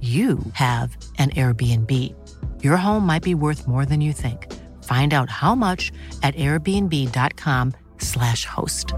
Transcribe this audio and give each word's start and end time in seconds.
you 0.00 0.38
have 0.52 0.96
an 1.18 1.30
Airbnb. 1.30 2.14
Your 2.62 2.76
home 2.76 3.04
might 3.04 3.24
be 3.24 3.34
worth 3.34 3.66
more 3.66 3.84
than 3.84 4.00
you 4.00 4.12
think. 4.12 4.46
Find 4.84 5.12
out 5.12 5.28
how 5.28 5.56
much 5.56 5.90
at 6.22 6.36
airbnb.com/slash 6.36 8.44
host. 8.44 8.94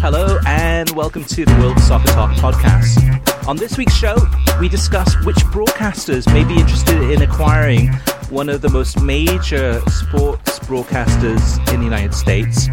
Hello 0.00 0.38
and 0.46 0.88
welcome 0.90 1.24
to 1.24 1.44
the 1.44 1.52
World 1.54 1.80
Soccer 1.80 2.12
Talk 2.12 2.30
podcast. 2.36 3.48
On 3.48 3.56
this 3.56 3.78
week's 3.78 3.96
show, 3.96 4.18
we 4.60 4.68
discuss 4.68 5.16
which 5.24 5.36
broadcasters 5.36 6.30
may 6.32 6.44
be 6.44 6.60
interested 6.60 7.10
in 7.10 7.22
acquiring 7.22 7.88
one 8.30 8.48
of 8.48 8.60
the 8.60 8.68
most 8.68 9.00
major 9.00 9.80
sports 9.88 10.58
broadcasters 10.60 11.58
in 11.72 11.80
the 11.80 11.84
United 11.84 12.14
States. 12.14 12.68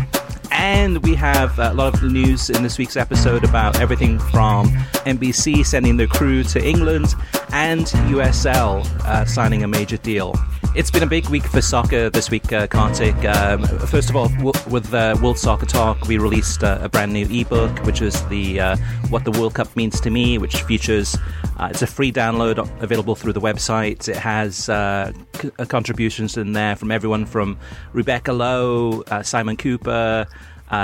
And 0.51 1.01
we 1.03 1.15
have 1.15 1.57
a 1.59 1.73
lot 1.73 1.93
of 1.93 2.03
news 2.03 2.49
in 2.49 2.63
this 2.63 2.77
week's 2.77 2.97
episode 2.97 3.43
about 3.43 3.79
everything 3.79 4.19
from 4.19 4.67
NBC 5.05 5.65
sending 5.65 5.97
their 5.97 6.07
crew 6.07 6.43
to 6.43 6.65
England 6.65 7.13
and 7.51 7.85
USL 7.85 8.85
uh, 9.05 9.25
signing 9.25 9.63
a 9.63 9.67
major 9.67 9.97
deal. 9.97 10.35
It's 10.75 10.91
been 10.91 11.03
a 11.03 11.07
big 11.07 11.29
week 11.29 11.43
for 11.45 11.61
soccer 11.61 12.09
this 12.09 12.29
week, 12.29 12.51
uh, 12.51 12.67
Kartik. 12.67 13.15
Um, 13.23 13.63
first 13.87 14.09
of 14.09 14.17
all, 14.17 14.27
w- 14.27 14.51
with 14.69 14.93
uh, 14.93 15.15
World 15.23 15.39
Soccer 15.39 15.65
Talk, 15.65 16.05
we 16.05 16.17
released 16.17 16.65
uh, 16.65 16.79
a 16.81 16.89
brand 16.89 17.13
new 17.13 17.25
ebook, 17.27 17.79
which 17.85 18.01
is 18.01 18.21
the 18.27 18.59
uh, 18.59 18.77
"What 19.09 19.23
the 19.23 19.31
World 19.31 19.53
Cup 19.53 19.73
Means 19.77 20.01
to 20.01 20.09
Me," 20.09 20.37
which 20.37 20.63
features. 20.63 21.17
Uh, 21.57 21.69
it's 21.71 21.81
a 21.81 21.87
free 21.87 22.11
download 22.11 22.57
available 22.81 23.15
through 23.15 23.31
the 23.31 23.39
website. 23.39 24.09
It 24.09 24.17
has 24.17 24.67
uh, 24.67 25.13
c- 25.41 25.49
uh, 25.57 25.63
contributions 25.63 26.35
in 26.35 26.51
there 26.51 26.75
from 26.75 26.91
everyone 26.91 27.25
from 27.25 27.57
Rebecca 27.93 28.33
Lowe, 28.33 29.03
Simon 29.23 29.55
Kuper, 29.55 30.27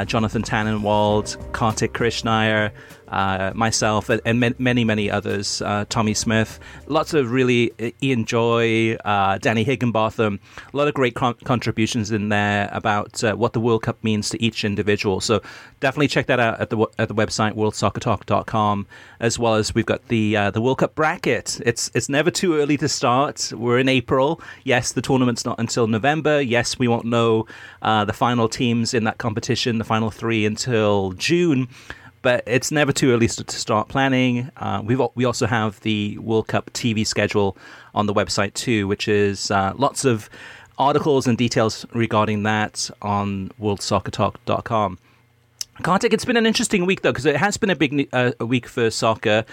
Jonathan 0.05 0.41
Tannenwald, 0.41 1.51
Kartik 1.51 1.91
Krishnaiyer, 1.91 2.71
uh, 3.11 3.51
myself, 3.53 4.09
and, 4.09 4.39
many, 4.57 4.83
many 4.83 5.11
others. 5.11 5.61
Uh, 5.61 5.85
Tommy 5.89 6.13
Smith, 6.13 6.59
lots 6.87 7.13
of 7.13 7.31
really 7.31 7.71
uh, 7.79 7.91
Ian 8.01 8.25
Joy, 8.25 8.95
uh, 9.05 9.37
Danny 9.37 9.63
Higginbotham, 9.63 10.39
a 10.73 10.77
lot 10.77 10.87
of 10.87 10.93
great 10.93 11.13
con- 11.13 11.35
contributions 11.43 12.11
in 12.11 12.29
there 12.29 12.69
about 12.71 13.23
uh, 13.23 13.35
what 13.35 13.53
the 13.53 13.59
World 13.59 13.83
Cup 13.83 14.01
means 14.03 14.29
to 14.29 14.41
each 14.41 14.63
individual. 14.63 15.19
So 15.19 15.41
definitely 15.81 16.07
check 16.07 16.27
that 16.27 16.39
out 16.39 16.59
at 16.59 16.69
the 16.69 16.87
at 16.97 17.09
the 17.09 17.15
website 17.15 17.53
worldsoccertalk.com, 17.53 18.87
as 19.19 19.37
well 19.37 19.55
as 19.55 19.75
we've 19.75 19.85
got 19.85 20.07
the 20.07 20.35
the 20.53 20.61
World 20.61 20.79
Cup 20.79 20.95
bracket. 20.95 21.59
It's 21.65 21.91
it's 21.93 22.07
never 22.09 22.31
too 22.31 22.55
early 22.55 22.77
to 22.77 22.87
start. 22.87 23.51
We're 23.55 23.79
in 23.79 23.89
April. 23.89 24.41
Yes, 24.63 24.93
the 24.93 25.01
tournament's 25.01 25.45
not 25.45 25.59
until 25.59 25.87
November. 25.87 26.41
Yes, 26.41 26.79
we 26.79 26.87
won't 26.87 27.05
know 27.05 27.45
the 27.81 28.13
final 28.13 28.47
teams 28.47 28.93
in 28.93 29.03
that 29.03 29.17
competition, 29.17 29.77
the 29.77 29.83
final 29.83 30.11
three, 30.11 30.45
until 30.45 31.11
June 31.13 31.67
but 32.21 32.43
it's 32.45 32.71
never 32.71 32.91
too 32.91 33.11
early 33.11 33.27
to 33.27 33.43
start 33.47 33.87
planning. 33.87 34.51
Uh, 34.57 34.81
we've 34.83 35.01
we 35.15 35.25
also 35.25 35.47
have 35.47 35.79
the 35.81 36.17
World 36.19 36.47
Cup 36.47 36.71
TV 36.73 37.05
schedule 37.05 37.57
on 37.95 38.05
the 38.05 38.13
website 38.13 38.53
too, 38.53 38.87
which 38.87 39.07
is 39.07 39.51
uh, 39.51 39.73
lots 39.75 40.05
of 40.05 40.29
articles 40.77 41.27
and 41.27 41.37
details 41.37 41.85
regarding 41.93 42.43
that 42.43 42.89
on 43.01 43.51
worldsoccertalk.com. 43.61 44.97
Kartik, 45.83 46.13
it's 46.13 46.25
been 46.25 46.37
an 46.37 46.45
interesting 46.45 46.85
week 46.85 47.01
though 47.01 47.11
because 47.11 47.25
it 47.25 47.37
has 47.37 47.57
been 47.57 47.69
a 47.69 47.75
big 47.75 48.09
uh, 48.13 48.31
week 48.39 48.67
for 48.67 48.89
soccer. 48.89 49.45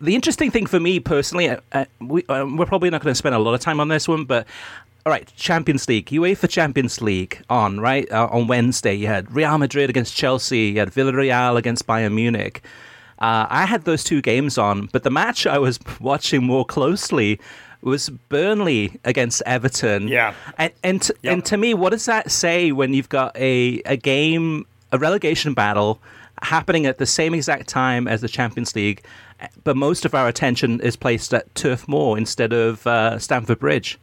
The 0.00 0.14
interesting 0.14 0.50
thing 0.50 0.66
for 0.66 0.78
me 0.78 1.00
personally, 1.00 1.48
uh, 1.48 1.60
uh, 1.72 1.84
we, 2.00 2.24
uh, 2.28 2.46
we're 2.46 2.66
probably 2.66 2.90
not 2.90 3.02
going 3.02 3.10
to 3.10 3.16
spend 3.18 3.34
a 3.34 3.38
lot 3.38 3.54
of 3.54 3.60
time 3.60 3.80
on 3.80 3.88
this 3.88 4.06
one, 4.06 4.24
but 4.24 4.46
all 5.08 5.14
right, 5.14 5.32
Champions 5.36 5.88
League, 5.88 6.04
UEFA 6.10 6.46
Champions 6.50 7.00
League 7.00 7.40
on 7.48 7.80
right 7.80 8.06
uh, 8.12 8.28
on 8.30 8.46
Wednesday. 8.46 8.92
You 8.92 9.06
had 9.06 9.34
Real 9.34 9.56
Madrid 9.56 9.88
against 9.88 10.14
Chelsea. 10.14 10.66
You 10.72 10.80
had 10.80 10.90
Villarreal 10.92 11.56
against 11.56 11.86
Bayern 11.86 12.12
Munich. 12.12 12.62
Uh, 13.18 13.46
I 13.48 13.64
had 13.64 13.84
those 13.86 14.04
two 14.04 14.20
games 14.20 14.58
on, 14.58 14.90
but 14.92 15.04
the 15.04 15.10
match 15.10 15.46
I 15.46 15.56
was 15.58 15.78
watching 16.00 16.44
more 16.44 16.66
closely 16.66 17.40
was 17.80 18.10
Burnley 18.28 19.00
against 19.06 19.40
Everton. 19.46 20.08
Yeah. 20.08 20.34
and 20.58 20.72
and, 20.84 21.00
t- 21.00 21.14
Yep. 21.22 21.32
and 21.32 21.44
to 21.46 21.56
me, 21.56 21.72
what 21.72 21.90
does 21.92 22.04
that 22.04 22.30
say 22.30 22.70
when 22.70 22.92
you've 22.92 23.08
got 23.08 23.34
a 23.34 23.80
a 23.86 23.96
game, 23.96 24.66
a 24.92 24.98
relegation 24.98 25.54
battle 25.54 26.00
happening 26.42 26.84
at 26.84 26.98
the 26.98 27.06
same 27.06 27.32
exact 27.32 27.66
time 27.66 28.06
as 28.06 28.20
the 28.20 28.28
Champions 28.28 28.76
League, 28.76 29.02
but 29.64 29.74
most 29.74 30.04
of 30.04 30.14
our 30.14 30.28
attention 30.28 30.80
is 30.80 30.96
placed 30.96 31.32
at 31.32 31.52
Turf 31.54 31.88
Moor 31.88 32.18
instead 32.18 32.52
of 32.52 32.86
uh, 32.86 33.18
Stamford 33.18 33.58
Bridge? 33.58 33.98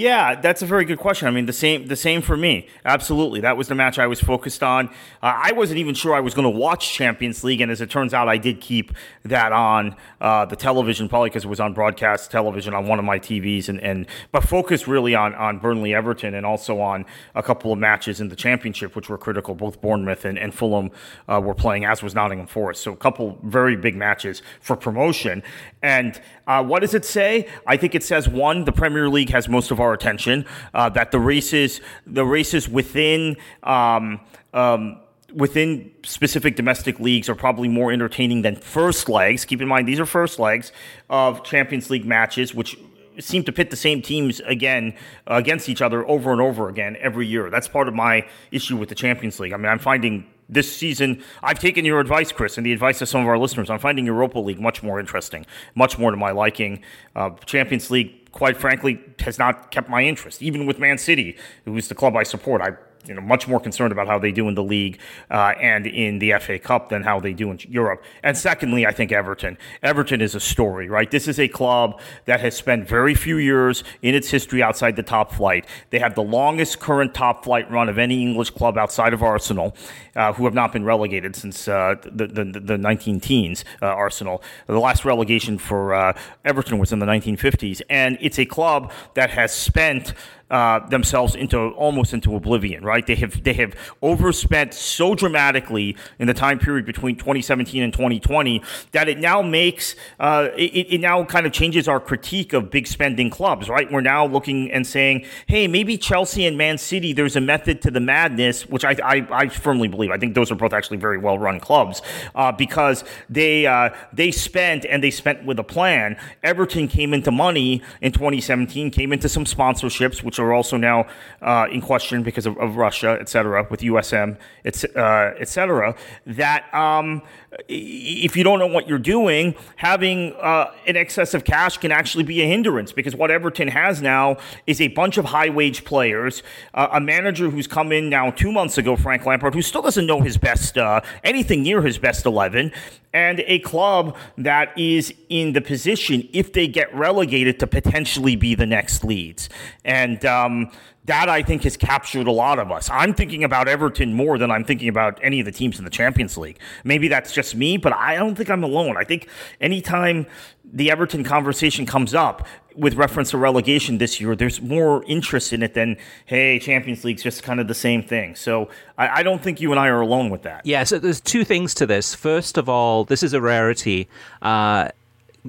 Yeah, 0.00 0.34
that's 0.34 0.62
a 0.62 0.66
very 0.66 0.86
good 0.86 0.98
question. 0.98 1.28
I 1.28 1.30
mean, 1.30 1.44
the 1.44 1.52
same, 1.52 1.88
the 1.88 1.94
same 1.94 2.22
for 2.22 2.34
me. 2.34 2.68
Absolutely, 2.86 3.40
that 3.42 3.58
was 3.58 3.68
the 3.68 3.74
match 3.74 3.98
I 3.98 4.06
was 4.06 4.18
focused 4.18 4.62
on. 4.62 4.88
Uh, 5.22 5.36
I 5.36 5.52
wasn't 5.52 5.78
even 5.78 5.94
sure 5.94 6.14
I 6.14 6.20
was 6.20 6.32
going 6.32 6.50
to 6.50 6.58
watch 6.58 6.94
Champions 6.94 7.44
League, 7.44 7.60
and 7.60 7.70
as 7.70 7.82
it 7.82 7.90
turns 7.90 8.14
out, 8.14 8.26
I 8.26 8.38
did 8.38 8.62
keep 8.62 8.94
that 9.24 9.52
on 9.52 9.94
uh, 10.22 10.46
the 10.46 10.56
television, 10.56 11.06
probably 11.06 11.28
because 11.28 11.44
it 11.44 11.48
was 11.48 11.60
on 11.60 11.74
broadcast 11.74 12.30
television 12.30 12.72
on 12.72 12.88
one 12.88 12.98
of 12.98 13.04
my 13.04 13.18
TVs, 13.18 13.68
and, 13.68 13.78
and 13.82 14.06
but 14.32 14.42
focused 14.42 14.86
really 14.86 15.14
on 15.14 15.34
on 15.34 15.58
Burnley 15.58 15.94
Everton 15.94 16.32
and 16.32 16.46
also 16.46 16.80
on 16.80 17.04
a 17.34 17.42
couple 17.42 17.70
of 17.70 17.78
matches 17.78 18.22
in 18.22 18.30
the 18.30 18.36
Championship, 18.36 18.96
which 18.96 19.10
were 19.10 19.18
critical. 19.18 19.54
Both 19.54 19.82
Bournemouth 19.82 20.24
and, 20.24 20.38
and 20.38 20.54
Fulham 20.54 20.92
uh, 21.28 21.42
were 21.44 21.54
playing, 21.54 21.84
as 21.84 22.02
was 22.02 22.14
Nottingham 22.14 22.46
Forest. 22.46 22.82
So 22.82 22.94
a 22.94 22.96
couple 22.96 23.38
very 23.42 23.76
big 23.76 23.96
matches 23.96 24.40
for 24.62 24.76
promotion. 24.76 25.42
And 25.82 26.18
uh, 26.46 26.64
what 26.64 26.80
does 26.80 26.94
it 26.94 27.04
say? 27.04 27.48
I 27.66 27.76
think 27.76 27.94
it 27.94 28.02
says 28.02 28.28
one, 28.28 28.64
the 28.64 28.72
Premier 28.72 29.08
League 29.10 29.30
has 29.30 29.48
most 29.48 29.70
of 29.70 29.78
our 29.78 29.89
attention. 29.92 30.46
Uh, 30.74 30.88
that 30.90 31.10
the 31.10 31.20
races, 31.20 31.80
the 32.06 32.24
races 32.24 32.68
within. 32.68 33.36
Um, 33.62 34.20
um, 34.52 35.00
Within 35.32 35.92
specific 36.02 36.56
domestic 36.56 36.98
leagues 36.98 37.28
are 37.28 37.36
probably 37.36 37.68
more 37.68 37.92
entertaining 37.92 38.42
than 38.42 38.56
first 38.56 39.08
legs. 39.08 39.44
Keep 39.44 39.62
in 39.62 39.68
mind, 39.68 39.86
these 39.86 40.00
are 40.00 40.04
first 40.04 40.40
legs 40.40 40.72
of 41.08 41.44
Champions 41.44 41.88
League 41.88 42.04
matches, 42.04 42.52
which 42.52 42.76
seem 43.20 43.44
to 43.44 43.52
pit 43.52 43.70
the 43.70 43.76
same 43.76 44.02
teams 44.02 44.40
again 44.40 44.92
uh, 45.30 45.34
against 45.34 45.68
each 45.68 45.82
other 45.82 46.04
over 46.08 46.32
and 46.32 46.40
over 46.40 46.68
again 46.68 46.96
every 47.00 47.28
year. 47.28 47.48
That's 47.48 47.68
part 47.68 47.86
of 47.86 47.94
my 47.94 48.26
issue 48.50 48.76
with 48.76 48.88
the 48.88 48.96
Champions 48.96 49.38
League. 49.38 49.52
I 49.52 49.56
mean, 49.56 49.66
I'm 49.66 49.78
finding 49.78 50.26
this 50.50 50.74
season, 50.74 51.22
I've 51.42 51.60
taken 51.60 51.84
your 51.84 52.00
advice, 52.00 52.32
Chris, 52.32 52.56
and 52.56 52.66
the 52.66 52.72
advice 52.72 53.00
of 53.00 53.08
some 53.08 53.20
of 53.20 53.28
our 53.28 53.38
listeners. 53.38 53.70
I'm 53.70 53.78
finding 53.78 54.04
Europa 54.04 54.40
League 54.40 54.60
much 54.60 54.82
more 54.82 54.98
interesting, 54.98 55.46
much 55.76 55.96
more 55.96 56.10
to 56.10 56.16
my 56.16 56.32
liking. 56.32 56.82
Uh, 57.14 57.30
Champions 57.46 57.88
League, 57.90 58.19
quite 58.32 58.56
frankly, 58.56 59.00
has 59.20 59.38
not 59.38 59.70
kept 59.70 59.88
my 59.88 60.02
interest. 60.04 60.42
Even 60.42 60.66
with 60.66 60.78
Man 60.78 60.98
City, 60.98 61.36
who 61.64 61.76
is 61.76 61.88
the 61.88 61.94
club 61.94 62.16
I 62.16 62.22
support, 62.22 62.62
I 62.62 62.70
you 63.06 63.14
know 63.14 63.20
much 63.20 63.48
more 63.48 63.60
concerned 63.60 63.92
about 63.92 64.06
how 64.06 64.18
they 64.18 64.32
do 64.32 64.48
in 64.48 64.54
the 64.54 64.62
league 64.62 64.98
uh, 65.30 65.54
and 65.60 65.86
in 65.86 66.18
the 66.18 66.32
FA 66.40 66.58
Cup 66.58 66.88
than 66.88 67.02
how 67.02 67.20
they 67.20 67.32
do 67.32 67.50
in 67.50 67.58
Europe. 67.68 68.04
And 68.22 68.36
secondly, 68.36 68.86
I 68.86 68.92
think 68.92 69.12
Everton. 69.12 69.56
Everton 69.82 70.20
is 70.20 70.34
a 70.34 70.40
story, 70.40 70.88
right? 70.88 71.10
This 71.10 71.26
is 71.26 71.38
a 71.38 71.48
club 71.48 72.00
that 72.26 72.40
has 72.40 72.56
spent 72.56 72.86
very 72.86 73.14
few 73.14 73.38
years 73.38 73.84
in 74.02 74.14
its 74.14 74.30
history 74.30 74.62
outside 74.62 74.96
the 74.96 75.02
top 75.02 75.32
flight. 75.32 75.66
They 75.90 75.98
have 75.98 76.14
the 76.14 76.22
longest 76.22 76.80
current 76.80 77.14
top 77.14 77.44
flight 77.44 77.70
run 77.70 77.88
of 77.88 77.98
any 77.98 78.22
English 78.22 78.50
club 78.50 78.76
outside 78.76 79.12
of 79.12 79.22
Arsenal, 79.22 79.74
uh, 80.16 80.32
who 80.32 80.44
have 80.44 80.54
not 80.54 80.72
been 80.72 80.84
relegated 80.84 81.36
since 81.36 81.68
uh, 81.68 81.96
the, 82.04 82.26
the, 82.26 82.60
the 82.60 82.78
19 82.78 83.20
teens. 83.20 83.64
Uh, 83.80 83.86
Arsenal, 83.86 84.42
the 84.66 84.78
last 84.78 85.04
relegation 85.04 85.58
for 85.58 85.94
uh, 85.94 86.12
Everton 86.44 86.78
was 86.78 86.92
in 86.92 86.98
the 86.98 87.06
1950s, 87.06 87.82
and 87.88 88.18
it's 88.20 88.38
a 88.38 88.44
club 88.44 88.92
that 89.14 89.30
has 89.30 89.52
spent 89.52 90.14
uh, 90.50 90.80
themselves 90.88 91.34
into 91.34 91.58
almost 91.58 92.12
into 92.12 92.34
oblivion, 92.34 92.84
right? 92.84 93.06
They 93.06 93.14
have 93.16 93.42
they 93.44 93.52
have 93.54 93.74
overspent 94.02 94.74
so 94.74 95.14
dramatically 95.14 95.96
in 96.18 96.26
the 96.26 96.34
time 96.34 96.58
period 96.58 96.84
between 96.84 97.16
2017 97.16 97.82
and 97.82 97.92
2020 97.92 98.62
that 98.92 99.08
it 99.08 99.18
now 99.18 99.42
makes 99.42 99.94
uh, 100.18 100.48
it, 100.56 100.94
it 100.94 101.00
now 101.00 101.24
kind 101.24 101.46
of 101.46 101.52
changes 101.52 101.86
our 101.86 102.00
critique 102.00 102.52
of 102.52 102.70
big 102.70 102.86
spending 102.86 103.30
clubs, 103.30 103.68
right? 103.68 103.90
We're 103.90 104.00
now 104.00 104.26
looking 104.26 104.72
and 104.72 104.86
saying, 104.86 105.24
hey, 105.46 105.68
maybe 105.68 105.96
Chelsea 105.96 106.46
and 106.46 106.58
Man 106.58 106.78
City, 106.78 107.12
there's 107.12 107.36
a 107.36 107.40
method 107.40 107.80
to 107.82 107.90
the 107.90 108.00
madness, 108.00 108.66
which 108.66 108.84
I 108.84 108.96
I, 109.04 109.26
I 109.30 109.48
firmly 109.48 109.86
believe. 109.86 110.10
I 110.10 110.18
think 110.18 110.34
those 110.34 110.50
are 110.50 110.56
both 110.56 110.72
actually 110.72 110.96
very 110.96 111.18
well 111.18 111.38
run 111.38 111.60
clubs 111.60 112.02
uh, 112.34 112.50
because 112.50 113.04
they 113.28 113.66
uh, 113.66 113.90
they 114.12 114.32
spent 114.32 114.84
and 114.84 115.02
they 115.02 115.10
spent 115.10 115.44
with 115.44 115.60
a 115.60 115.64
plan. 115.64 116.16
Everton 116.42 116.88
came 116.88 117.14
into 117.14 117.30
money 117.30 117.82
in 118.00 118.10
2017, 118.10 118.90
came 118.90 119.12
into 119.12 119.28
some 119.28 119.44
sponsorships, 119.44 120.24
which 120.24 120.39
are 120.40 120.52
also 120.52 120.76
now 120.76 121.06
uh, 121.42 121.66
in 121.70 121.80
question 121.80 122.22
because 122.22 122.46
of, 122.46 122.56
of, 122.58 122.76
Russia, 122.76 123.16
et 123.20 123.28
cetera, 123.28 123.66
with 123.70 123.80
USM, 123.80 124.36
et, 124.64 124.84
uh, 124.96 125.32
et 125.38 125.48
cetera, 125.48 125.94
that 126.26 126.72
um, 126.74 127.22
if 127.68 128.36
you 128.36 128.44
don't 128.44 128.58
know 128.58 128.66
what 128.66 128.88
you're 128.88 128.98
doing, 128.98 129.54
having 129.76 130.34
uh, 130.34 130.72
an 130.86 130.96
excess 130.96 131.34
of 131.34 131.44
cash 131.44 131.78
can 131.78 131.92
actually 131.92 132.24
be 132.24 132.40
a 132.42 132.46
hindrance 132.46 132.92
because 132.92 133.14
what 133.14 133.30
Everton 133.30 133.68
has 133.68 134.00
now 134.00 134.36
is 134.66 134.80
a 134.80 134.88
bunch 134.88 135.18
of 135.18 135.26
high 135.26 135.50
wage 135.50 135.84
players, 135.84 136.42
uh, 136.74 136.88
a 136.92 137.00
manager 137.00 137.50
who's 137.50 137.66
come 137.66 137.92
in 137.92 138.08
now 138.08 138.30
two 138.30 138.52
months 138.52 138.78
ago, 138.78 138.96
Frank 138.96 139.26
Lampard, 139.26 139.54
who 139.54 139.62
still 139.62 139.82
doesn't 139.82 140.06
know 140.06 140.20
his 140.20 140.38
best, 140.38 140.78
uh, 140.78 141.00
anything 141.24 141.62
near 141.62 141.82
his 141.82 141.98
best 141.98 142.26
11, 142.26 142.72
and 143.12 143.40
a 143.46 143.58
club 143.60 144.16
that 144.38 144.76
is 144.78 145.12
in 145.28 145.52
the 145.52 145.60
position, 145.60 146.28
if 146.32 146.52
they 146.52 146.68
get 146.68 146.94
relegated, 146.94 147.58
to 147.58 147.66
potentially 147.66 148.36
be 148.36 148.54
the 148.54 148.66
next 148.66 149.04
Leeds. 149.04 149.48
And, 149.84 150.24
um, 150.30 150.70
that 151.06 151.28
I 151.28 151.42
think 151.42 151.64
has 151.64 151.76
captured 151.76 152.26
a 152.26 152.32
lot 152.32 152.58
of 152.58 152.70
us. 152.70 152.88
I'm 152.90 153.14
thinking 153.14 153.42
about 153.42 153.68
Everton 153.68 154.14
more 154.14 154.38
than 154.38 154.50
I'm 154.50 154.64
thinking 154.64 154.88
about 154.88 155.18
any 155.22 155.40
of 155.40 155.46
the 155.46 155.52
teams 155.52 155.78
in 155.78 155.84
the 155.84 155.90
Champions 155.90 156.36
League. 156.36 156.58
Maybe 156.84 157.08
that's 157.08 157.32
just 157.32 157.54
me, 157.54 157.76
but 157.78 157.92
I 157.92 158.16
don't 158.16 158.36
think 158.36 158.48
I'm 158.48 158.62
alone. 158.62 158.96
I 158.96 159.04
think 159.04 159.28
anytime 159.60 160.26
the 160.72 160.90
Everton 160.90 161.24
conversation 161.24 161.84
comes 161.84 162.14
up 162.14 162.46
with 162.76 162.94
reference 162.94 163.30
to 163.30 163.38
relegation 163.38 163.98
this 163.98 164.20
year, 164.20 164.36
there's 164.36 164.60
more 164.60 165.02
interest 165.04 165.52
in 165.52 165.62
it 165.62 165.74
than, 165.74 165.96
hey, 166.26 166.58
Champions 166.60 167.02
League's 167.04 167.22
just 167.22 167.42
kind 167.42 167.58
of 167.58 167.66
the 167.66 167.74
same 167.74 168.02
thing. 168.02 168.36
So 168.36 168.68
I, 168.96 169.20
I 169.20 169.22
don't 169.22 169.42
think 169.42 169.60
you 169.60 169.72
and 169.72 169.80
I 169.80 169.88
are 169.88 170.00
alone 170.00 170.30
with 170.30 170.42
that. 170.42 170.64
Yeah, 170.64 170.84
so 170.84 170.98
there's 170.98 171.20
two 171.20 171.44
things 171.44 171.74
to 171.74 171.86
this. 171.86 172.14
First 172.14 172.56
of 172.56 172.68
all, 172.68 173.04
this 173.04 173.22
is 173.22 173.32
a 173.32 173.40
rarity. 173.40 174.08
Uh, 174.42 174.90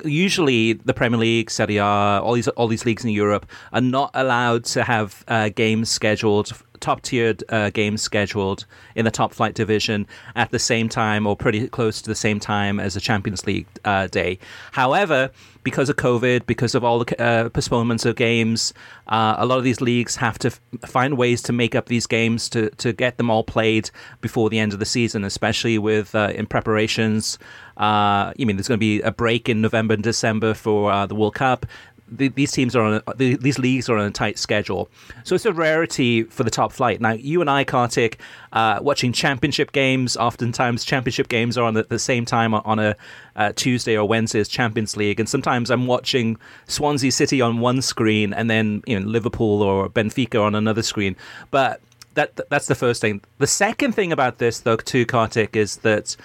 usually 0.04 0.74
the 0.74 0.94
Premier 0.94 1.20
League, 1.20 1.50
Serie 1.50 1.78
A, 1.78 1.86
all 2.22 2.34
these 2.34 2.48
all 2.50 2.68
these 2.68 2.86
leagues 2.86 3.04
in 3.04 3.12
Europe 3.12 3.46
are 3.74 3.82
not 3.82 4.12
allowed 4.14 4.66
to 4.66 4.84
have 4.84 5.24
uh, 5.28 5.50
games 5.50 5.90
scheduled 5.90 6.52
top 6.82 7.02
tiered 7.02 7.44
uh, 7.50 7.70
games 7.70 8.02
scheduled 8.02 8.66
in 8.96 9.06
the 9.06 9.12
top 9.12 9.34
flight 9.34 9.54
division 9.54 10.08
at 10.36 10.52
the 10.52 10.60
same 10.60 10.90
time 10.90 11.26
or 11.26 11.36
pretty 11.36 11.68
close 11.68 12.02
to 12.02 12.10
the 12.10 12.16
same 12.16 12.40
time 12.40 12.80
as 12.80 12.96
a 12.96 13.00
Champions 13.00 13.46
League 13.46 13.68
uh, 13.86 14.08
day. 14.08 14.38
However, 14.74 15.32
because 15.64 15.90
of 15.90 15.96
COVID, 15.96 16.46
because 16.46 16.76
of 16.76 16.84
all 16.84 17.04
the 17.04 17.22
uh, 17.22 17.50
postponements 17.50 18.06
of 18.06 18.16
games, 18.16 18.74
uh, 19.08 19.36
a 19.38 19.46
lot 19.46 19.58
of 19.58 19.64
these 19.64 19.80
leagues 19.80 20.16
have 20.16 20.40
to 20.40 20.48
f- 20.48 20.60
find 20.90 21.18
ways 21.18 21.42
to 21.44 21.54
make 21.54 21.76
up 21.76 21.86
these 21.86 22.08
games 22.08 22.50
to, 22.50 22.70
to 22.72 22.92
get 22.94 23.18
them 23.18 23.30
all 23.30 23.44
played 23.44 23.92
before 24.22 24.50
the 24.50 24.58
end 24.58 24.74
of 24.74 24.80
the 24.80 24.86
season, 24.86 25.24
especially 25.24 25.78
with 25.78 26.16
uh, 26.16 26.32
in 26.34 26.48
preparations. 26.48 27.38
Uh, 27.78 28.34
you 28.38 28.46
mean 28.46 28.58
there's 28.58 28.68
going 28.68 28.80
to 28.80 28.80
be 28.80 29.02
a 29.02 29.12
break 29.12 29.50
in 29.50 29.62
November 29.62 29.94
and 29.94 30.04
December 30.04 30.54
for 30.54 30.92
uh, 30.92 31.06
the 31.06 31.16
World 31.16 31.36
Cup 31.36 31.66
the, 32.12 32.28
these 32.28 32.52
teams 32.52 32.76
are 32.76 32.82
on 32.82 33.02
a, 33.08 33.14
the, 33.16 33.36
these 33.38 33.58
leagues 33.58 33.90
are 33.90 33.98
on 33.98 34.06
a 34.06 34.12
tight 34.12 34.38
schedule, 34.38 34.90
so 35.24 35.36
it's 35.36 35.46
a 35.46 35.54
rarity 35.54 36.24
for 36.24 36.44
the 36.44 36.52
top 36.52 36.72
flight. 36.72 37.00
Now, 37.02 37.12
you 37.12 37.42
and 37.42 37.50
I, 37.50 37.64
Kartik, 37.64 38.20
uh, 38.52 38.80
watching 38.82 39.14
championship 39.14 39.72
games. 39.72 40.18
Oftentimes, 40.18 40.84
championship 40.84 41.30
games 41.30 41.58
are 41.58 41.64
on 41.64 41.78
at 41.78 41.90
the 41.90 42.00
same 42.00 42.26
time 42.26 42.54
on 42.54 42.80
a 42.80 42.96
uh, 43.36 43.54
Tuesday 43.56 43.98
or 43.98 44.08
Wednesday's 44.08 44.50
Champions 44.50 44.98
League, 44.98 45.20
and 45.20 45.30
sometimes 45.30 45.72
I'm 45.72 45.88
watching 45.88 46.38
Swansea 46.68 47.12
City 47.12 47.42
on 47.42 47.60
one 47.60 47.82
screen 47.82 48.34
and 48.34 48.50
then 48.50 48.84
you 48.86 49.00
know 49.00 49.06
Liverpool 49.06 49.62
or 49.62 49.90
Benfica 49.90 50.42
on 50.42 50.56
another 50.56 50.84
screen. 50.84 51.16
But 51.50 51.82
that 52.16 52.40
that's 52.50 52.68
the 52.68 52.76
first 52.76 53.02
thing. 53.02 53.22
The 53.38 53.48
second 53.48 53.94
thing 53.94 54.12
about 54.12 54.38
this, 54.38 54.60
though, 54.60 54.76
too, 54.76 55.06
Kartik, 55.06 55.56
is 55.56 55.78
that 55.78 56.16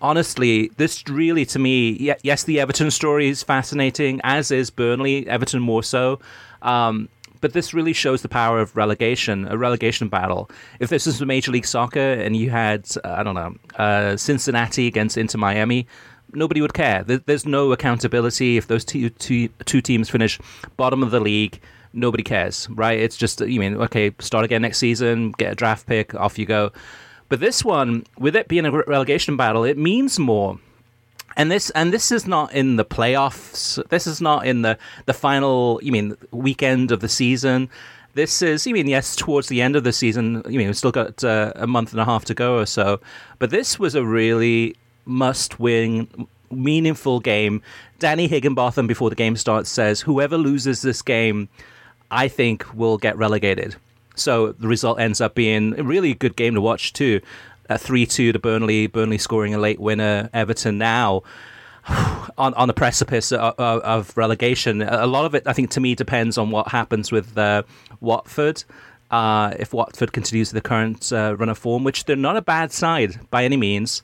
honestly, 0.00 0.68
this 0.76 1.02
really 1.08 1.44
to 1.46 1.58
me, 1.58 2.14
yes, 2.22 2.44
the 2.44 2.60
Everton 2.60 2.90
story 2.90 3.28
is 3.28 3.42
fascinating, 3.42 4.20
as 4.24 4.50
is 4.50 4.70
Burnley, 4.70 5.26
Everton 5.28 5.60
more 5.60 5.82
so. 5.82 6.20
Um, 6.62 7.08
but 7.40 7.52
this 7.52 7.74
really 7.74 7.92
shows 7.92 8.22
the 8.22 8.28
power 8.28 8.58
of 8.58 8.74
relegation, 8.74 9.46
a 9.48 9.58
relegation 9.58 10.08
battle. 10.08 10.50
If 10.80 10.88
this 10.88 11.04
was 11.04 11.20
Major 11.20 11.52
League 11.52 11.66
Soccer 11.66 12.14
and 12.14 12.34
you 12.34 12.48
had, 12.48 12.88
I 13.04 13.22
don't 13.22 13.34
know, 13.34 13.54
uh, 13.76 14.16
Cincinnati 14.16 14.86
against 14.86 15.18
Inter 15.18 15.38
Miami, 15.38 15.86
nobody 16.32 16.62
would 16.62 16.72
care. 16.72 17.04
There's 17.04 17.44
no 17.44 17.72
accountability. 17.72 18.56
If 18.56 18.68
those 18.68 18.82
two, 18.82 19.10
two, 19.10 19.48
two 19.66 19.82
teams 19.82 20.08
finish 20.08 20.40
bottom 20.78 21.02
of 21.02 21.10
the 21.10 21.20
league, 21.20 21.60
nobody 21.92 22.22
cares, 22.22 22.66
right? 22.70 22.98
It's 22.98 23.16
just, 23.16 23.40
you 23.40 23.60
mean, 23.60 23.76
okay, 23.76 24.12
start 24.20 24.46
again 24.46 24.62
next 24.62 24.78
season, 24.78 25.32
get 25.32 25.52
a 25.52 25.54
draft 25.54 25.86
pick, 25.86 26.14
off 26.14 26.38
you 26.38 26.46
go. 26.46 26.72
But 27.28 27.40
this 27.40 27.64
one, 27.64 28.04
with 28.18 28.36
it 28.36 28.48
being 28.48 28.66
a 28.66 28.70
relegation 28.70 29.36
battle, 29.36 29.64
it 29.64 29.78
means 29.78 30.18
more. 30.18 30.58
And 31.36 31.50
this 31.50 31.70
and 31.70 31.92
this 31.92 32.12
is 32.12 32.26
not 32.26 32.52
in 32.52 32.76
the 32.76 32.84
playoffs. 32.84 33.82
This 33.88 34.06
is 34.06 34.20
not 34.20 34.46
in 34.46 34.62
the 34.62 34.78
the 35.06 35.14
final. 35.14 35.80
You 35.82 35.90
mean 35.90 36.16
weekend 36.30 36.92
of 36.92 37.00
the 37.00 37.08
season. 37.08 37.68
This 38.14 38.42
is, 38.42 38.64
you 38.64 38.74
mean, 38.74 38.86
yes, 38.86 39.16
towards 39.16 39.48
the 39.48 39.60
end 39.60 39.74
of 39.74 39.82
the 39.82 39.92
season. 39.92 40.42
You 40.48 40.58
mean, 40.58 40.68
we've 40.68 40.76
still 40.76 40.92
got 40.92 41.24
uh, 41.24 41.52
a 41.56 41.66
month 41.66 41.90
and 41.90 42.00
a 42.00 42.04
half 42.04 42.24
to 42.26 42.34
go 42.34 42.58
or 42.58 42.66
so. 42.66 43.00
But 43.40 43.50
this 43.50 43.76
was 43.76 43.96
a 43.96 44.04
really 44.04 44.76
must-win, 45.04 46.28
meaningful 46.48 47.18
game. 47.18 47.60
Danny 47.98 48.28
Higginbotham, 48.28 48.86
before 48.86 49.10
the 49.10 49.16
game 49.16 49.34
starts, 49.34 49.68
says, 49.68 50.00
"Whoever 50.02 50.38
loses 50.38 50.82
this 50.82 51.02
game, 51.02 51.48
I 52.12 52.28
think 52.28 52.64
will 52.72 52.98
get 52.98 53.16
relegated." 53.16 53.74
So 54.14 54.52
the 54.52 54.68
result 54.68 55.00
ends 55.00 55.20
up 55.20 55.34
being 55.34 55.78
a 55.78 55.82
really 55.82 56.14
good 56.14 56.36
game 56.36 56.54
to 56.54 56.60
watch 56.60 56.92
too. 56.92 57.20
A 57.68 57.78
three-two 57.78 58.32
to 58.32 58.38
Burnley. 58.38 58.86
Burnley 58.86 59.18
scoring 59.18 59.54
a 59.54 59.58
late 59.58 59.80
winner. 59.80 60.28
Everton 60.32 60.78
now 60.78 61.22
on 62.38 62.54
on 62.54 62.68
the 62.68 62.74
precipice 62.74 63.32
of, 63.32 63.54
of, 63.58 64.16
relegation. 64.16 64.82
A 64.82 65.06
lot 65.06 65.24
of 65.24 65.34
it, 65.34 65.44
I 65.46 65.52
think, 65.52 65.70
to 65.70 65.80
me, 65.80 65.94
depends 65.94 66.38
on 66.38 66.50
what 66.50 66.68
happens 66.68 67.12
with 67.12 67.36
uh, 67.36 67.62
Watford. 68.00 68.64
Uh, 69.10 69.54
if 69.58 69.72
Watford 69.72 70.12
continues 70.12 70.50
the 70.50 70.60
current 70.60 71.12
uh, 71.12 71.36
run 71.36 71.48
of 71.48 71.58
form, 71.58 71.84
which 71.84 72.04
they're 72.04 72.16
not 72.16 72.36
a 72.36 72.42
bad 72.42 72.72
side 72.72 73.20
by 73.30 73.44
any 73.44 73.56
means, 73.56 74.02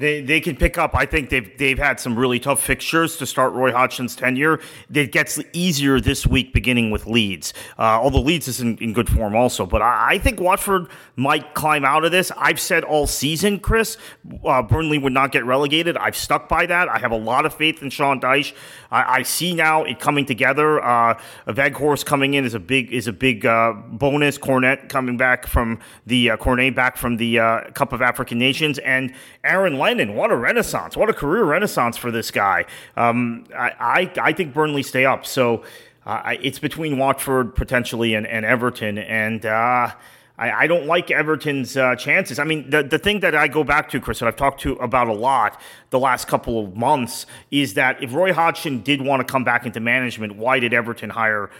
they, 0.00 0.22
they 0.22 0.40
can 0.40 0.56
pick 0.56 0.78
up. 0.78 0.94
I 0.94 1.04
think 1.04 1.28
they've 1.28 1.56
they've 1.58 1.78
had 1.78 2.00
some 2.00 2.18
really 2.18 2.40
tough 2.40 2.62
fixtures 2.62 3.18
to 3.18 3.26
start 3.26 3.52
Roy 3.52 3.70
Hodgson's 3.70 4.16
tenure. 4.16 4.58
It 4.92 5.12
gets 5.12 5.38
easier 5.52 6.00
this 6.00 6.26
week, 6.26 6.54
beginning 6.54 6.90
with 6.90 7.06
Leeds. 7.06 7.52
Uh, 7.78 7.82
although 7.82 8.22
Leeds 8.22 8.48
is 8.48 8.60
in, 8.60 8.78
in, 8.78 8.94
good 8.94 9.10
form 9.10 9.36
also, 9.36 9.66
but 9.66 9.82
I, 9.82 10.14
I, 10.14 10.18
think 10.18 10.40
Watford 10.40 10.88
might 11.16 11.54
climb 11.54 11.84
out 11.84 12.04
of 12.04 12.12
this. 12.12 12.32
I've 12.36 12.58
said 12.58 12.82
all 12.82 13.06
season, 13.06 13.60
Chris, 13.60 13.98
uh, 14.44 14.62
Burnley 14.62 14.96
would 14.96 15.12
not 15.12 15.32
get 15.32 15.44
relegated. 15.44 15.98
I've 15.98 16.16
stuck 16.16 16.48
by 16.48 16.64
that. 16.66 16.88
I 16.88 16.98
have 16.98 17.12
a 17.12 17.18
lot 17.18 17.44
of 17.44 17.52
faith 17.52 17.82
in 17.82 17.90
Sean 17.90 18.20
Dyche. 18.20 18.54
I, 18.90 19.18
I 19.18 19.22
see 19.22 19.54
now 19.54 19.84
it 19.84 20.00
coming 20.00 20.24
together. 20.24 20.82
Uh, 20.82 21.20
Weghorst 21.46 22.06
coming 22.06 22.34
in 22.34 22.46
is 22.46 22.54
a 22.54 22.60
big 22.60 22.90
is 22.90 23.06
a 23.06 23.12
big 23.12 23.44
uh, 23.44 23.74
bonus. 23.74 24.38
Cornet 24.38 24.88
coming 24.88 25.18
back 25.18 25.46
from 25.46 25.78
the 26.06 26.30
uh, 26.30 26.36
Cornet 26.38 26.74
back 26.74 26.96
from 26.96 27.18
the 27.18 27.38
uh, 27.38 27.70
Cup 27.72 27.92
of 27.92 28.00
African 28.00 28.38
Nations, 28.38 28.78
and 28.78 29.12
Aaron 29.44 29.76
Lennon. 29.90 30.14
What 30.14 30.30
a 30.30 30.36
renaissance! 30.36 30.96
What 30.96 31.10
a 31.10 31.12
career 31.12 31.42
renaissance 31.42 31.96
for 31.96 32.12
this 32.12 32.30
guy. 32.30 32.64
Um, 32.96 33.44
I, 33.52 33.72
I, 33.80 34.12
I 34.28 34.32
think 34.32 34.54
Burnley 34.54 34.84
stay 34.84 35.04
up. 35.04 35.26
So 35.26 35.64
uh, 36.06 36.36
it's 36.40 36.60
between 36.60 36.96
Watford 36.96 37.56
potentially 37.56 38.14
and, 38.14 38.26
and 38.26 38.44
Everton, 38.44 38.98
and. 38.98 39.44
Uh, 39.44 39.92
I, 40.38 40.62
I 40.62 40.66
don't 40.68 40.86
like 40.86 41.10
Everton's 41.10 41.76
uh, 41.76 41.96
chances. 41.96 42.38
I 42.38 42.44
mean, 42.44 42.70
the, 42.70 42.82
the 42.82 42.98
thing 42.98 43.20
that 43.20 43.34
I 43.34 43.46
go 43.46 43.62
back 43.62 43.90
to, 43.90 44.00
Chris, 44.00 44.20
that 44.20 44.26
I've 44.26 44.36
talked 44.36 44.62
to 44.62 44.72
about 44.76 45.06
a 45.08 45.12
lot 45.12 45.60
the 45.90 45.98
last 45.98 46.28
couple 46.28 46.64
of 46.64 46.74
months 46.74 47.26
is 47.50 47.74
that 47.74 48.02
if 48.02 48.14
Roy 48.14 48.32
Hodgson 48.32 48.80
did 48.80 49.02
want 49.02 49.20
to 49.20 49.30
come 49.30 49.44
back 49.44 49.66
into 49.66 49.80
management, 49.80 50.36
why 50.36 50.58
did 50.58 50.72
Everton 50.72 51.10
hire 51.10 51.50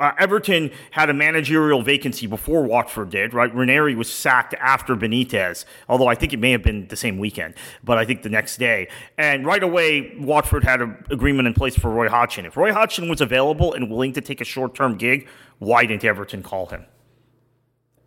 uh, 0.00 0.12
Everton 0.18 0.70
had 0.92 1.10
a 1.10 1.14
managerial 1.14 1.82
vacancy 1.82 2.26
before 2.26 2.64
Watford 2.64 3.10
did, 3.10 3.34
right? 3.34 3.54
Ranieri 3.54 3.94
was 3.94 4.10
sacked 4.10 4.54
after 4.54 4.96
Benitez, 4.96 5.64
although 5.88 6.08
I 6.08 6.14
think 6.14 6.32
it 6.32 6.38
may 6.38 6.50
have 6.52 6.62
been 6.62 6.88
the 6.88 6.96
same 6.96 7.18
weekend, 7.18 7.54
but 7.84 7.98
I 7.98 8.04
think 8.04 8.22
the 8.22 8.30
next 8.30 8.56
day. 8.56 8.88
And 9.18 9.46
right 9.46 9.62
away, 9.62 10.16
Watford 10.18 10.64
had 10.64 10.80
an 10.80 11.04
agreement 11.10 11.46
in 11.46 11.54
place 11.54 11.76
for 11.76 11.90
Roy 11.90 12.08
Hodgson. 12.08 12.46
If 12.46 12.56
Roy 12.56 12.72
Hodgson 12.72 13.08
was 13.08 13.20
available 13.20 13.74
and 13.74 13.90
willing 13.90 14.14
to 14.14 14.20
take 14.20 14.40
a 14.40 14.44
short 14.44 14.74
term 14.74 14.96
gig, 14.96 15.28
why 15.58 15.84
didn't 15.84 16.04
Everton 16.04 16.42
call 16.42 16.66
him? 16.66 16.86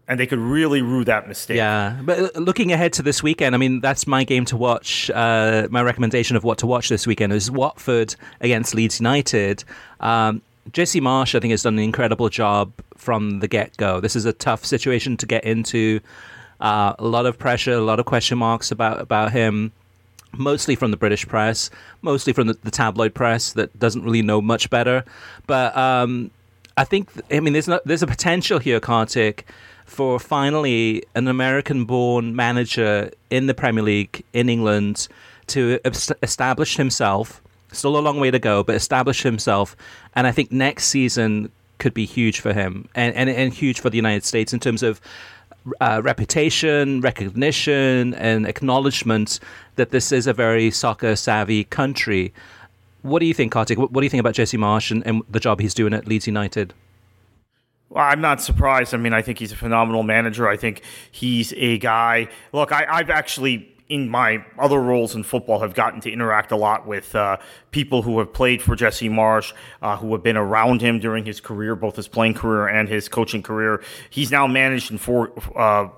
and 0.07 0.19
they 0.19 0.27
could 0.27 0.39
really 0.39 0.81
rue 0.81 1.05
that 1.05 1.27
mistake. 1.27 1.57
Yeah, 1.57 1.97
but 2.03 2.35
looking 2.35 2.71
ahead 2.73 2.93
to 2.93 3.01
this 3.01 3.23
weekend, 3.23 3.55
I 3.55 3.57
mean, 3.57 3.79
that's 3.79 4.05
my 4.05 4.23
game 4.23 4.43
to 4.45 4.57
watch. 4.57 5.09
Uh, 5.09 5.67
my 5.71 5.81
recommendation 5.81 6.35
of 6.35 6.43
what 6.43 6.57
to 6.57 6.67
watch 6.67 6.89
this 6.89 7.07
weekend 7.07 7.31
is 7.31 7.49
Watford 7.49 8.15
against 8.41 8.75
Leeds 8.75 8.99
United. 8.99 9.63
Um, 10.01 10.41
Jesse 10.71 11.01
Marsch, 11.01 11.35
I 11.35 11.39
think, 11.39 11.51
has 11.51 11.63
done 11.63 11.73
an 11.73 11.83
incredible 11.83 12.29
job 12.29 12.71
from 12.95 13.39
the 13.39 13.47
get 13.47 13.75
go. 13.77 13.99
This 13.99 14.15
is 14.15 14.25
a 14.25 14.33
tough 14.33 14.63
situation 14.65 15.17
to 15.17 15.25
get 15.25 15.43
into. 15.43 15.99
Uh, 16.61 16.93
a 16.97 17.05
lot 17.05 17.25
of 17.25 17.37
pressure, 17.37 17.73
a 17.73 17.81
lot 17.81 17.99
of 17.99 18.05
question 18.05 18.37
marks 18.37 18.71
about 18.71 19.01
about 19.01 19.31
him. 19.31 19.71
Mostly 20.35 20.75
from 20.75 20.89
the 20.89 20.97
British 20.97 21.27
press, 21.27 21.69
mostly 22.01 22.33
from 22.33 22.47
the, 22.47 22.57
the 22.63 22.71
tabloid 22.71 23.13
press 23.13 23.53
that 23.53 23.77
doesn't 23.77 24.03
really 24.03 24.23
know 24.23 24.41
much 24.41 24.67
better. 24.71 25.05
But 25.45 25.77
um, 25.77 26.31
I 26.75 26.85
think, 26.85 27.07
I 27.29 27.39
mean, 27.39 27.53
there's 27.53 27.67
no, 27.67 27.79
there's 27.85 28.01
a 28.01 28.07
potential 28.07 28.57
here, 28.57 28.79
Kartik, 28.79 29.45
for 29.85 30.17
finally 30.19 31.03
an 31.13 31.27
American-born 31.27 32.35
manager 32.35 33.11
in 33.29 33.45
the 33.45 33.53
Premier 33.53 33.83
League 33.83 34.23
in 34.33 34.49
England 34.49 35.07
to 35.47 35.79
establish 36.23 36.77
himself 36.77 37.42
Still 37.73 37.97
a 37.97 37.99
long 37.99 38.19
way 38.19 38.31
to 38.31 38.39
go, 38.39 38.63
but 38.63 38.75
establish 38.75 39.23
himself. 39.23 39.75
And 40.15 40.27
I 40.27 40.31
think 40.31 40.51
next 40.51 40.85
season 40.85 41.51
could 41.79 41.93
be 41.93 42.05
huge 42.05 42.39
for 42.39 42.53
him 42.53 42.87
and, 42.95 43.13
and, 43.15 43.29
and 43.29 43.53
huge 43.53 43.81
for 43.81 43.89
the 43.89 43.97
United 43.97 44.23
States 44.23 44.53
in 44.53 44.59
terms 44.59 44.83
of 44.83 45.01
uh, 45.81 46.01
reputation, 46.03 47.01
recognition, 47.01 48.13
and 48.15 48.45
acknowledgement 48.47 49.39
that 49.75 49.91
this 49.91 50.11
is 50.11 50.27
a 50.27 50.33
very 50.33 50.71
soccer 50.71 51.15
savvy 51.15 51.63
country. 51.65 52.33
What 53.01 53.19
do 53.19 53.25
you 53.25 53.33
think, 53.33 53.51
Kartik? 53.51 53.77
What, 53.77 53.91
what 53.91 54.01
do 54.01 54.05
you 54.05 54.09
think 54.09 54.21
about 54.21 54.33
Jesse 54.33 54.57
Marsch 54.57 54.91
and, 54.91 55.05
and 55.05 55.23
the 55.29 55.39
job 55.39 55.59
he's 55.59 55.73
doing 55.73 55.93
at 55.93 56.07
Leeds 56.07 56.27
United? 56.27 56.73
Well, 57.89 58.03
I'm 58.03 58.21
not 58.21 58.41
surprised. 58.41 58.93
I 58.93 58.97
mean, 58.97 59.13
I 59.13 59.21
think 59.21 59.39
he's 59.39 59.51
a 59.51 59.55
phenomenal 59.55 60.03
manager. 60.03 60.47
I 60.47 60.57
think 60.57 60.81
he's 61.11 61.53
a 61.57 61.77
guy. 61.77 62.27
Look, 62.51 62.71
I, 62.71 62.85
I've 62.89 63.09
actually 63.09 63.72
in 63.89 64.09
my 64.09 64.43
other 64.57 64.79
roles 64.79 65.15
in 65.15 65.23
football 65.23 65.59
have 65.59 65.73
gotten 65.73 66.01
to 66.01 66.11
interact 66.11 66.51
a 66.51 66.55
lot 66.55 66.87
with 66.87 67.13
uh, 67.15 67.37
people 67.71 68.01
who 68.01 68.19
have 68.19 68.33
played 68.33 68.61
for 68.61 68.75
Jesse 68.75 69.09
Marsch, 69.09 69.53
uh, 69.81 69.97
who 69.97 70.13
have 70.13 70.23
been 70.23 70.37
around 70.37 70.81
him 70.81 70.99
during 70.99 71.25
his 71.25 71.41
career, 71.41 71.75
both 71.75 71.95
his 71.95 72.07
playing 72.07 72.33
career 72.33 72.67
and 72.67 72.87
his 72.87 73.09
coaching 73.09 73.43
career. 73.43 73.83
He's 74.09 74.31
now 74.31 74.47
managed 74.47 74.91
in 74.91 74.97
four. 74.97 75.33
Uh, 75.57 75.89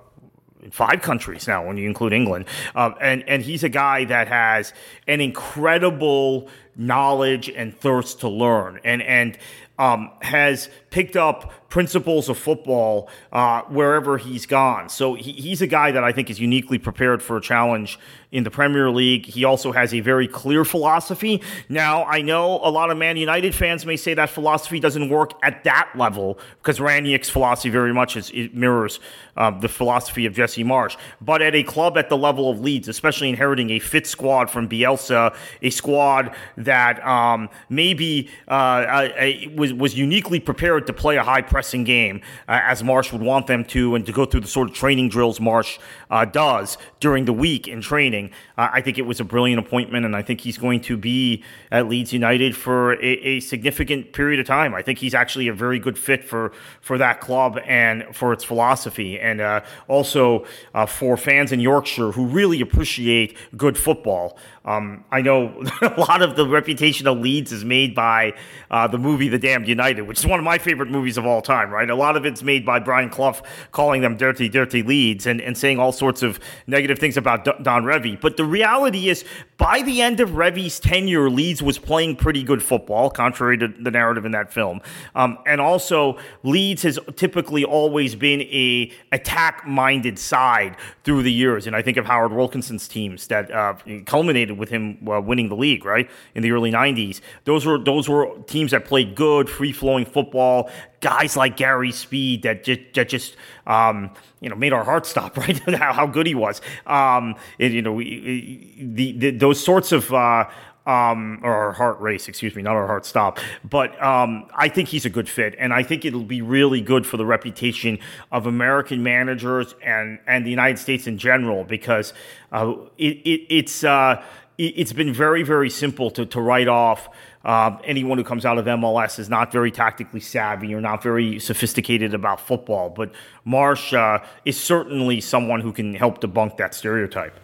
five 0.71 0.99
countries 1.01 1.47
now 1.47 1.63
when 1.63 1.77
you 1.77 1.87
include 1.87 2.11
England. 2.11 2.45
Uh, 2.73 2.89
and, 2.99 3.23
and 3.29 3.43
he's 3.43 3.63
a 3.63 3.69
guy 3.69 4.03
that 4.05 4.27
has 4.27 4.73
an 5.07 5.21
incredible 5.21 6.49
knowledge 6.75 7.49
and 7.49 7.77
thirst 7.77 8.21
to 8.21 8.27
learn 8.27 8.79
and, 8.83 9.03
and 9.03 9.37
um, 9.77 10.11
has 10.21 10.69
picked 10.95 11.17
up 11.17 11.51
principles 11.67 12.29
of 12.29 12.37
football 12.37 13.09
uh, 13.33 13.61
wherever 13.63 14.17
he's 14.17 14.45
gone. 14.45 14.87
So 14.87 15.13
he, 15.13 15.33
he's 15.33 15.61
a 15.61 15.67
guy 15.67 15.91
that 15.91 16.05
I 16.05 16.13
think 16.13 16.29
is 16.29 16.39
uniquely 16.39 16.77
prepared 16.77 17.21
for 17.21 17.35
a 17.35 17.41
challenge 17.41 17.99
in 18.31 18.45
the 18.45 18.51
Premier 18.51 18.89
League. 18.89 19.25
He 19.25 19.43
also 19.43 19.73
has 19.73 19.93
a 19.93 19.99
very 19.99 20.25
clear 20.25 20.63
philosophy. 20.63 21.41
Now, 21.67 22.05
I 22.05 22.21
know 22.21 22.59
a 22.63 22.71
lot 22.71 22.91
of 22.91 22.97
Man 22.97 23.17
United 23.17 23.53
fans 23.53 23.85
may 23.85 23.97
say 23.97 24.13
that 24.13 24.29
philosophy 24.29 24.79
doesn't 24.79 25.09
work 25.09 25.31
at 25.43 25.65
that 25.65 25.89
level 25.95 26.39
because 26.59 26.79
Rangnick's 26.79 27.29
philosophy 27.29 27.69
very 27.69 27.93
much 27.93 28.15
is, 28.15 28.31
mirrors 28.53 29.01
uh, 29.35 29.51
the 29.51 29.67
philosophy 29.67 30.25
of 30.25 30.33
Jesse 30.33 30.63
Marsch. 30.63 30.95
But 31.19 31.41
at 31.41 31.55
a 31.55 31.63
club 31.63 31.97
at 31.97 32.07
the 32.07 32.17
level 32.17 32.49
of 32.49 32.61
Leeds, 32.61 32.87
especially 32.87 33.29
inheriting 33.29 33.69
a 33.71 33.79
fit 33.79 34.07
squad 34.07 34.49
from 34.49 34.69
Bielsa, 34.69 35.35
a 35.61 35.69
squad 35.69 36.33
that 36.57 37.05
um, 37.05 37.49
maybe 37.69 38.29
uh, 38.47 39.09
was, 39.55 39.73
was 39.73 39.97
uniquely 39.97 40.39
prepared 40.39 40.84
to 40.87 40.93
play 40.93 41.17
a 41.17 41.23
high 41.23 41.41
pressing 41.41 41.83
game 41.83 42.21
uh, 42.47 42.59
as 42.63 42.83
Marsch 42.83 43.11
would 43.11 43.21
want 43.21 43.47
them 43.47 43.65
to, 43.65 43.95
and 43.95 44.05
to 44.05 44.11
go 44.11 44.25
through 44.25 44.41
the 44.41 44.47
sort 44.47 44.69
of 44.69 44.75
training 44.75 45.09
drills 45.09 45.39
Marsch 45.39 45.79
uh, 46.09 46.25
does 46.25 46.77
during 46.99 47.25
the 47.25 47.33
week 47.33 47.67
in 47.67 47.81
training. 47.81 48.31
Uh, 48.57 48.69
I 48.71 48.81
think 48.81 48.97
it 48.97 49.03
was 49.03 49.19
a 49.19 49.23
brilliant 49.23 49.65
appointment, 49.65 50.05
and 50.05 50.15
I 50.15 50.21
think 50.21 50.41
he's 50.41 50.57
going 50.57 50.81
to 50.81 50.97
be 50.97 51.43
at 51.71 51.87
Leeds 51.87 52.13
United 52.13 52.55
for 52.55 52.93
a, 52.93 53.05
a, 53.05 53.39
significant 53.39 54.13
period 54.13 54.39
of 54.39 54.45
time. 54.45 54.73
I 54.73 54.81
think 54.81 54.99
he's 54.99 55.13
actually 55.13 55.47
a 55.47 55.53
very 55.53 55.79
good 55.79 55.97
fit 55.97 56.23
for 56.23 56.51
for 56.81 56.97
that 56.97 57.21
club 57.21 57.59
and 57.65 58.03
for 58.15 58.33
its 58.33 58.43
philosophy, 58.43 59.19
and 59.19 59.41
uh, 59.41 59.61
also 59.87 60.45
uh, 60.73 60.85
for 60.85 61.17
fans 61.17 61.51
in 61.51 61.59
Yorkshire 61.59 62.11
who 62.11 62.25
really 62.25 62.61
appreciate 62.61 63.37
good 63.57 63.77
football. 63.77 64.37
Um, 64.65 65.05
I 65.11 65.21
know 65.21 65.63
a 65.81 65.99
lot 65.99 66.21
of 66.21 66.35
the 66.35 66.47
reputation 66.47 67.07
of 67.07 67.19
Leeds 67.19 67.51
is 67.51 67.63
made 67.63 67.93
by 67.93 68.33
uh, 68.71 68.87
the 68.87 68.97
movie 68.97 69.29
The 69.29 69.37
Damned 69.37 69.67
United, 69.67 70.01
which 70.01 70.19
is 70.19 70.25
one 70.25 70.39
of 70.39 70.43
my 70.43 70.57
favorite 70.57 70.89
movies 70.89 71.17
of 71.17 71.25
all 71.25 71.41
time, 71.41 71.69
right? 71.69 71.89
A 71.89 71.95
lot 71.95 72.17
of 72.17 72.25
it's 72.25 72.41
made 72.41 72.65
by 72.65 72.79
Brian 72.79 73.09
Clough 73.09 73.41
calling 73.71 74.01
them 74.01 74.17
dirty, 74.17 74.49
dirty 74.49 74.81
Leeds 74.81 75.27
and, 75.27 75.39
and 75.39 75.57
saying 75.57 75.79
all 75.79 75.91
sorts 75.91 76.23
of 76.23 76.39
negative 76.65 76.97
things 76.97 77.15
about 77.15 77.45
Don 77.63 77.83
Revie. 77.83 78.19
But 78.19 78.37
the 78.37 78.45
reality 78.45 79.07
is, 79.07 79.23
by 79.57 79.81
the 79.83 80.01
end 80.01 80.19
of 80.19 80.35
Revie's 80.35 80.79
tenure, 80.79 81.29
Leeds 81.29 81.61
was 81.61 81.77
playing 81.77 82.15
pretty 82.15 82.43
good 82.43 82.61
football, 82.61 83.09
contrary 83.09 83.57
to 83.59 83.67
the 83.67 83.91
narrative 83.91 84.25
in 84.25 84.31
that 84.31 84.51
film. 84.51 84.81
Um, 85.13 85.37
and 85.45 85.61
also, 85.61 86.17
Leeds 86.43 86.81
has 86.83 86.99
typically 87.15 87.63
always 87.63 88.15
been 88.15 88.41
a 88.41 88.91
attack-minded 89.11 90.17
side 90.17 90.75
through 91.03 91.23
the 91.23 91.31
years. 91.31 91.67
And 91.67 91.75
I 91.75 91.81
think 91.81 91.97
of 91.97 92.05
Howard 92.05 92.33
Wilkinson's 92.33 92.87
teams 92.87 93.27
that 93.27 93.51
uh, 93.51 93.75
culminated 94.05 94.54
with 94.57 94.69
him 94.69 94.97
uh, 95.07 95.21
winning 95.21 95.49
the 95.49 95.55
league, 95.55 95.85
right 95.85 96.09
in 96.33 96.43
the 96.43 96.51
early 96.51 96.71
'90s. 96.71 97.21
Those 97.45 97.65
were 97.65 97.77
those 97.77 98.09
were 98.09 98.37
teams 98.47 98.71
that 98.71 98.85
played 98.85 99.15
good, 99.15 99.49
free 99.49 99.71
flowing 99.71 100.05
football. 100.05 100.69
Guys 101.01 101.37
like 101.37 101.57
Gary 101.57 101.91
Speed 101.91 102.43
that 102.43 102.63
just 102.63 102.81
that 102.95 103.09
just 103.09 103.35
um, 103.67 104.11
you 104.39 104.49
know 104.49 104.55
made 104.55 104.73
our 104.73 104.83
hearts 104.83 105.09
stop, 105.09 105.37
right? 105.37 105.57
how, 105.75 105.93
how, 105.93 106.07
good 106.07 106.27
he 106.27 106.35
was. 106.35 106.61
Um, 106.85 107.35
you 107.57 107.81
know, 107.81 107.97
the, 107.97 109.11
the, 109.17 109.31
those 109.31 109.63
sorts 109.63 109.91
of. 109.91 110.13
Uh, 110.13 110.45
um, 110.85 111.39
or 111.43 111.51
our 111.51 111.71
heart 111.71 111.99
race, 111.99 112.27
excuse 112.27 112.55
me, 112.55 112.61
not 112.61 112.75
our 112.75 112.85
heart 112.85 113.05
stop. 113.05 113.39
But 113.67 114.01
um, 114.01 114.47
I 114.55 114.69
think 114.69 114.89
he's 114.89 115.05
a 115.05 115.09
good 115.09 115.27
fit, 115.27 115.55
and 115.57 115.73
I 115.73 115.83
think 115.83 116.05
it'll 116.05 116.23
be 116.23 116.41
really 116.41 116.81
good 116.81 117.07
for 117.07 117.17
the 117.17 117.25
reputation 117.25 117.99
of 118.31 118.45
American 118.45 119.01
managers 119.01 119.73
and 119.83 120.19
and 120.27 120.45
the 120.45 120.51
United 120.51 120.77
States 120.77 121.07
in 121.07 121.17
general 121.17 121.63
because 121.63 122.13
uh, 122.51 122.73
it, 122.97 123.17
it, 123.25 123.41
it's 123.49 123.83
uh, 123.83 124.23
it's 124.57 124.93
been 124.93 125.13
very, 125.13 125.43
very 125.43 125.69
simple 125.69 126.11
to, 126.11 126.25
to 126.25 126.41
write 126.41 126.67
off 126.67 127.09
uh, 127.43 127.77
anyone 127.83 128.17
who 128.17 128.23
comes 128.23 128.45
out 128.45 128.57
of 128.57 128.65
MLS 128.65 129.19
is 129.19 129.29
not 129.29 129.51
very 129.51 129.71
tactically 129.71 130.19
savvy 130.19 130.73
or 130.73 130.81
not 130.81 131.03
very 131.03 131.39
sophisticated 131.39 132.13
about 132.13 132.39
football. 132.39 132.89
But 132.89 133.11
Marsch 133.45 133.93
uh, 133.93 134.23
is 134.45 134.59
certainly 134.59 135.21
someone 135.21 135.61
who 135.61 135.71
can 135.71 135.93
help 135.93 136.21
debunk 136.21 136.57
that 136.57 136.73
stereotype. 136.73 137.39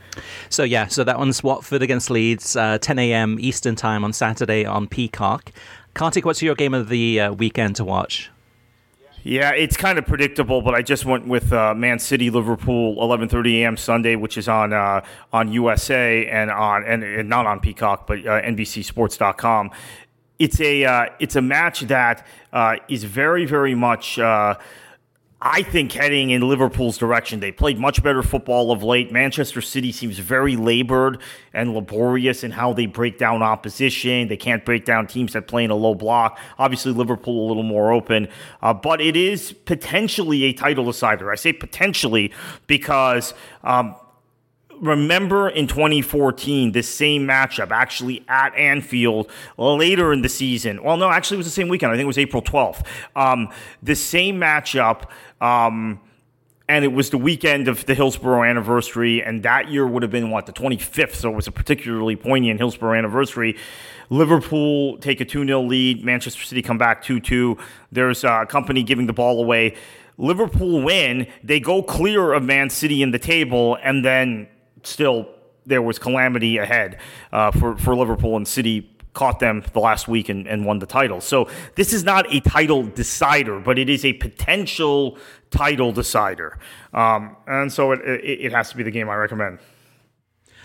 So, 0.49 0.63
yeah, 0.63 0.87
so 0.87 1.03
that 1.03 1.19
one's 1.19 1.43
Watford 1.43 1.81
against 1.81 2.09
Leeds, 2.09 2.55
uh, 2.55 2.79
10 2.79 2.99
a.m. 2.99 3.37
Eastern 3.39 3.75
Time 3.75 4.03
on 4.03 4.11
Saturday 4.11 4.65
on 4.65 4.87
Peacock. 4.87 5.51
Kartik, 5.93 6.25
what's 6.25 6.41
your 6.41 6.55
game 6.55 6.73
of 6.73 6.89
the 6.89 7.19
uh, 7.19 7.33
weekend 7.33 7.75
to 7.77 7.85
watch? 7.85 8.29
Yeah, 9.23 9.51
it's 9.51 9.77
kind 9.77 9.99
of 9.99 10.07
predictable, 10.07 10.63
but 10.63 10.73
I 10.73 10.81
just 10.81 11.05
went 11.05 11.27
with 11.27 11.53
uh, 11.53 11.75
Man 11.75 11.99
City 11.99 12.31
Liverpool 12.31 12.95
11:30 12.95 13.61
a.m. 13.61 13.77
Sunday, 13.77 14.15
which 14.15 14.35
is 14.35 14.47
on 14.47 14.73
uh, 14.73 15.01
on 15.31 15.51
USA 15.51 16.25
and 16.25 16.49
on 16.49 16.83
and, 16.83 17.03
and 17.03 17.29
not 17.29 17.45
on 17.45 17.59
Peacock, 17.59 18.07
but 18.07 18.19
uh, 18.19 18.41
NBCSports.com. 18.41 19.71
It's 20.39 20.59
a 20.59 20.85
uh, 20.85 21.05
it's 21.19 21.35
a 21.35 21.41
match 21.41 21.81
that 21.81 22.25
uh, 22.51 22.77
is 22.89 23.03
very 23.03 23.45
very 23.45 23.75
much 23.75 24.17
uh, 24.17 24.55
I 25.43 25.63
think 25.63 25.91
heading 25.91 26.29
in 26.29 26.47
Liverpool's 26.47 26.99
direction. 26.99 27.39
They 27.39 27.51
played 27.51 27.79
much 27.79 28.03
better 28.03 28.21
football 28.21 28.71
of 28.71 28.83
late. 28.83 29.11
Manchester 29.11 29.59
City 29.59 29.91
seems 29.91 30.19
very 30.19 30.55
labored 30.55 31.19
and 31.51 31.73
laborious 31.73 32.43
in 32.43 32.51
how 32.51 32.73
they 32.73 32.85
break 32.85 33.17
down 33.17 33.41
opposition. 33.41 34.27
They 34.27 34.37
can't 34.37 34.63
break 34.63 34.85
down 34.85 35.07
teams 35.07 35.33
that 35.33 35.47
play 35.47 35.63
in 35.63 35.71
a 35.71 35.75
low 35.75 35.95
block. 35.95 36.37
Obviously, 36.59 36.91
Liverpool 36.91 37.43
a 37.43 37.47
little 37.47 37.63
more 37.63 37.91
open, 37.91 38.27
uh, 38.61 38.71
but 38.71 39.01
it 39.01 39.15
is 39.15 39.51
potentially 39.51 40.43
a 40.43 40.53
title 40.53 40.85
decider. 40.85 41.31
I 41.31 41.35
say 41.35 41.53
potentially 41.53 42.31
because 42.67 43.33
um, 43.63 43.95
remember 44.81 45.47
in 45.47 45.67
2014, 45.67 46.71
this 46.71 46.89
same 46.89 47.27
matchup 47.27 47.71
actually 47.71 48.25
at 48.27 48.53
Anfield 48.55 49.29
later 49.57 50.11
in 50.11 50.21
the 50.21 50.29
season. 50.29 50.83
Well, 50.83 50.97
no, 50.97 51.09
actually, 51.09 51.35
it 51.35 51.39
was 51.39 51.47
the 51.47 51.51
same 51.51 51.69
weekend. 51.69 51.91
I 51.91 51.95
think 51.95 52.03
it 52.03 52.07
was 52.07 52.17
April 52.17 52.41
12th. 52.41 52.85
Um, 53.15 53.49
the 53.81 53.95
same 53.95 54.39
matchup. 54.39 55.05
Um, 55.39 56.01
and 56.71 56.85
it 56.85 56.93
was 56.93 57.09
the 57.09 57.17
weekend 57.17 57.67
of 57.67 57.85
the 57.85 57.93
Hillsborough 57.93 58.43
anniversary, 58.43 59.21
and 59.21 59.43
that 59.43 59.69
year 59.69 59.85
would 59.85 60.03
have 60.03 60.11
been 60.11 60.29
what 60.29 60.45
the 60.45 60.53
25th, 60.53 61.15
so 61.15 61.29
it 61.29 61.35
was 61.35 61.45
a 61.45 61.51
particularly 61.51 62.15
poignant 62.15 62.61
Hillsborough 62.61 62.97
anniversary. 62.97 63.57
Liverpool 64.09 64.97
take 64.99 65.19
a 65.19 65.25
2 65.25 65.45
0 65.45 65.63
lead, 65.63 66.05
Manchester 66.05 66.41
City 66.41 66.61
come 66.61 66.77
back 66.77 67.03
2 67.03 67.19
2. 67.19 67.57
There's 67.91 68.23
a 68.23 68.45
company 68.47 68.83
giving 68.83 69.05
the 69.05 69.11
ball 69.11 69.41
away. 69.41 69.75
Liverpool 70.17 70.81
win, 70.81 71.27
they 71.43 71.59
go 71.59 71.83
clear 71.83 72.31
of 72.31 72.43
Man 72.43 72.69
City 72.69 73.01
in 73.01 73.11
the 73.11 73.19
table, 73.19 73.77
and 73.83 74.05
then 74.05 74.47
still 74.83 75.27
there 75.65 75.81
was 75.81 75.99
calamity 75.99 76.57
ahead 76.57 76.99
uh, 77.31 77.51
for, 77.51 77.77
for 77.77 77.95
Liverpool 77.95 78.35
and 78.35 78.47
City 78.47 78.89
caught 79.13 79.39
them 79.39 79.63
the 79.73 79.79
last 79.79 80.07
week 80.07 80.29
and, 80.29 80.47
and 80.47 80.65
won 80.65 80.79
the 80.79 80.85
title. 80.85 81.19
So 81.21 81.49
this 81.75 81.93
is 81.93 82.03
not 82.03 82.33
a 82.33 82.39
title 82.39 82.83
decider, 82.83 83.59
but 83.59 83.77
it 83.77 83.89
is 83.89 84.05
a 84.05 84.13
potential 84.13 85.17
title 85.49 85.91
decider. 85.91 86.57
Um, 86.93 87.35
and 87.45 87.71
so 87.71 87.91
it, 87.91 87.99
it, 88.01 88.45
it, 88.45 88.51
has 88.53 88.69
to 88.69 88.77
be 88.77 88.83
the 88.83 88.91
game 88.91 89.09
I 89.09 89.15
recommend. 89.15 89.59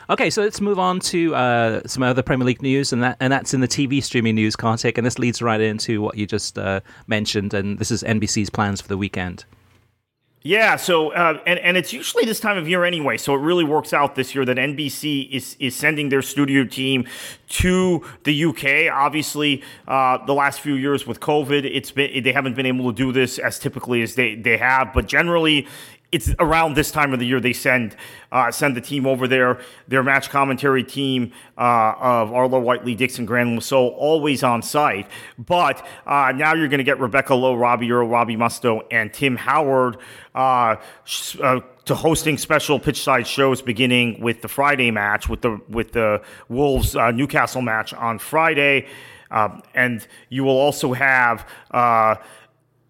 Okay, 0.09 0.31
so 0.31 0.43
let's 0.43 0.61
move 0.61 0.79
on 0.79 1.01
to 1.01 1.35
uh, 1.35 1.81
some 1.87 2.05
other 2.05 2.23
Premier 2.23 2.47
League 2.47 2.63
news, 2.63 2.93
and 2.93 3.03
that 3.03 3.17
and 3.19 3.33
that's 3.33 3.53
in 3.53 3.61
the 3.61 3.67
TV 3.67 4.01
streaming 4.01 4.37
news, 4.37 4.55
Kartik. 4.55 4.99
And 4.99 5.05
this 5.05 5.19
leads 5.19 5.43
right 5.43 5.61
into 5.61 6.01
what 6.01 6.17
you 6.17 6.29
just 6.29 6.57
uh, 6.57 6.81
mentioned, 7.09 7.53
and 7.53 7.81
this 7.81 7.91
is 7.91 8.05
NBC's 8.05 8.49
plans 8.49 8.81
for 8.81 8.87
the 8.87 8.97
weekend. 8.97 9.45
Yeah, 10.47 10.77
so 10.77 11.11
uh, 11.11 11.41
and 11.45 11.59
and 11.59 11.77
it's 11.77 11.93
usually 11.93 12.25
this 12.25 12.39
time 12.39 12.57
of 12.57 12.69
year 12.69 12.85
anyway, 12.85 13.17
so 13.17 13.35
it 13.35 13.39
really 13.39 13.65
works 13.65 13.93
out 13.93 14.15
this 14.15 14.33
year 14.33 14.45
that 14.45 14.59
NBC 14.59 15.29
is 15.29 15.57
is 15.59 15.75
sending 15.75 16.09
their 16.09 16.23
studio 16.23 16.63
team 16.63 17.05
to 17.49 18.05
the 18.23 18.45
UK. 18.45 18.95
Obviously, 18.95 19.65
uh, 19.89 20.25
the 20.25 20.35
last 20.35 20.61
few 20.61 20.75
years 20.75 21.05
with 21.05 21.19
COVID, 21.19 21.65
it's 21.65 21.91
been 21.91 22.23
they 22.23 22.31
haven't 22.31 22.55
been 22.55 22.67
able 22.67 22.93
to 22.93 22.97
do 22.97 23.11
this 23.11 23.41
as 23.41 23.59
typically 23.59 24.03
as 24.03 24.15
they 24.15 24.37
they 24.37 24.57
have, 24.57 24.95
but 24.95 25.09
generally 25.09 25.67
it's 26.13 26.33
around 26.39 26.75
this 26.75 26.91
time 26.91 27.13
of 27.13 27.19
the 27.19 27.27
year 27.27 27.41
they 27.41 27.53
send 27.53 27.97
uh, 28.31 28.51
send 28.51 28.77
the 28.77 28.81
team 28.81 29.07
over 29.07 29.27
there. 29.27 29.61
Their 29.89 30.03
match 30.03 30.31
commentary 30.31 30.85
team 30.85 31.33
uh, 31.59 31.95
of 31.99 32.33
Arlo 32.33 32.61
Whiteley, 32.61 32.95
Dixon 32.95 33.27
Graham 33.27 33.61
so 33.61 33.89
always 33.89 34.43
on 34.43 34.63
site. 34.63 35.09
But 35.39 35.85
uh, 36.07 36.33
now 36.35 36.55
you're 36.55 36.69
going 36.69 36.79
to 36.79 36.85
get 36.85 37.01
Rebecca 37.01 37.35
Lowe, 37.35 37.55
Robbie 37.55 37.91
Earle, 37.91 38.09
Robbie 38.09 38.37
Mustoe, 38.37 38.83
and 38.91 39.13
Tim 39.13 39.37
Howard 39.37 39.97
uh, 40.35 40.77
uh, 41.43 41.61
to 41.85 41.95
hosting 41.95 42.39
special 42.39 42.79
pitch 42.79 43.03
side 43.03 43.27
shows 43.27 43.61
beginning 43.63 44.21
with 44.21 44.43
the 44.43 44.49
Friday 44.49 44.91
match 44.91 45.29
with 45.29 45.43
the 45.43 45.61
with 45.69 45.93
the 45.93 46.23
Wolves 46.49 46.95
uh, 46.95 47.11
Newcastle 47.11 47.63
match 47.63 47.93
on 47.93 48.19
Friday. 48.19 48.87
Um, 49.29 49.63
and 49.75 50.07
you 50.29 50.45
will 50.45 50.57
also 50.57 50.93
have 50.93 51.49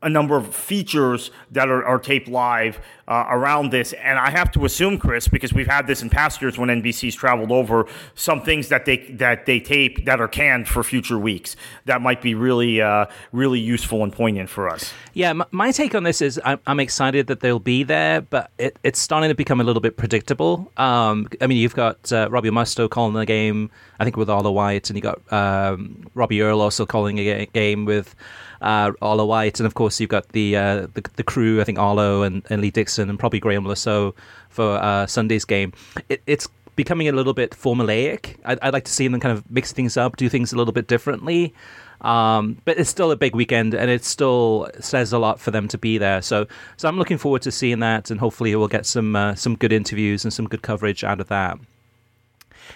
a 0.07 0.09
number 0.09 0.37
of 0.37 0.55
features 0.55 1.33
that 1.51 1.69
are, 1.69 1.85
are 1.85 1.99
taped 1.99 2.29
live 2.29 2.79
uh, 3.09 3.25
around 3.29 3.73
this. 3.73 3.93
And 3.95 4.21
I 4.21 4.31
have 4.31 4.53
to 4.53 4.65
assume, 4.65 4.99
Chris, 4.99 5.27
because 5.27 5.53
we've 5.53 5.67
had 5.67 5.89
this 5.89 6.01
in 6.01 6.11
past 6.11 6.41
years 6.41 6.57
when 6.57 6.69
NBC's 6.69 7.17
traveled 7.17 7.51
over, 7.51 7.87
some 8.15 8.41
things 8.41 8.69
that 8.69 8.85
they 8.85 8.99
that 9.15 9.47
they 9.47 9.59
tape 9.59 10.05
that 10.07 10.21
are 10.21 10.29
canned 10.29 10.69
for 10.69 10.85
future 10.85 11.19
weeks 11.19 11.57
that 11.87 12.01
might 12.01 12.23
be 12.23 12.37
really 12.37 12.81
uh, 12.81 13.07
really 13.33 13.59
useful 13.59 14.05
and 14.05 14.13
poignant 14.13 14.49
for 14.49 14.69
us. 14.69 14.93
Yeah, 15.13 15.33
my 15.51 15.73
take 15.73 15.93
on 15.97 16.05
this 16.05 16.23
is 16.23 16.41
I'm, 16.45 16.61
I'm 16.69 16.79
excited 16.79 17.27
that 17.27 17.41
they'll 17.41 17.59
be 17.59 17.83
there, 17.83 18.21
but 18.21 18.53
it, 18.59 18.79
it's 18.85 19.01
starting 19.01 19.29
to 19.29 19.35
become 19.35 19.61
a 19.61 19.65
little 19.65 19.83
bit 19.83 19.97
predictable. 19.97 20.71
Um, 20.77 21.29
I 21.41 21.49
mean, 21.49 21.59
you've 21.59 21.75
got 21.75 22.13
uh, 22.13 22.29
Robbie 22.31 22.51
Mustoe 22.51 22.89
calling 22.89 23.15
the 23.15 23.27
game, 23.27 23.73
I 23.99 24.05
think 24.05 24.17
with 24.17 24.31
Arlo 24.31 24.53
White, 24.53 24.89
and 24.89 24.97
you 24.97 25.03
got 25.03 25.21
um, 25.33 26.07
Robbie 26.15 26.43
Earle 26.43 26.61
also 26.61 26.87
calling 26.87 27.19
a 27.19 27.47
game 27.47 27.87
with 27.87 28.15
uh, 28.61 28.93
Arlo 29.03 29.27
White, 29.27 29.61
and 29.61 29.67
of 29.67 29.75
course 29.75 30.01
you've 30.01 30.11
got 30.11 30.29
the 30.31 30.57
uh, 30.57 30.87
the, 30.95 31.05
the, 31.17 31.23
crew. 31.23 31.61
I 31.61 31.65
think 31.65 31.79
Arlo 31.79 32.23
and, 32.23 32.43
and 32.51 32.61
Lee 32.63 32.71
Dixon 32.71 33.11
and 33.11 33.19
probably 33.19 33.41
Graham 33.41 33.75
Saux 33.75 34.19
for 34.49 34.77
uh, 34.77 35.07
Sunday's 35.07 35.45
game. 35.45 35.73
It, 36.09 36.23
it's 36.27 36.49
becoming 36.77 37.09
a 37.09 37.13
little 37.13 37.35
bit 37.35 37.51
formulaic. 37.51 38.37
I'd, 38.45 38.59
I'd, 38.61 38.73
like 38.73 38.85
to 38.85 38.93
see 38.93 39.09
them 39.09 39.19
kind 39.21 39.37
of 39.37 39.51
mix 39.51 39.73
things 39.73 39.97
up, 39.97 40.17
do 40.17 40.29
things 40.29 40.53
a 40.53 40.57
little 40.57 40.73
bit 40.73 40.87
differently. 40.87 41.55
Um, 42.03 42.61
but 42.67 42.79
it's 42.79 42.91
still 42.91 43.11
a 43.11 43.17
big 43.17 43.35
weekend, 43.35 43.73
and 43.75 43.91
it 43.91 44.05
still 44.05 44.69
says 44.81 45.13
a 45.13 45.19
lot 45.19 45.41
for 45.41 45.51
them 45.51 45.67
to 45.69 45.79
be 45.79 45.97
there. 45.97 46.21
So, 46.21 46.47
so 46.77 46.89
I'm 46.89 46.99
looking 46.99 47.17
forward 47.19 47.43
to 47.43 47.51
seeing 47.51 47.81
that, 47.81 48.11
and 48.11 48.21
hopefully 48.21 48.55
we'll 48.55 48.69
get 48.69 48.87
some 48.87 49.17
uh, 49.17 49.35
some 49.35 49.57
good 49.57 49.73
interviews 49.73 50.25
and 50.25 50.33
some 50.33 50.47
good 50.47 50.63
coverage 50.63 51.05
out 51.05 51.21
of 51.21 51.29
that. 51.29 51.59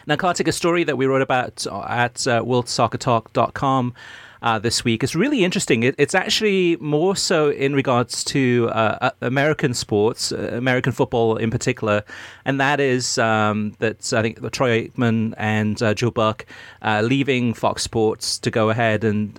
Now, 0.07 0.17
Kartik, 0.17 0.49
a 0.49 0.53
story 0.53 0.85
that 0.85 0.97
we 0.97 1.07
wrote 1.07 1.23
about 1.23 1.67
at 1.67 2.27
uh, 2.27 2.43
worldsoccertalk.com 2.43 3.95
uh, 4.43 4.59
this 4.59 4.85
week. 4.85 5.03
It's 5.03 5.15
really 5.15 5.45
interesting. 5.45 5.83
It, 5.83 5.95
it's 5.99 6.15
actually 6.15 6.77
more 6.77 7.17
so 7.17 7.51
in 7.51 7.75
regards 7.75 8.25
to 8.25 8.69
uh, 8.73 8.99
uh 9.01 9.11
American 9.21 9.75
sports, 9.75 10.33
uh, 10.33 10.51
American 10.53 10.93
football 10.93 11.37
in 11.37 11.51
particular, 11.51 12.03
and 12.45 12.61
that 12.61 12.81
is 12.81 13.19
um, 13.19 13.75
that 13.79 14.13
I 14.13 14.23
think 14.23 14.51
Troy 14.53 14.89
Aikman 14.89 15.35
and 15.37 15.83
uh, 15.83 15.95
Joe 15.95 16.11
Buck 16.11 16.47
leaving 16.83 17.55
Fox 17.55 17.83
Sports 17.83 18.39
to 18.39 18.51
go 18.51 18.71
ahead 18.71 19.05
and 19.05 19.35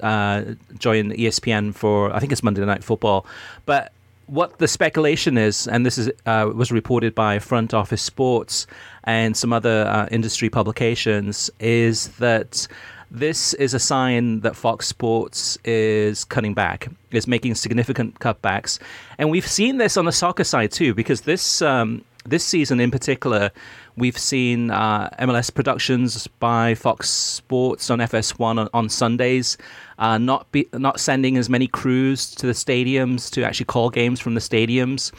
join 0.78 1.12
ESPN 1.12 1.74
for 1.74 2.14
I 2.14 2.20
think 2.20 2.32
it's 2.32 2.44
Monday 2.44 2.66
Night 2.66 2.84
Football, 2.84 3.26
but 3.66 3.92
what 4.32 4.60
the 4.60 4.68
speculation 4.68 5.38
is, 5.38 5.68
and 5.68 5.86
this 5.86 5.98
is 5.98 6.10
uh, 6.26 6.50
was 6.56 6.72
reported 6.72 7.14
by 7.14 7.38
Front 7.38 7.74
Office 7.74 8.02
Sports 8.02 8.66
and 9.04 9.36
some 9.36 9.52
other 9.52 9.86
uh, 9.88 10.08
industry 10.10 10.50
publications, 10.50 11.52
is 11.60 12.08
that 12.20 12.66
this 13.12 13.54
is 13.56 13.74
a 13.74 13.80
sign 13.80 14.40
that 14.40 14.56
Fox 14.56 14.88
Sports 14.88 15.58
is 15.66 16.24
cutting 16.24 16.54
back, 16.54 16.88
is 17.12 17.28
making 17.28 17.56
significant 17.56 18.20
cutbacks, 18.20 18.80
and 19.18 19.30
we've 19.30 19.48
seen 19.48 19.78
this 19.78 19.98
on 19.98 20.06
the 20.06 20.12
soccer 20.12 20.46
side 20.46 20.72
too, 20.72 20.94
because 20.94 21.22
this 21.22 21.62
um, 21.62 22.04
this 22.26 22.46
season 22.46 22.80
in 22.80 22.92
particular, 22.92 23.52
we've 23.98 24.18
seen 24.18 24.72
uh, 24.72 25.10
MLS 25.20 25.54
productions 25.54 26.28
by 26.40 26.76
Fox 26.76 27.10
Sports 27.10 27.90
on 27.90 28.00
FS1 28.00 28.60
on, 28.60 28.70
on 28.74 28.90
Sundays, 28.90 29.58
uh, 30.00 30.18
not 30.18 30.52
be, 30.52 30.68
not 30.74 31.00
sending 31.00 31.38
as 31.38 31.50
many 31.50 31.68
crews 31.68 32.34
to 32.36 32.48
the 32.48 32.54
stadiums 32.54 33.30
to 33.32 33.44
actually 33.44 33.66
call 33.66 33.90
games 33.90 34.20
from 34.20 34.36
the 34.36 34.42
stadiums. 34.42 35.12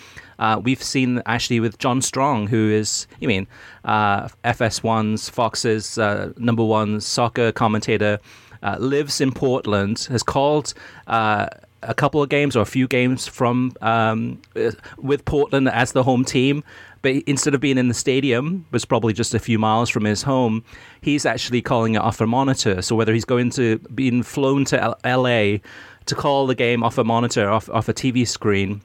Uh, 0.42 0.58
we've 0.58 0.82
seen 0.82 1.22
actually 1.24 1.60
with 1.60 1.78
John 1.78 2.02
Strong, 2.02 2.48
who 2.48 2.68
is, 2.68 3.06
you 3.20 3.28
mean, 3.28 3.46
uh, 3.84 4.26
FS1's, 4.44 5.28
Fox's 5.28 5.98
uh, 5.98 6.32
number 6.36 6.64
one 6.64 7.00
soccer 7.00 7.52
commentator, 7.52 8.18
uh, 8.64 8.76
lives 8.80 9.20
in 9.20 9.30
Portland, 9.30 10.08
has 10.10 10.24
called 10.24 10.74
uh, 11.06 11.46
a 11.84 11.94
couple 11.94 12.20
of 12.20 12.28
games 12.28 12.56
or 12.56 12.60
a 12.62 12.66
few 12.66 12.88
games 12.88 13.28
from 13.28 13.72
um, 13.82 14.42
uh, 14.56 14.72
with 14.96 15.24
Portland 15.26 15.68
as 15.68 15.92
the 15.92 16.02
home 16.02 16.24
team. 16.24 16.64
But 17.02 17.22
instead 17.28 17.54
of 17.54 17.60
being 17.60 17.78
in 17.78 17.86
the 17.86 17.94
stadium, 17.94 18.66
was 18.72 18.84
probably 18.84 19.12
just 19.12 19.34
a 19.34 19.38
few 19.38 19.60
miles 19.60 19.90
from 19.90 20.04
his 20.04 20.22
home, 20.22 20.64
he's 21.02 21.24
actually 21.24 21.62
calling 21.62 21.94
it 21.94 22.02
off 22.02 22.20
a 22.20 22.26
monitor. 22.26 22.82
So 22.82 22.96
whether 22.96 23.14
he's 23.14 23.24
going 23.24 23.50
to 23.50 23.78
being 23.94 24.24
flown 24.24 24.64
to 24.66 24.82
L- 24.82 24.98
LA 25.04 25.58
to 26.06 26.14
call 26.16 26.48
the 26.48 26.56
game 26.56 26.82
off 26.82 26.98
a 26.98 27.04
monitor, 27.04 27.48
off, 27.48 27.70
off 27.70 27.88
a 27.88 27.94
TV 27.94 28.26
screen, 28.26 28.82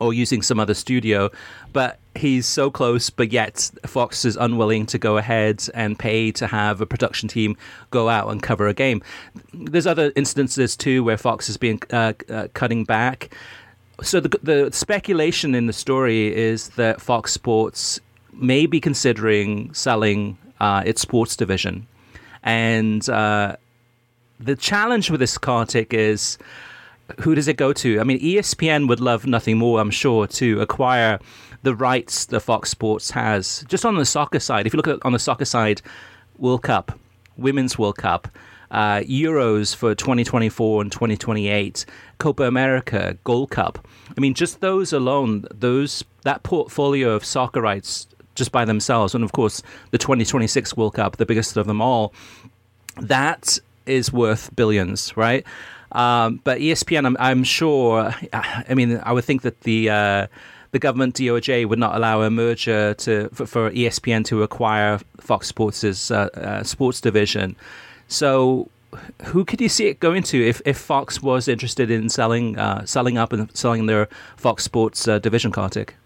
or 0.00 0.12
using 0.12 0.42
some 0.42 0.58
other 0.58 0.74
studio. 0.74 1.30
But 1.72 1.98
he's 2.16 2.46
so 2.46 2.70
close, 2.70 3.10
but 3.10 3.30
yet 3.32 3.70
Fox 3.86 4.24
is 4.24 4.36
unwilling 4.36 4.86
to 4.86 4.98
go 4.98 5.16
ahead 5.16 5.62
and 5.74 5.98
pay 5.98 6.32
to 6.32 6.46
have 6.46 6.80
a 6.80 6.86
production 6.86 7.28
team 7.28 7.56
go 7.90 8.08
out 8.08 8.28
and 8.30 8.42
cover 8.42 8.66
a 8.66 8.74
game. 8.74 9.02
There's 9.54 9.86
other 9.86 10.12
instances 10.16 10.76
too 10.76 11.04
where 11.04 11.16
Fox 11.16 11.46
has 11.46 11.56
been 11.56 11.78
uh, 11.92 12.14
uh, 12.28 12.48
cutting 12.54 12.84
back. 12.84 13.34
So 14.02 14.18
the, 14.18 14.30
the 14.42 14.70
speculation 14.72 15.54
in 15.54 15.66
the 15.66 15.72
story 15.72 16.34
is 16.34 16.70
that 16.70 17.00
Fox 17.00 17.32
Sports 17.32 18.00
may 18.32 18.66
be 18.66 18.80
considering 18.80 19.72
selling 19.74 20.38
uh, 20.58 20.82
its 20.86 21.02
sports 21.02 21.36
division, 21.36 21.86
and 22.42 23.06
uh, 23.08 23.56
the 24.38 24.56
challenge 24.56 25.10
with 25.10 25.20
this 25.20 25.36
Kartik 25.36 25.92
is 25.92 26.38
who 27.20 27.34
does 27.34 27.48
it 27.48 27.56
go 27.56 27.72
to? 27.72 28.00
I 28.00 28.04
mean, 28.04 28.20
ESPN 28.20 28.88
would 28.88 29.00
love 29.00 29.26
nothing 29.26 29.58
more, 29.58 29.80
I'm 29.80 29.90
sure, 29.90 30.26
to 30.26 30.60
acquire 30.60 31.18
the 31.62 31.74
rights 31.74 32.26
that 32.26 32.40
Fox 32.40 32.70
Sports 32.70 33.10
has. 33.10 33.64
Just 33.68 33.84
on 33.84 33.96
the 33.96 34.04
soccer 34.06 34.40
side, 34.40 34.66
if 34.66 34.72
you 34.72 34.76
look 34.76 34.88
at 34.88 35.04
on 35.04 35.12
the 35.12 35.18
soccer 35.18 35.44
side, 35.44 35.82
World 36.38 36.62
Cup, 36.62 36.98
Women's 37.36 37.78
World 37.78 37.96
Cup, 37.96 38.28
uh, 38.70 39.00
Euros 39.00 39.74
for 39.74 39.94
2024 39.94 40.82
and 40.82 40.92
2028, 40.92 41.84
Copa 42.18 42.44
America, 42.44 43.16
Gold 43.24 43.50
Cup. 43.50 43.86
I 44.16 44.20
mean, 44.20 44.34
just 44.34 44.60
those 44.60 44.92
alone, 44.92 45.44
those 45.52 46.04
that 46.22 46.42
portfolio 46.42 47.10
of 47.10 47.24
soccer 47.24 47.60
rights 47.60 48.06
just 48.34 48.52
by 48.52 48.64
themselves, 48.64 49.14
and 49.14 49.24
of 49.24 49.32
course 49.32 49.62
the 49.90 49.98
2026 49.98 50.76
World 50.76 50.94
Cup, 50.94 51.16
the 51.16 51.26
biggest 51.26 51.56
of 51.56 51.66
them 51.66 51.82
all, 51.82 52.14
that 52.96 53.58
is 53.86 54.12
worth 54.12 54.54
billions, 54.54 55.16
right? 55.16 55.44
Um, 55.92 56.40
but 56.44 56.58
ESPN, 56.58 57.06
I'm, 57.06 57.16
I'm, 57.18 57.44
sure. 57.44 58.14
I 58.32 58.74
mean, 58.74 59.00
I 59.02 59.12
would 59.12 59.24
think 59.24 59.42
that 59.42 59.60
the 59.62 59.90
uh, 59.90 60.26
the 60.72 60.78
government 60.78 61.16
DOJ 61.16 61.68
would 61.68 61.78
not 61.78 61.96
allow 61.96 62.22
a 62.22 62.30
merger 62.30 62.94
to 62.94 63.28
for, 63.30 63.46
for 63.46 63.70
ESPN 63.70 64.24
to 64.26 64.42
acquire 64.42 65.00
Fox 65.20 65.48
Sports' 65.48 66.10
uh, 66.10 66.28
uh, 66.34 66.62
sports 66.62 67.00
division. 67.00 67.56
So, 68.08 68.68
who 69.26 69.44
could 69.44 69.60
you 69.60 69.68
see 69.68 69.86
it 69.86 70.00
going 70.00 70.22
to 70.24 70.46
if, 70.46 70.62
if 70.64 70.78
Fox 70.78 71.22
was 71.22 71.48
interested 71.48 71.90
in 71.90 72.08
selling 72.08 72.58
uh, 72.58 72.84
selling 72.86 73.18
up 73.18 73.32
and 73.32 73.54
selling 73.56 73.86
their 73.86 74.08
Fox 74.36 74.62
Sports 74.62 75.08
uh, 75.08 75.18
division, 75.18 75.50
Kartik? 75.50 75.96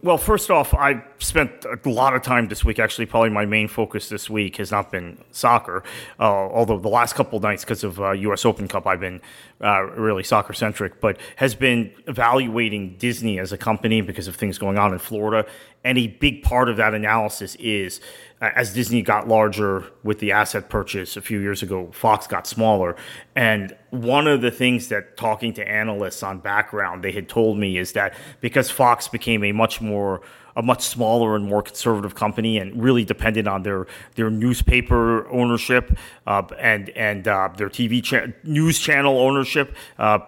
Well, 0.00 0.16
first 0.16 0.48
off, 0.48 0.74
I 0.74 1.02
spent 1.18 1.64
a 1.64 1.88
lot 1.88 2.14
of 2.14 2.22
time 2.22 2.46
this 2.46 2.64
week. 2.64 2.78
Actually, 2.78 3.06
probably 3.06 3.30
my 3.30 3.46
main 3.46 3.66
focus 3.66 4.08
this 4.08 4.30
week 4.30 4.58
has 4.58 4.70
not 4.70 4.92
been 4.92 5.18
soccer, 5.32 5.82
uh, 6.20 6.22
although 6.22 6.78
the 6.78 6.88
last 6.88 7.14
couple 7.14 7.40
nights, 7.40 7.64
because 7.64 7.82
of 7.82 8.00
uh, 8.00 8.12
U.S. 8.12 8.44
Open 8.44 8.68
Cup, 8.68 8.86
I've 8.86 9.00
been 9.00 9.20
uh, 9.60 9.82
really 9.82 10.22
soccer 10.22 10.52
centric, 10.52 11.00
but 11.00 11.18
has 11.36 11.56
been 11.56 11.92
evaluating 12.06 12.94
Disney 12.98 13.40
as 13.40 13.50
a 13.50 13.58
company 13.58 14.00
because 14.00 14.28
of 14.28 14.36
things 14.36 14.56
going 14.56 14.78
on 14.78 14.92
in 14.92 15.00
Florida. 15.00 15.48
And 15.82 15.98
a 15.98 16.06
big 16.06 16.44
part 16.44 16.68
of 16.68 16.76
that 16.76 16.94
analysis 16.94 17.56
is 17.56 18.00
as 18.40 18.72
Disney 18.72 19.02
got 19.02 19.26
larger 19.26 19.84
with 20.04 20.20
the 20.20 20.32
asset 20.32 20.68
purchase 20.68 21.16
a 21.16 21.20
few 21.20 21.40
years 21.40 21.62
ago, 21.62 21.90
Fox 21.92 22.26
got 22.26 22.46
smaller. 22.46 22.94
And 23.34 23.76
one 23.90 24.28
of 24.28 24.42
the 24.42 24.50
things 24.50 24.88
that 24.88 25.16
talking 25.16 25.52
to 25.54 25.68
analysts 25.68 26.22
on 26.22 26.38
background, 26.38 27.02
they 27.02 27.12
had 27.12 27.28
told 27.28 27.58
me 27.58 27.78
is 27.78 27.92
that 27.92 28.14
because 28.40 28.70
Fox 28.70 29.08
became 29.08 29.42
a 29.44 29.52
much 29.52 29.80
more 29.80 30.20
a 30.56 30.62
much 30.62 30.82
smaller 30.82 31.36
and 31.36 31.44
more 31.44 31.62
conservative 31.62 32.16
company 32.16 32.58
and 32.58 32.82
really 32.82 33.04
depended 33.04 33.46
on 33.46 33.62
their 33.62 33.86
their 34.16 34.28
newspaper 34.28 35.28
ownership 35.28 35.96
uh, 36.26 36.42
and 36.58 36.90
and 36.90 37.28
uh, 37.28 37.48
their 37.56 37.68
TV 37.68 38.02
cha- 38.02 38.26
news 38.42 38.78
channel 38.78 39.18
ownership. 39.18 39.74
Uh, 39.98 40.18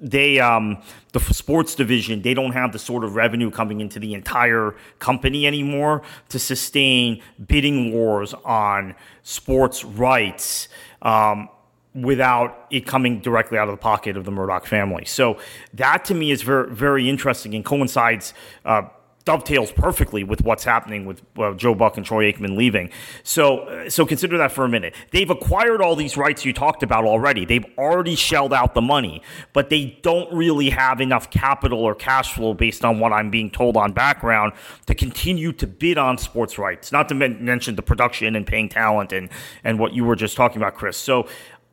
they 0.00 0.38
um, 0.38 0.82
the 1.12 1.20
sports 1.20 1.74
division 1.74 2.22
they 2.22 2.34
don't 2.34 2.52
have 2.52 2.72
the 2.72 2.78
sort 2.78 3.04
of 3.04 3.14
revenue 3.14 3.50
coming 3.50 3.80
into 3.80 3.98
the 3.98 4.14
entire 4.14 4.74
company 4.98 5.46
anymore 5.46 6.02
to 6.28 6.38
sustain 6.38 7.22
bidding 7.46 7.92
wars 7.92 8.34
on 8.44 8.94
sports 9.22 9.84
rights 9.84 10.68
um, 11.02 11.48
without 11.94 12.66
it 12.70 12.86
coming 12.86 13.20
directly 13.20 13.56
out 13.56 13.68
of 13.68 13.72
the 13.72 13.80
pocket 13.80 14.18
of 14.18 14.24
the 14.26 14.30
Murdoch 14.30 14.66
family. 14.66 15.06
So 15.06 15.38
that 15.72 16.04
to 16.06 16.14
me 16.14 16.30
is 16.30 16.42
very 16.42 16.70
very 16.70 17.08
interesting 17.08 17.54
and 17.54 17.64
coincides 17.64 18.34
uh, 18.64 18.82
dovetails 19.26 19.72
perfectly 19.72 20.24
with 20.24 20.42
what's 20.42 20.64
happening 20.64 21.04
with 21.04 21.20
uh, 21.36 21.52
Joe 21.52 21.74
Buck 21.74 21.96
and 21.96 22.06
Troy 22.06 22.32
Aikman 22.32 22.56
leaving. 22.56 22.90
So, 23.24 23.58
uh, 23.58 23.90
so 23.90 24.06
consider 24.06 24.38
that 24.38 24.52
for 24.52 24.64
a 24.64 24.68
minute. 24.68 24.94
They've 25.10 25.28
acquired 25.28 25.82
all 25.82 25.96
these 25.96 26.16
rights 26.16 26.44
you 26.44 26.52
talked 26.52 26.84
about 26.84 27.04
already. 27.04 27.44
They've 27.44 27.66
already 27.76 28.14
shelled 28.14 28.54
out 28.54 28.74
the 28.74 28.80
money, 28.80 29.20
but 29.52 29.68
they 29.68 29.98
don't 30.02 30.32
really 30.32 30.70
have 30.70 31.00
enough 31.00 31.28
capital 31.28 31.80
or 31.80 31.94
cash 31.94 32.34
flow 32.34 32.54
based 32.54 32.84
on 32.84 33.00
what 33.00 33.12
I'm 33.12 33.28
being 33.28 33.50
told 33.50 33.76
on 33.76 33.92
background 33.92 34.52
to 34.86 34.94
continue 34.94 35.52
to 35.54 35.66
bid 35.66 35.98
on 35.98 36.18
sports 36.18 36.56
rights. 36.56 36.92
Not 36.92 37.08
to 37.08 37.14
mention 37.14 37.74
the 37.74 37.82
production 37.82 38.36
and 38.36 38.46
paying 38.46 38.68
talent 38.68 39.12
and 39.12 39.28
and 39.64 39.80
what 39.80 39.92
you 39.92 40.04
were 40.04 40.16
just 40.16 40.36
talking 40.36 40.58
about, 40.58 40.76
Chris. 40.76 40.96
So, 40.96 41.26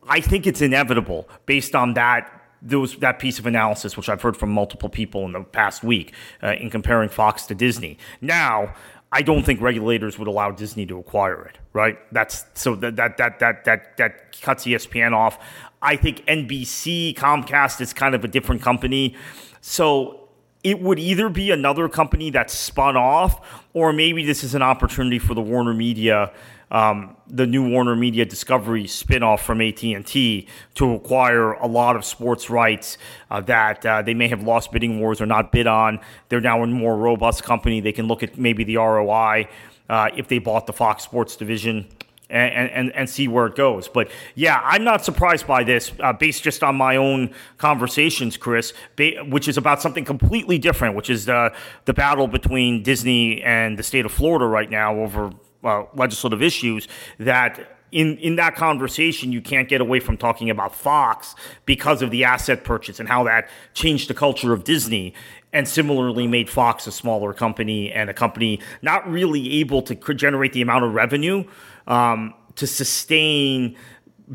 I 0.08 0.20
think 0.20 0.48
it's 0.48 0.62
inevitable 0.62 1.30
based 1.46 1.76
on 1.76 1.94
that 1.94 2.43
those 2.64 2.96
that 2.98 3.20
piece 3.20 3.40
of 3.40 3.46
analysis, 3.46 3.98
which 3.98 4.10
I've 4.10 4.22
heard 4.22 4.38
from 4.38 4.52
multiple 4.52 4.90
people 4.90 5.26
in 5.26 5.34
the 5.34 5.42
past 5.42 5.84
week, 5.84 6.14
uh, 6.42 6.54
in 6.54 6.70
comparing 6.70 7.10
Fox 7.10 7.46
to 7.48 7.56
Disney. 7.56 7.98
Now, 8.22 8.74
I 9.12 9.22
don't 9.22 9.44
think 9.44 9.62
regulators 9.62 10.18
would 10.18 10.28
allow 10.28 10.52
Disney 10.52 10.86
to 10.88 10.98
acquire 10.98 11.44
it. 11.46 11.60
Right? 11.74 11.98
That's 12.12 12.46
so 12.54 12.76
that 12.76 12.96
that 12.96 13.18
that 13.18 13.40
that 13.40 13.66
that 13.66 13.98
that 13.98 14.42
cuts 14.42 14.66
ESPN 14.66 15.14
off. 15.14 15.38
I 15.82 15.98
think 15.98 16.26
NBC, 16.26 17.16
Comcast 17.16 17.82
is 17.82 17.92
kind 17.94 18.16
of 18.16 18.24
a 18.24 18.28
different 18.28 18.62
company. 18.62 19.16
So 19.60 20.30
it 20.64 20.80
would 20.80 20.98
either 20.98 21.28
be 21.28 21.52
another 21.52 21.90
company 21.90 22.30
that's 22.30 22.54
spun 22.54 22.96
off, 22.96 23.64
or 23.74 23.92
maybe 23.92 24.26
this 24.26 24.44
is 24.44 24.56
an 24.56 24.62
opportunity 24.62 25.20
for 25.20 25.34
the 25.34 25.42
Warner 25.42 25.74
Media 25.74 26.32
um, 26.74 27.16
the 27.28 27.46
new 27.46 27.70
Warner 27.70 27.96
Media 27.96 28.26
Discovery 28.26 28.86
spinoff 28.86 29.40
from 29.40 29.62
AT&T 29.62 30.48
to 30.74 30.94
acquire 30.94 31.54
a 31.54 31.68
lot 31.68 31.96
of 31.96 32.04
sports 32.04 32.50
rights 32.50 32.98
uh, 33.30 33.40
that 33.42 33.86
uh, 33.86 34.02
they 34.02 34.16
may 34.16 34.28
have 34.28 34.42
lost 34.42 34.72
bidding 34.72 35.00
wars 35.00 35.22
or 35.22 35.28
not 35.28 35.52
bid 35.52 35.68
on. 35.68 36.00
They're 36.30 36.42
now 36.42 36.64
a 36.64 36.68
more 36.68 36.98
robust 36.98 37.44
company. 37.44 37.80
They 37.80 37.92
can 37.92 38.08
look 38.08 38.24
at 38.24 38.38
maybe 38.38 38.64
the 38.64 38.78
ROI 38.78 39.48
uh, 39.88 40.10
if 40.18 40.28
they 40.28 40.40
bought 40.40 40.66
the 40.66 40.74
Fox 40.74 41.04
Sports 41.04 41.36
division. 41.36 41.88
And, 42.30 42.72
and, 42.72 42.96
and 42.96 43.08
see 43.08 43.28
where 43.28 43.46
it 43.46 43.56
goes. 43.56 43.88
But 43.88 44.10
yeah, 44.34 44.60
I'm 44.64 44.84
not 44.84 45.06
surprised 45.06 45.46
by 45.46 45.64
this, 45.64 45.92
uh, 46.00 46.14
based 46.14 46.42
just 46.42 46.64
on 46.64 46.76
my 46.76 46.96
own 46.96 47.32
conversations, 47.60 48.38
Chris, 48.38 48.74
ba- 48.96 49.24
which 49.28 49.48
is 49.48 49.56
about 49.56 49.84
something 49.84 50.04
completely 50.04 50.58
different, 50.58 50.96
which 50.96 51.12
is 51.12 51.26
the, 51.26 51.54
the 51.86 51.94
battle 51.94 52.28
between 52.28 52.82
Disney 52.82 53.44
and 53.44 53.78
the 53.78 53.84
state 53.84 54.04
of 54.04 54.12
Florida 54.12 54.46
right 54.48 54.72
now 54.72 54.96
over 54.96 55.32
uh, 55.64 55.84
legislative 55.96 56.42
issues 56.42 56.88
that 57.20 57.78
in, 57.92 58.18
in 58.18 58.38
that 58.38 58.56
conversation, 58.56 59.32
you 59.32 59.40
can't 59.40 59.70
get 59.70 59.80
away 59.80 60.00
from 60.00 60.18
talking 60.18 60.50
about 60.50 60.74
Fox 60.74 61.36
because 61.66 62.02
of 62.02 62.10
the 62.10 62.24
asset 62.24 62.64
purchase 62.64 63.00
and 63.00 63.08
how 63.08 63.24
that 63.24 63.48
changed 63.76 64.10
the 64.10 64.16
culture 64.16 64.52
of 64.52 64.64
Disney 64.64 65.14
and 65.54 65.68
similarly 65.68 66.26
made 66.26 66.50
Fox 66.50 66.88
a 66.88 66.92
smaller 66.92 67.34
company 67.34 67.92
and 67.92 68.10
a 68.10 68.14
company 68.14 68.60
not 68.82 69.08
really 69.10 69.60
able 69.60 69.84
to 69.84 69.96
generate 70.16 70.54
the 70.54 70.62
amount 70.64 70.84
of 70.84 70.96
revenue 70.96 71.44
um, 71.86 72.34
to 72.56 72.66
sustain 72.66 73.76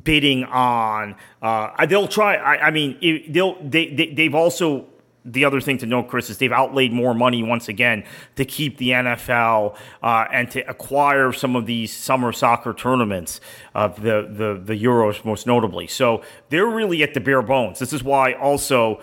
bidding 0.05 0.45
on. 0.45 1.17
Uh, 1.43 1.85
they'll 1.87 2.09
try. 2.09 2.37
I, 2.37 2.69
I 2.69 2.71
mean, 2.71 3.25
they'll 3.29 3.61
they, 3.61 3.93
they 3.93 4.15
they've 4.15 4.35
also 4.35 4.87
the 5.33 5.45
other 5.45 5.61
thing 5.61 5.79
to 5.79 5.87
note, 5.87 6.09
Chris, 6.09 6.31
is 6.31 6.39
they've 6.39 6.53
outlaid 6.53 6.93
more 6.93 7.15
money 7.15 7.43
once 7.43 7.69
again 7.69 8.05
to 8.37 8.45
keep 8.45 8.79
the 8.79 8.91
NFL 8.91 9.77
uh, 10.03 10.25
and 10.33 10.51
to 10.53 10.69
acquire 10.69 11.33
some 11.33 11.57
of 11.57 11.67
these 11.67 11.93
summer 11.93 12.33
soccer 12.33 12.73
tournaments, 12.73 13.41
uh, 13.75 13.89
the, 13.89 14.29
the 14.31 14.61
the 14.63 14.85
Euros 14.85 15.25
most 15.25 15.47
notably. 15.47 15.87
So 15.87 16.23
they're 16.49 16.67
really 16.67 17.03
at 17.03 17.15
the 17.15 17.21
bare 17.21 17.43
bones. 17.43 17.79
This 17.79 17.93
is 17.93 18.03
why 18.03 18.33
also 18.33 19.01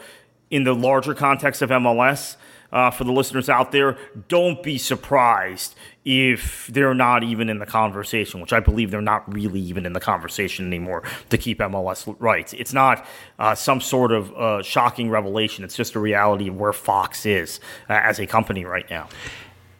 in 0.49 0.63
the 0.63 0.73
larger 0.73 1.13
context 1.13 1.61
of 1.61 1.69
MLS, 1.69 2.35
uh, 2.71 2.91
for 2.91 3.03
the 3.03 3.11
listeners 3.11 3.49
out 3.49 3.71
there, 3.71 3.97
don't 4.27 4.61
be 4.63 4.77
surprised 4.77 5.75
if 6.03 6.67
they're 6.67 6.93
not 6.93 7.23
even 7.23 7.49
in 7.49 7.57
the 7.59 7.65
conversation, 7.65 8.39
which 8.39 8.53
I 8.53 8.59
believe 8.59 8.91
they're 8.91 9.01
not 9.01 9.31
really 9.33 9.59
even 9.61 9.85
in 9.85 9.93
the 9.93 9.99
conversation 9.99 10.67
anymore 10.67 11.03
to 11.29 11.37
keep 11.37 11.59
MLS 11.59 12.15
rights. 12.19 12.53
It's 12.53 12.73
not 12.73 13.05
uh, 13.39 13.55
some 13.55 13.81
sort 13.81 14.11
of 14.11 14.31
uh, 14.33 14.61
shocking 14.61 15.09
revelation. 15.09 15.63
It's 15.63 15.75
just 15.75 15.95
a 15.95 15.99
reality 15.99 16.47
of 16.47 16.57
where 16.57 16.73
Fox 16.73 17.25
is 17.25 17.59
uh, 17.89 17.93
as 17.93 18.19
a 18.19 18.27
company 18.27 18.65
right 18.65 18.89
now. 18.89 19.09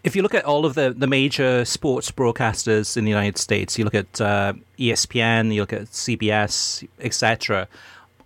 If 0.04 0.16
you 0.16 0.22
look 0.22 0.36
at 0.36 0.46
all 0.46 0.66
of 0.66 0.76
the, 0.76 0.94
the 0.96 1.08
major 1.08 1.66
sports 1.66 2.12
broadcasters 2.12 2.96
in 2.96 3.06
the 3.06 3.10
United 3.10 3.40
States, 3.40 3.78
you 3.78 3.84
look 3.84 3.96
at 3.96 4.22
uh, 4.22 4.54
ESPN, 4.78 5.54
you 5.54 5.62
look 5.62 5.74
at 5.74 5.86
CBS, 5.86 6.88
etc 7.00 7.68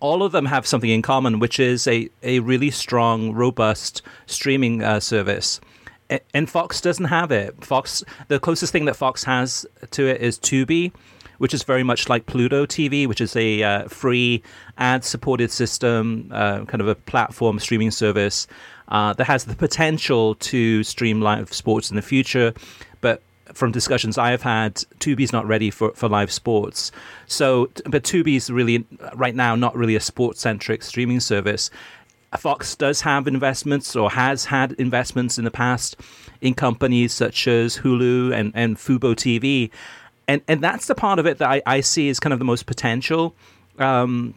all 0.00 0.22
of 0.22 0.32
them 0.32 0.46
have 0.46 0.66
something 0.66 0.90
in 0.90 1.02
common, 1.02 1.38
which 1.38 1.60
is 1.60 1.86
a, 1.86 2.08
a 2.22 2.40
really 2.40 2.70
strong, 2.70 3.32
robust 3.32 4.02
streaming 4.26 4.82
uh, 4.82 4.98
service. 5.00 5.60
And 6.34 6.50
Fox 6.50 6.80
doesn't 6.80 7.04
have 7.04 7.30
it. 7.30 7.64
Fox, 7.64 8.02
the 8.28 8.40
closest 8.40 8.72
thing 8.72 8.86
that 8.86 8.96
Fox 8.96 9.22
has 9.24 9.64
to 9.92 10.08
it 10.08 10.20
is 10.20 10.38
Tubi, 10.38 10.92
which 11.38 11.54
is 11.54 11.62
very 11.62 11.84
much 11.84 12.08
like 12.08 12.26
Pluto 12.26 12.66
TV, 12.66 13.06
which 13.06 13.20
is 13.20 13.36
a 13.36 13.62
uh, 13.62 13.88
free 13.88 14.42
ad-supported 14.76 15.52
system, 15.52 16.28
uh, 16.32 16.64
kind 16.64 16.80
of 16.80 16.88
a 16.88 16.96
platform 16.96 17.60
streaming 17.60 17.92
service 17.92 18.48
uh, 18.88 19.12
that 19.12 19.24
has 19.24 19.44
the 19.44 19.54
potential 19.54 20.34
to 20.36 20.82
stream 20.82 21.20
live 21.20 21.52
sports 21.52 21.90
in 21.90 21.96
the 21.96 22.02
future. 22.02 22.52
But 23.00 23.22
from 23.54 23.72
discussions 23.72 24.18
I 24.18 24.30
have 24.30 24.42
had, 24.42 24.76
Tubi's 24.98 25.32
not 25.32 25.46
ready 25.46 25.70
for, 25.70 25.92
for 25.92 26.08
live 26.08 26.30
sports. 26.30 26.92
So, 27.26 27.70
but 27.86 28.02
Tubi's 28.02 28.50
really 28.50 28.86
right 29.14 29.34
now 29.34 29.54
not 29.54 29.76
really 29.76 29.96
a 29.96 30.00
sports 30.00 30.40
centric 30.40 30.82
streaming 30.82 31.20
service. 31.20 31.70
Fox 32.38 32.76
does 32.76 33.00
have 33.00 33.26
investments 33.26 33.96
or 33.96 34.10
has 34.10 34.44
had 34.44 34.72
investments 34.72 35.36
in 35.38 35.44
the 35.44 35.50
past 35.50 35.96
in 36.40 36.54
companies 36.54 37.12
such 37.12 37.48
as 37.48 37.78
Hulu 37.78 38.32
and, 38.32 38.52
and 38.54 38.76
Fubo 38.76 39.14
TV. 39.14 39.70
And, 40.28 40.40
and 40.46 40.62
that's 40.62 40.86
the 40.86 40.94
part 40.94 41.18
of 41.18 41.26
it 41.26 41.38
that 41.38 41.50
I, 41.50 41.62
I 41.66 41.80
see 41.80 42.08
as 42.08 42.20
kind 42.20 42.32
of 42.32 42.38
the 42.38 42.44
most 42.44 42.66
potential. 42.66 43.34
Um, 43.78 44.34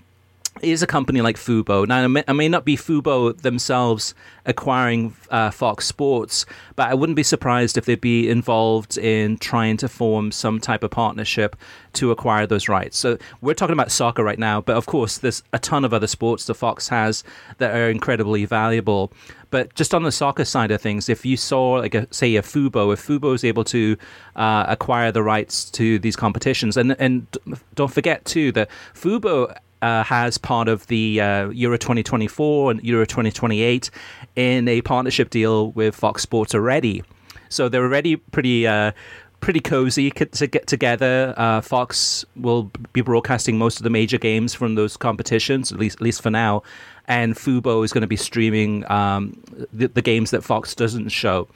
is 0.61 0.81
a 0.81 0.87
company 0.87 1.21
like 1.21 1.35
Fubo. 1.35 1.87
Now, 1.87 2.03
it 2.03 2.07
may, 2.07 2.23
may 2.33 2.49
not 2.49 2.63
be 2.63 2.77
Fubo 2.77 3.35
themselves 3.35 4.13
acquiring 4.45 5.15
uh, 5.29 5.51
Fox 5.51 5.85
Sports, 5.85 6.45
but 6.75 6.89
I 6.89 6.93
wouldn't 6.93 7.15
be 7.15 7.23
surprised 7.23 7.77
if 7.77 7.85
they'd 7.85 7.99
be 7.99 8.29
involved 8.29 8.97
in 8.97 9.37
trying 9.37 9.77
to 9.77 9.89
form 9.89 10.31
some 10.31 10.59
type 10.59 10.83
of 10.83 10.91
partnership 10.91 11.55
to 11.93 12.11
acquire 12.11 12.45
those 12.47 12.69
rights. 12.69 12.97
So 12.97 13.17
we're 13.41 13.53
talking 13.53 13.73
about 13.73 13.91
soccer 13.91 14.23
right 14.23 14.39
now, 14.39 14.61
but 14.61 14.75
of 14.75 14.85
course, 14.85 15.17
there's 15.17 15.43
a 15.53 15.59
ton 15.59 15.85
of 15.85 15.93
other 15.93 16.07
sports 16.07 16.45
that 16.45 16.53
Fox 16.55 16.89
has 16.89 17.23
that 17.57 17.75
are 17.75 17.89
incredibly 17.89 18.45
valuable. 18.45 19.11
But 19.49 19.75
just 19.75 19.93
on 19.93 20.01
the 20.01 20.11
soccer 20.11 20.45
side 20.45 20.71
of 20.71 20.81
things, 20.81 21.09
if 21.09 21.25
you 21.25 21.37
saw, 21.37 21.73
like, 21.73 21.93
a, 21.93 22.07
say, 22.11 22.35
a 22.37 22.41
Fubo, 22.41 22.91
if 22.91 23.05
Fubo 23.05 23.35
is 23.35 23.43
able 23.43 23.63
to 23.65 23.95
uh, 24.35 24.65
acquire 24.67 25.11
the 25.11 25.21
rights 25.21 25.69
to 25.71 25.99
these 25.99 26.15
competitions, 26.15 26.75
and 26.75 26.95
and 26.99 27.27
don't 27.75 27.93
forget 27.93 28.25
too 28.25 28.51
that 28.53 28.69
Fubo 28.95 29.55
uh, 29.83 30.03
has 30.03 30.37
part 30.37 30.67
of 30.69 30.87
the 30.87 31.19
uh, 31.19 31.49
Euro 31.49 31.77
2024 31.77 32.71
and 32.71 32.83
Euro 32.83 33.05
2028 33.05 33.89
in 34.35 34.67
a 34.67 34.81
partnership 34.81 35.29
deal 35.29 35.71
with 35.71 35.95
Fox 35.95 36.21
Sports 36.21 36.55
already. 36.55 37.03
So 37.49 37.69
they're 37.69 37.83
already 37.83 38.15
pretty 38.15 38.65
uh, 38.65 38.93
pretty 39.41 39.59
cozy 39.59 40.09
to 40.09 40.47
get 40.47 40.67
together. 40.67 41.33
Uh, 41.35 41.59
Fox 41.59 42.23
will 42.37 42.71
be 42.93 43.01
broadcasting 43.01 43.57
most 43.57 43.77
of 43.77 43.83
the 43.83 43.89
major 43.89 44.17
games 44.17 44.53
from 44.53 44.75
those 44.75 44.95
competitions, 44.95 45.71
at 45.71 45.77
least 45.77 45.97
at 45.97 46.01
least 46.01 46.21
for 46.21 46.29
now. 46.29 46.63
And 47.05 47.35
Fubo 47.35 47.83
is 47.83 47.91
going 47.91 48.03
to 48.03 48.07
be 48.07 48.15
streaming 48.15 48.89
um, 48.89 49.43
the, 49.73 49.89
the, 49.89 50.01
games 50.01 50.31
that 50.31 50.41
Fox 50.45 50.73
doesn't 50.73 51.09
show. 51.09 51.49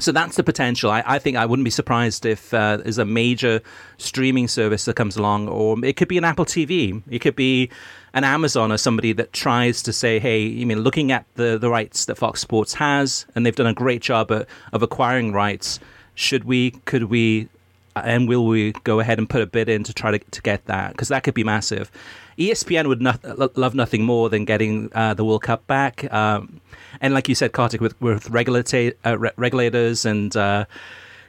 So 0.00 0.12
that's 0.12 0.36
the 0.36 0.42
potential. 0.42 0.90
I, 0.90 1.02
I 1.06 1.18
think 1.18 1.36
I 1.36 1.46
wouldn't 1.46 1.64
be 1.64 1.70
surprised 1.70 2.26
if 2.26 2.52
uh, 2.52 2.78
there's 2.78 2.98
a 2.98 3.04
major 3.04 3.60
streaming 3.98 4.48
service 4.48 4.84
that 4.86 4.96
comes 4.96 5.16
along, 5.16 5.48
or 5.48 5.76
it 5.84 5.96
could 5.96 6.08
be 6.08 6.18
an 6.18 6.24
Apple 6.24 6.44
TV. 6.44 7.02
It 7.08 7.20
could 7.20 7.36
be 7.36 7.70
an 8.12 8.24
Amazon 8.24 8.72
or 8.72 8.78
somebody 8.78 9.12
that 9.12 9.32
tries 9.32 9.82
to 9.82 9.92
say, 9.92 10.18
hey, 10.18 10.40
you 10.40 10.66
mean 10.66 10.80
looking 10.80 11.12
at 11.12 11.26
the, 11.34 11.58
the 11.58 11.70
rights 11.70 12.06
that 12.06 12.16
Fox 12.16 12.40
Sports 12.40 12.74
has, 12.74 13.26
and 13.34 13.46
they've 13.46 13.54
done 13.54 13.66
a 13.66 13.74
great 13.74 14.02
job 14.02 14.30
of, 14.30 14.46
of 14.72 14.82
acquiring 14.82 15.32
rights 15.32 15.78
should 16.14 16.44
we, 16.44 16.72
could 16.84 17.04
we, 17.04 17.48
and 17.96 18.28
will 18.28 18.46
we 18.46 18.72
go 18.84 19.00
ahead 19.00 19.18
and 19.18 19.28
put 19.28 19.40
a 19.40 19.46
bid 19.46 19.68
in 19.68 19.82
to 19.84 19.94
try 19.94 20.10
to, 20.10 20.18
to 20.18 20.42
get 20.42 20.64
that? 20.66 20.92
Because 20.92 21.08
that 21.08 21.22
could 21.22 21.34
be 21.34 21.44
massive. 21.44 21.90
ESPN 22.40 22.86
would 22.88 23.02
not, 23.02 23.22
love 23.58 23.74
nothing 23.74 24.02
more 24.02 24.30
than 24.30 24.46
getting 24.46 24.90
uh, 24.94 25.12
the 25.12 25.24
World 25.24 25.42
Cup 25.42 25.66
back. 25.66 26.10
Um, 26.12 26.60
and 27.02 27.12
like 27.12 27.28
you 27.28 27.34
said, 27.34 27.52
Kartik, 27.52 27.82
with, 27.82 28.00
with 28.00 28.30
regulata- 28.30 28.94
uh, 29.04 29.18
re- 29.18 29.32
regulators 29.36 30.06
and 30.06 30.34
uh, 30.34 30.64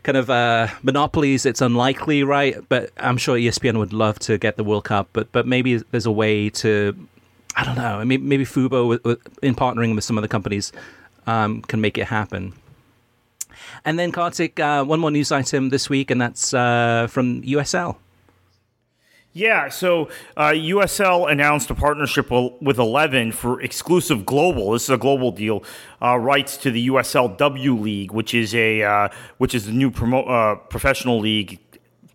kind 0.04 0.17
of 0.17 0.30
uh, 0.30 0.67
monopolies, 0.84 1.45
it's 1.45 1.60
unlikely, 1.60 2.24
right? 2.24 2.58
But 2.69 2.91
I'm 2.95 3.17
sure 3.17 3.36
ESPN 3.36 3.78
would 3.78 3.91
love 3.91 4.19
to 4.19 4.38
get 4.38 4.56
the 4.56 4.63
World 4.63 4.86
Cup. 4.86 5.10
But 5.12 5.30
but 5.34 5.45
maybe 5.45 5.78
there's 5.91 6.06
a 6.06 6.12
way 6.12 6.50
to, 6.50 6.95
I 7.58 7.65
don't 7.65 7.76
know, 7.76 8.04
maybe, 8.06 8.24
maybe 8.24 8.45
Fubo, 8.45 8.88
with, 8.88 9.04
with, 9.04 9.19
in 9.43 9.54
partnering 9.54 9.95
with 9.95 10.06
some 10.06 10.17
other 10.17 10.30
companies, 10.30 10.71
um, 11.28 11.62
can 11.63 11.82
make 11.82 11.97
it 11.97 12.06
happen. 12.06 12.54
And 13.84 14.00
then, 14.00 14.13
Kartik, 14.13 14.60
uh, 14.62 14.86
one 14.86 15.02
more 15.02 15.12
news 15.12 15.32
item 15.32 15.69
this 15.69 15.89
week, 15.89 16.10
and 16.10 16.21
that's 16.21 16.54
uh, 16.54 17.08
from 17.10 17.41
USL. 17.41 17.97
Yeah, 19.34 19.70
so 19.70 20.10
uh, 20.36 20.50
USL 20.50 21.32
announced 21.32 21.70
a 21.70 21.76
partnership 21.76 22.30
with 22.30 22.78
Eleven 22.78 23.32
for 23.32 23.62
exclusive 23.62 24.26
global. 24.26 24.72
This 24.72 24.84
is 24.84 24.89
a 24.89 24.98
global 24.98 25.32
deal. 25.32 25.63
Uh, 26.02 26.17
rights 26.17 26.58
to 26.58 26.72
the 26.72 26.89
USL 26.89 27.38
W 27.38 27.76
League, 27.76 28.12
which 28.12 28.34
is 28.34 28.54
a 28.54 28.84
uh, 28.84 29.08
which 29.38 29.56
is 29.56 29.67
the 29.67 29.72
new 29.72 29.89
promo- 29.89 30.30
uh, 30.30 30.56
professional 30.56 31.17
league 31.17 31.60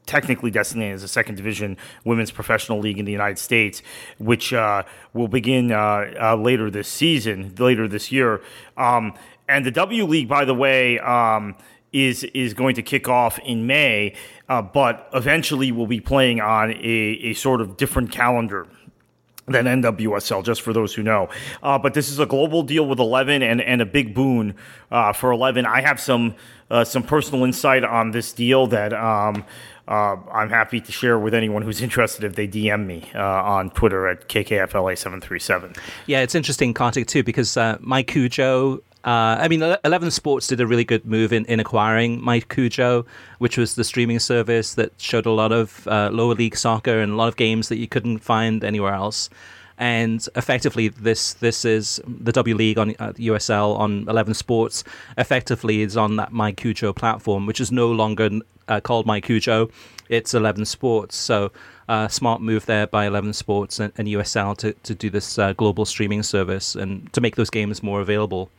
technically 0.04 0.50
designated 0.50 0.94
as 0.94 1.02
a 1.02 1.08
second 1.08 1.36
division 1.36 1.78
women's 2.04 2.30
professional 2.30 2.78
league 2.80 2.98
in 2.98 3.06
the 3.06 3.12
United 3.12 3.38
States, 3.38 3.82
which 4.18 4.52
uh, 4.52 4.82
will 5.14 5.26
begin 5.26 5.72
uh, 5.72 6.12
uh, 6.20 6.36
later 6.36 6.70
this 6.70 6.86
season, 6.86 7.54
later 7.58 7.88
this 7.88 8.12
year. 8.12 8.42
Um, 8.76 9.14
and 9.48 9.64
the 9.64 9.70
W 9.70 10.04
League, 10.04 10.28
by 10.28 10.44
the 10.44 10.54
way, 10.54 10.98
um, 10.98 11.56
is 11.96 12.24
is 12.24 12.52
going 12.52 12.74
to 12.74 12.82
kick 12.82 13.08
off 13.08 13.38
in 13.38 13.66
May, 13.66 14.14
uh, 14.48 14.60
but 14.60 15.08
eventually 15.14 15.72
we 15.72 15.78
will 15.78 15.86
be 15.86 16.00
playing 16.00 16.40
on 16.40 16.72
a, 16.72 17.18
a 17.30 17.34
sort 17.34 17.60
of 17.60 17.76
different 17.76 18.12
calendar 18.12 18.66
than 19.46 19.64
NWSL, 19.64 20.44
just 20.44 20.60
for 20.60 20.72
those 20.72 20.92
who 20.94 21.02
know. 21.02 21.28
Uh, 21.62 21.78
but 21.78 21.94
this 21.94 22.10
is 22.10 22.18
a 22.18 22.26
global 22.26 22.62
deal 22.62 22.84
with 22.86 22.98
Eleven 22.98 23.42
and, 23.42 23.60
and 23.62 23.80
a 23.80 23.86
big 23.86 24.14
boon 24.14 24.54
uh, 24.90 25.12
for 25.12 25.30
Eleven. 25.30 25.64
I 25.64 25.80
have 25.80 25.98
some 25.98 26.34
uh, 26.70 26.84
some 26.84 27.02
personal 27.02 27.44
insight 27.44 27.82
on 27.82 28.10
this 28.10 28.32
deal 28.32 28.66
that. 28.68 28.92
Um, 28.92 29.44
uh, 29.88 30.16
I'm 30.32 30.50
happy 30.50 30.80
to 30.80 30.90
share 30.90 31.16
with 31.16 31.32
anyone 31.32 31.62
who's 31.62 31.80
interested 31.80 32.24
if 32.24 32.34
they 32.34 32.48
DM 32.48 32.86
me 32.86 33.08
uh, 33.14 33.20
on 33.22 33.70
Twitter 33.70 34.08
at 34.08 34.28
KKFLA737. 34.28 35.78
Yeah, 36.06 36.22
it's 36.22 36.34
interesting, 36.34 36.74
Kartik, 36.74 37.06
too, 37.06 37.22
because 37.22 37.56
uh, 37.56 37.78
MyCujoo 37.78 38.80
uh, 39.06 39.38
I 39.40 39.46
mean, 39.46 39.62
Eleven 39.84 40.10
Sports 40.10 40.48
did 40.48 40.60
a 40.60 40.66
really 40.66 40.82
good 40.82 41.06
move 41.06 41.32
in, 41.32 41.44
in 41.44 41.60
acquiring 41.60 42.20
MyCujoo, 42.20 43.06
which 43.38 43.56
was 43.56 43.76
the 43.76 43.84
streaming 43.84 44.18
service 44.18 44.74
that 44.74 44.92
showed 44.98 45.26
a 45.26 45.30
lot 45.30 45.52
of 45.52 45.86
uh, 45.86 46.10
lower 46.12 46.34
league 46.34 46.56
soccer 46.56 46.98
and 46.98 47.12
a 47.12 47.14
lot 47.14 47.28
of 47.28 47.36
games 47.36 47.68
that 47.68 47.76
you 47.76 47.86
couldn't 47.86 48.18
find 48.18 48.64
anywhere 48.64 48.92
else. 48.92 49.30
And 49.78 50.26
effectively, 50.34 50.88
this 50.88 51.34
this 51.34 51.64
is 51.64 52.00
the 52.06 52.32
W 52.32 52.56
League 52.56 52.78
on 52.78 52.96
uh, 52.98 53.12
USL 53.12 53.78
on 53.78 54.08
Eleven 54.08 54.34
Sports. 54.34 54.82
Effectively, 55.16 55.82
is 55.82 55.96
on 55.96 56.16
that 56.16 56.32
MyCujoo 56.32 56.96
platform, 56.96 57.46
which 57.46 57.60
is 57.60 57.70
no 57.70 57.92
longer 57.92 58.28
uh, 58.66 58.80
called 58.80 59.06
MyCujoo. 59.06 59.70
It's 60.08 60.34
Eleven 60.34 60.64
Sports. 60.64 61.14
So, 61.14 61.52
uh, 61.88 62.08
smart 62.08 62.40
move 62.40 62.66
there 62.66 62.88
by 62.88 63.06
Eleven 63.06 63.32
Sports 63.32 63.78
and, 63.78 63.92
and 63.96 64.08
USL 64.08 64.56
to 64.56 64.72
to 64.72 64.96
do 64.96 65.10
this 65.10 65.38
uh, 65.38 65.52
global 65.52 65.84
streaming 65.84 66.24
service 66.24 66.74
and 66.74 67.12
to 67.12 67.20
make 67.20 67.36
those 67.36 67.50
games 67.50 67.84
more 67.84 68.00
available. 68.00 68.50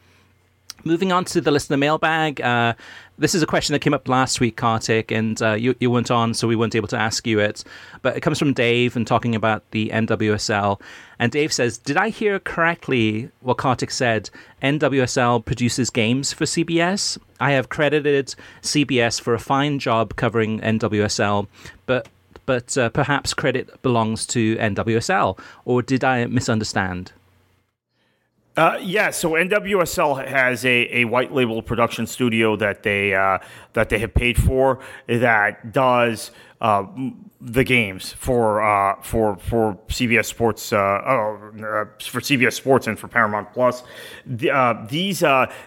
Moving 0.88 1.12
on 1.12 1.26
to 1.26 1.42
the 1.42 1.52
listener 1.52 1.76
mailbag. 1.76 2.40
Uh, 2.40 2.74
this 3.18 3.36
is 3.36 3.44
a 3.44 3.46
question 3.46 3.74
that 3.74 3.80
came 3.80 3.94
up 3.94 4.08
last 4.08 4.40
week, 4.40 4.56
Kartik, 4.56 5.12
and 5.12 5.42
uh, 5.42 5.52
you, 5.52 5.76
you 5.82 5.92
weren't 5.92 6.10
on, 6.10 6.34
so 6.34 6.48
we 6.48 6.56
weren't 6.56 6.76
able 6.76 6.88
to 6.88 6.98
ask 6.98 7.28
you 7.28 7.42
it. 7.42 7.62
But 8.02 8.16
it 8.16 8.22
comes 8.22 8.40
from 8.40 8.54
Dave 8.54 8.96
and 8.96 9.06
talking 9.06 9.36
about 9.36 9.70
the 9.72 9.90
NWSL. 9.90 10.80
And 11.20 11.30
Dave 11.30 11.52
says, 11.52 11.78
Did 11.78 11.98
I 11.98 12.08
hear 12.08 12.40
correctly 12.40 13.30
what 13.42 13.58
Kartik 13.58 13.92
said? 13.92 14.30
NWSL 14.64 15.44
produces 15.44 15.90
games 15.90 16.32
for 16.32 16.46
CBS? 16.46 17.18
I 17.42 17.52
have 17.52 17.68
credited 17.68 18.34
CBS 18.62 19.20
for 19.20 19.34
a 19.34 19.40
fine 19.40 19.80
job 19.80 20.16
covering 20.16 20.62
NWSL, 20.62 21.48
but 21.86 22.08
but 22.46 22.78
uh, 22.78 22.88
perhaps 22.92 23.34
credit 23.34 23.82
belongs 23.82 24.26
to 24.28 24.56
NWSL. 24.56 25.38
Or 25.66 25.82
did 25.82 26.06
I 26.06 26.28
misunderstand? 26.28 27.12
Uh, 28.58 28.80
yeah, 28.82 29.12
so 29.12 29.34
NWSL 29.34 30.28
has 30.28 30.66
a, 30.66 31.02
a 31.02 31.06
white 31.06 31.32
label 31.32 31.62
production 31.62 32.08
studio 32.08 32.56
that 32.56 32.82
they 32.82 33.14
uh, 33.14 33.38
that 33.74 33.90
they 33.90 34.00
have 34.00 34.16
paid 34.16 34.36
for 34.36 34.80
that 35.06 35.72
does 35.72 36.32
uh, 36.60 36.86
the 37.40 37.64
games 37.64 38.14
for 38.14 38.64
uh, 38.64 39.00
for 39.04 39.38
for 39.38 39.76
CBS 39.90 40.26
Sports 40.26 40.74
uh, 40.74 40.78
uh, 40.78 41.86
for 42.00 42.20
CBS 42.20 42.54
Sports 42.54 42.88
and 42.88 42.98
for 42.98 43.08
Paramount 43.08 43.54
Plus. 43.54 43.84
The, 44.26 44.50
uh, 44.50 44.86
these 44.90 45.24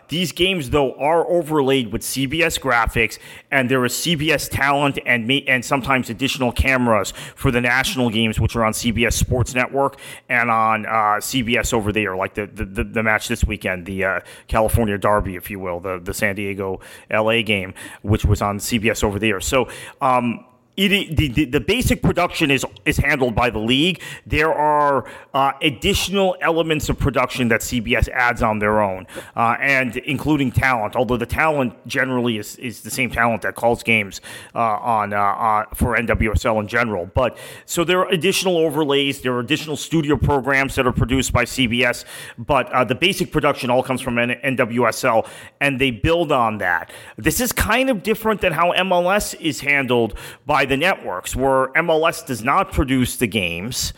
these 0.09 0.33
games 0.33 0.71
though 0.71 0.95
are 0.95 1.25
overlaid 1.29 1.93
with 1.93 2.03
CBS 2.03 2.59
graphics, 2.59 3.21
and 3.53 3.71
there 3.71 3.85
is 3.85 3.93
CBS 3.93 4.51
talent 4.51 4.99
and 5.07 5.29
ma- 5.29 5.47
and 5.47 5.65
sometimes 5.65 6.11
additional 6.11 6.51
cameras 6.51 7.13
for 7.37 7.53
the 7.53 7.61
national 7.61 8.11
games, 8.11 8.41
which 8.41 8.57
are 8.57 8.65
on 8.65 8.73
CBS 8.73 9.13
Sports 9.13 9.55
Network 9.55 9.97
and 10.29 10.51
on 10.51 10.85
CBS 10.85 11.73
over 11.73 11.93
there, 11.93 12.17
like 12.17 12.35
the, 12.35 12.47
the, 12.47 12.83
the 12.83 13.03
match 13.03 13.29
this 13.29 13.45
weekend, 13.45 13.87
the 13.87 14.25
California 14.49 14.99
Derby, 14.99 15.37
if 15.37 15.51
you 15.51 15.61
will, 15.61 15.79
the 15.79 16.01
the 16.01 16.13
San 16.13 16.35
Diego 16.35 16.81
LA 17.13 17.43
game, 17.43 17.75
which 18.03 18.25
was 18.25 18.43
on 18.43 18.59
CBS 18.59 19.05
over 19.05 19.21
there. 19.21 19.41
So. 19.41 19.69
Um, 20.01 20.47
it, 20.81 21.17
the, 21.17 21.29
the, 21.29 21.45
the, 21.45 21.61
basic 21.61 22.03
production 22.03 22.51
is 22.51 22.65
is 22.87 22.97
handled 22.97 23.35
by 23.35 23.51
the 23.51 23.59
league. 23.59 24.01
There 24.27 24.53
are 24.53 25.05
uh, 25.35 25.53
additional 25.61 26.37
elements 26.41 26.89
of 26.89 26.99
production 26.99 27.49
that 27.49 27.61
CBS 27.61 28.09
adds 28.09 28.43
on 28.43 28.61
their 28.61 28.81
own, 28.81 29.07
uh, 29.37 29.57
and 29.61 29.97
including 29.99 30.51
talent. 30.51 30.97
Although 30.97 31.19
the 31.19 31.27
talent 31.27 31.75
generally 31.87 32.39
is, 32.39 32.57
is 32.57 32.81
the 32.81 32.91
same 32.91 33.11
talent 33.11 33.43
that 33.43 33.57
calls 33.57 33.83
games 33.83 34.23
uh, 34.55 34.59
on 34.59 35.13
uh, 35.13 35.19
uh, 35.19 35.65
for 35.75 35.97
NWSL 35.97 36.61
in 36.61 36.67
general. 36.67 37.11
But 37.15 37.37
so 37.67 37.85
there 37.85 37.99
are 38.01 38.09
additional 38.09 38.57
overlays. 38.57 39.21
There 39.21 39.35
are 39.35 39.41
additional 39.41 39.77
studio 39.77 40.17
programs 40.17 40.77
that 40.77 40.87
are 40.87 40.93
produced 40.93 41.33
by 41.33 41.45
CBS. 41.45 42.05
But 42.39 42.73
uh, 42.73 42.85
the 42.85 42.95
basic 42.95 43.33
production 43.33 43.69
all 43.69 43.83
comes 43.83 44.01
from 44.01 44.17
NWSL, 44.17 45.29
and 45.61 45.79
they 45.79 45.91
build 45.91 46.33
on 46.33 46.59
that. 46.59 46.91
This 47.19 47.41
is 47.41 47.53
kind 47.53 47.91
of 47.91 48.03
different 48.03 48.41
than 48.41 48.55
how 48.55 48.73
MLS 48.73 49.39
is 49.41 49.61
handled 49.61 50.19
by 50.47 50.65
the 50.71 50.77
networks, 50.77 51.37
where 51.37 51.67
MLS 51.69 52.25
does 52.25 52.43
not 52.43 52.73
produce 52.73 53.17
the 53.17 53.27
games 53.27 53.93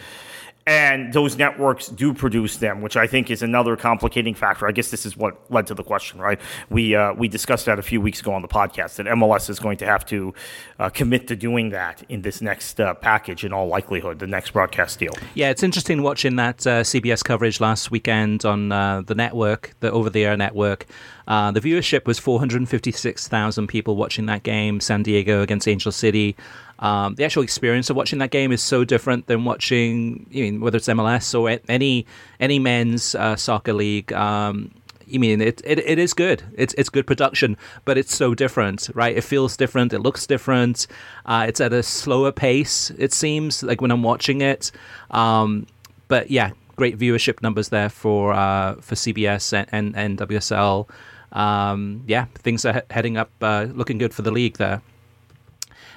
and 0.66 1.12
those 1.12 1.36
networks 1.36 1.88
do 1.88 2.14
produce 2.14 2.58
them, 2.58 2.82
which 2.82 2.96
I 2.96 3.06
think 3.06 3.30
is 3.30 3.42
another 3.42 3.76
complicating 3.76 4.34
factor. 4.34 4.68
I 4.68 4.72
guess 4.72 4.90
this 4.90 5.04
is 5.04 5.16
what 5.16 5.50
led 5.50 5.66
to 5.68 5.74
the 5.74 5.82
question, 5.82 6.20
right? 6.20 6.40
We 6.70 6.94
uh, 6.94 7.14
we 7.14 7.28
discussed 7.28 7.66
that 7.66 7.78
a 7.78 7.82
few 7.82 8.00
weeks 8.00 8.20
ago 8.20 8.32
on 8.32 8.42
the 8.42 8.48
podcast 8.48 8.96
that 8.96 9.06
MLS 9.06 9.50
is 9.50 9.58
going 9.58 9.78
to 9.78 9.86
have 9.86 10.06
to 10.06 10.34
uh, 10.78 10.88
commit 10.88 11.26
to 11.28 11.36
doing 11.36 11.70
that 11.70 12.04
in 12.08 12.22
this 12.22 12.40
next 12.40 12.80
uh, 12.80 12.94
package, 12.94 13.44
in 13.44 13.52
all 13.52 13.66
likelihood, 13.66 14.20
the 14.20 14.26
next 14.26 14.52
broadcast 14.52 14.98
deal. 14.98 15.12
Yeah, 15.34 15.50
it's 15.50 15.62
interesting 15.62 16.02
watching 16.02 16.36
that 16.36 16.66
uh, 16.66 16.82
CBS 16.82 17.24
coverage 17.24 17.60
last 17.60 17.90
weekend 17.90 18.44
on 18.44 18.70
uh, 18.70 19.02
the 19.02 19.14
network, 19.14 19.74
the 19.80 19.90
over-the-air 19.90 20.36
network. 20.36 20.86
Uh, 21.26 21.50
the 21.50 21.60
viewership 21.60 22.04
was 22.06 22.18
456,000 22.18 23.66
people 23.66 23.96
watching 23.96 24.26
that 24.26 24.42
game, 24.42 24.80
San 24.80 25.02
Diego 25.02 25.42
against 25.42 25.68
Angel 25.68 25.92
City. 25.92 26.36
Um, 26.82 27.14
the 27.14 27.24
actual 27.24 27.44
experience 27.44 27.88
of 27.90 27.96
watching 27.96 28.18
that 28.18 28.32
game 28.32 28.50
is 28.50 28.60
so 28.60 28.84
different 28.84 29.28
than 29.28 29.44
watching, 29.44 30.26
you 30.30 30.42
mean, 30.42 30.60
whether 30.60 30.76
it's 30.76 30.88
MLS 30.88 31.38
or 31.38 31.58
any 31.68 32.04
any 32.40 32.58
men's 32.58 33.14
uh, 33.14 33.36
soccer 33.36 33.72
league. 33.72 34.12
Um, 34.12 34.72
I 35.14 35.18
mean, 35.18 35.40
it, 35.40 35.60
it, 35.64 35.78
it 35.78 35.98
is 36.00 36.12
good. 36.12 36.42
It's 36.56 36.74
it's 36.74 36.88
good 36.88 37.06
production, 37.06 37.56
but 37.84 37.98
it's 37.98 38.14
so 38.14 38.34
different, 38.34 38.90
right? 38.94 39.16
It 39.16 39.22
feels 39.22 39.56
different. 39.56 39.92
It 39.92 40.00
looks 40.00 40.26
different. 40.26 40.88
Uh, 41.24 41.44
it's 41.48 41.60
at 41.60 41.72
a 41.72 41.84
slower 41.84 42.32
pace. 42.32 42.90
It 42.98 43.12
seems 43.12 43.62
like 43.62 43.80
when 43.80 43.92
I'm 43.92 44.02
watching 44.02 44.40
it. 44.40 44.72
Um, 45.12 45.66
but 46.08 46.30
yeah, 46.30 46.50
great 46.74 46.98
viewership 46.98 47.42
numbers 47.42 47.68
there 47.68 47.90
for 47.90 48.32
uh, 48.32 48.74
for 48.80 48.96
CBS 48.96 49.52
and, 49.52 49.68
and, 49.70 49.96
and 49.96 50.18
WSL. 50.18 50.88
Um, 51.32 52.02
yeah, 52.08 52.26
things 52.34 52.64
are 52.64 52.82
heading 52.90 53.16
up, 53.16 53.30
uh, 53.40 53.66
looking 53.72 53.98
good 53.98 54.12
for 54.12 54.22
the 54.22 54.32
league 54.32 54.58
there. 54.58 54.82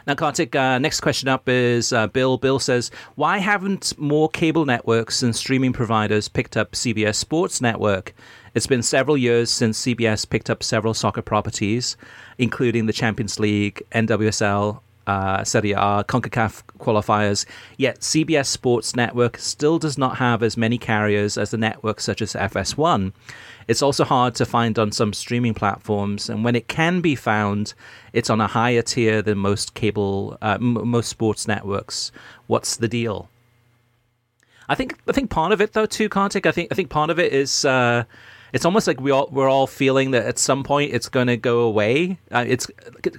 Now, 0.07 0.13
Kartik, 0.13 0.55
uh, 0.55 0.77
next 0.77 1.01
question 1.01 1.27
up 1.27 1.49
is 1.49 1.91
uh, 1.91 2.05
Bill. 2.05 2.37
Bill 2.37 2.59
says, 2.59 2.91
Why 3.15 3.39
haven't 3.39 3.97
more 3.97 4.29
cable 4.29 4.63
networks 4.63 5.23
and 5.23 5.35
streaming 5.35 5.73
providers 5.73 6.27
picked 6.27 6.55
up 6.55 6.73
CBS 6.73 7.15
Sports 7.15 7.59
Network? 7.59 8.13
It's 8.53 8.67
been 8.67 8.83
several 8.83 9.17
years 9.17 9.49
since 9.49 9.81
CBS 9.81 10.29
picked 10.29 10.51
up 10.51 10.61
several 10.61 10.93
soccer 10.93 11.23
properties, 11.23 11.97
including 12.37 12.85
the 12.85 12.93
Champions 12.93 13.39
League, 13.39 13.81
NWSL, 13.93 14.79
uh, 15.07 15.43
Serie 15.43 15.73
A, 15.73 16.03
CONCACAF 16.07 16.63
qualifiers, 16.79 17.45
yet 17.77 17.99
CBS 17.99 18.47
Sports 18.47 18.95
Network 18.95 19.37
still 19.37 19.79
does 19.79 19.97
not 19.97 20.17
have 20.17 20.43
as 20.43 20.57
many 20.57 20.77
carriers 20.77 21.37
as 21.37 21.51
the 21.51 21.57
networks 21.57 22.03
such 22.03 22.21
as 22.21 22.33
FS1. 22.33 23.13
It's 23.67 23.81
also 23.81 24.03
hard 24.03 24.35
to 24.35 24.45
find 24.45 24.77
on 24.77 24.91
some 24.91 25.13
streaming 25.13 25.53
platforms, 25.53 26.29
and 26.29 26.43
when 26.43 26.55
it 26.55 26.67
can 26.67 27.01
be 27.01 27.15
found, 27.15 27.73
it's 28.13 28.29
on 28.29 28.39
a 28.39 28.47
higher 28.47 28.81
tier 28.81 29.21
than 29.21 29.37
most 29.37 29.73
cable, 29.73 30.37
uh, 30.41 30.57
m- 30.61 30.87
most 30.87 31.09
sports 31.09 31.47
networks. 31.47 32.11
What's 32.47 32.77
the 32.77 32.87
deal? 32.87 33.29
I 34.67 34.75
think 34.75 34.97
I 35.07 35.11
think 35.11 35.29
part 35.29 35.51
of 35.51 35.61
it 35.61 35.73
though 35.73 35.85
too, 35.85 36.09
Kartik. 36.09 36.45
I 36.45 36.51
think 36.51 36.71
I 36.71 36.75
think 36.75 36.89
part 36.89 37.09
of 37.09 37.19
it 37.19 37.31
is 37.31 37.65
uh, 37.65 38.03
it's 38.55 38.63
almost 38.63 38.87
like 38.87 39.01
we 39.01 39.11
all 39.11 39.27
we're 39.33 39.49
all 39.49 39.67
feeling 39.67 40.11
that 40.11 40.25
at 40.25 40.39
some 40.39 40.63
point 40.63 40.93
it's 40.93 41.09
going 41.09 41.27
to 41.27 41.35
go 41.35 41.59
away. 41.59 42.17
Uh, 42.31 42.45
it's 42.47 42.67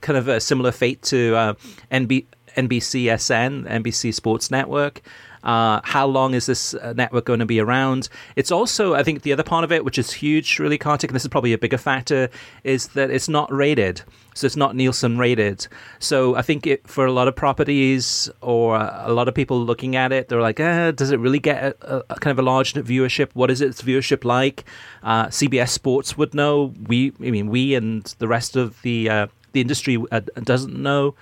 kind 0.00 0.16
of 0.16 0.28
a 0.28 0.40
similar 0.40 0.72
fate 0.72 1.02
to 1.02 1.36
uh, 1.36 1.54
NB, 1.92 2.24
NBCSN, 2.56 3.68
NBC 3.68 4.14
Sports 4.14 4.50
Network. 4.50 5.02
Uh, 5.46 5.80
how 5.84 6.06
long 6.06 6.34
is 6.34 6.46
this 6.46 6.74
uh, 6.74 6.92
network 6.94 7.24
going 7.24 7.38
to 7.38 7.46
be 7.46 7.60
around? 7.60 8.08
It's 8.34 8.50
also, 8.50 8.94
I 8.94 9.04
think, 9.04 9.22
the 9.22 9.32
other 9.32 9.44
part 9.44 9.62
of 9.62 9.70
it, 9.70 9.84
which 9.84 9.96
is 9.96 10.12
huge, 10.12 10.58
really, 10.58 10.76
Kartik, 10.76 11.10
and 11.10 11.14
this 11.14 11.22
is 11.22 11.28
probably 11.28 11.52
a 11.52 11.58
bigger 11.58 11.78
factor, 11.78 12.28
is 12.64 12.88
that 12.88 13.10
it's 13.10 13.28
not 13.28 13.50
rated. 13.52 14.02
So 14.34 14.44
it's 14.44 14.56
not 14.56 14.74
Nielsen 14.74 15.16
rated. 15.16 15.68
So 16.00 16.34
I 16.34 16.42
think 16.42 16.66
it, 16.66 16.86
for 16.88 17.06
a 17.06 17.12
lot 17.12 17.28
of 17.28 17.36
properties 17.36 18.28
or 18.40 18.76
a 18.76 19.12
lot 19.12 19.28
of 19.28 19.34
people 19.34 19.64
looking 19.64 19.94
at 19.94 20.12
it, 20.12 20.28
they're 20.28 20.42
like, 20.42 20.58
eh, 20.58 20.90
does 20.90 21.12
it 21.12 21.20
really 21.20 21.38
get 21.38 21.62
a, 21.80 22.04
a, 22.10 22.16
kind 22.16 22.32
of 22.32 22.40
a 22.40 22.42
large 22.42 22.74
viewership? 22.74 23.30
What 23.34 23.50
is 23.50 23.60
its 23.60 23.80
viewership 23.80 24.24
like? 24.24 24.64
Uh, 25.02 25.26
CBS 25.28 25.68
Sports 25.68 26.18
would 26.18 26.34
know. 26.34 26.74
We, 26.86 27.12
I 27.20 27.30
mean, 27.30 27.48
we 27.48 27.74
and 27.74 28.02
the 28.18 28.28
rest 28.28 28.56
of 28.56 28.82
the 28.82 29.08
uh, 29.08 29.26
the 29.52 29.62
industry 29.62 29.96
uh, 30.10 30.20
doesn't 30.42 30.76
know. 30.76 31.14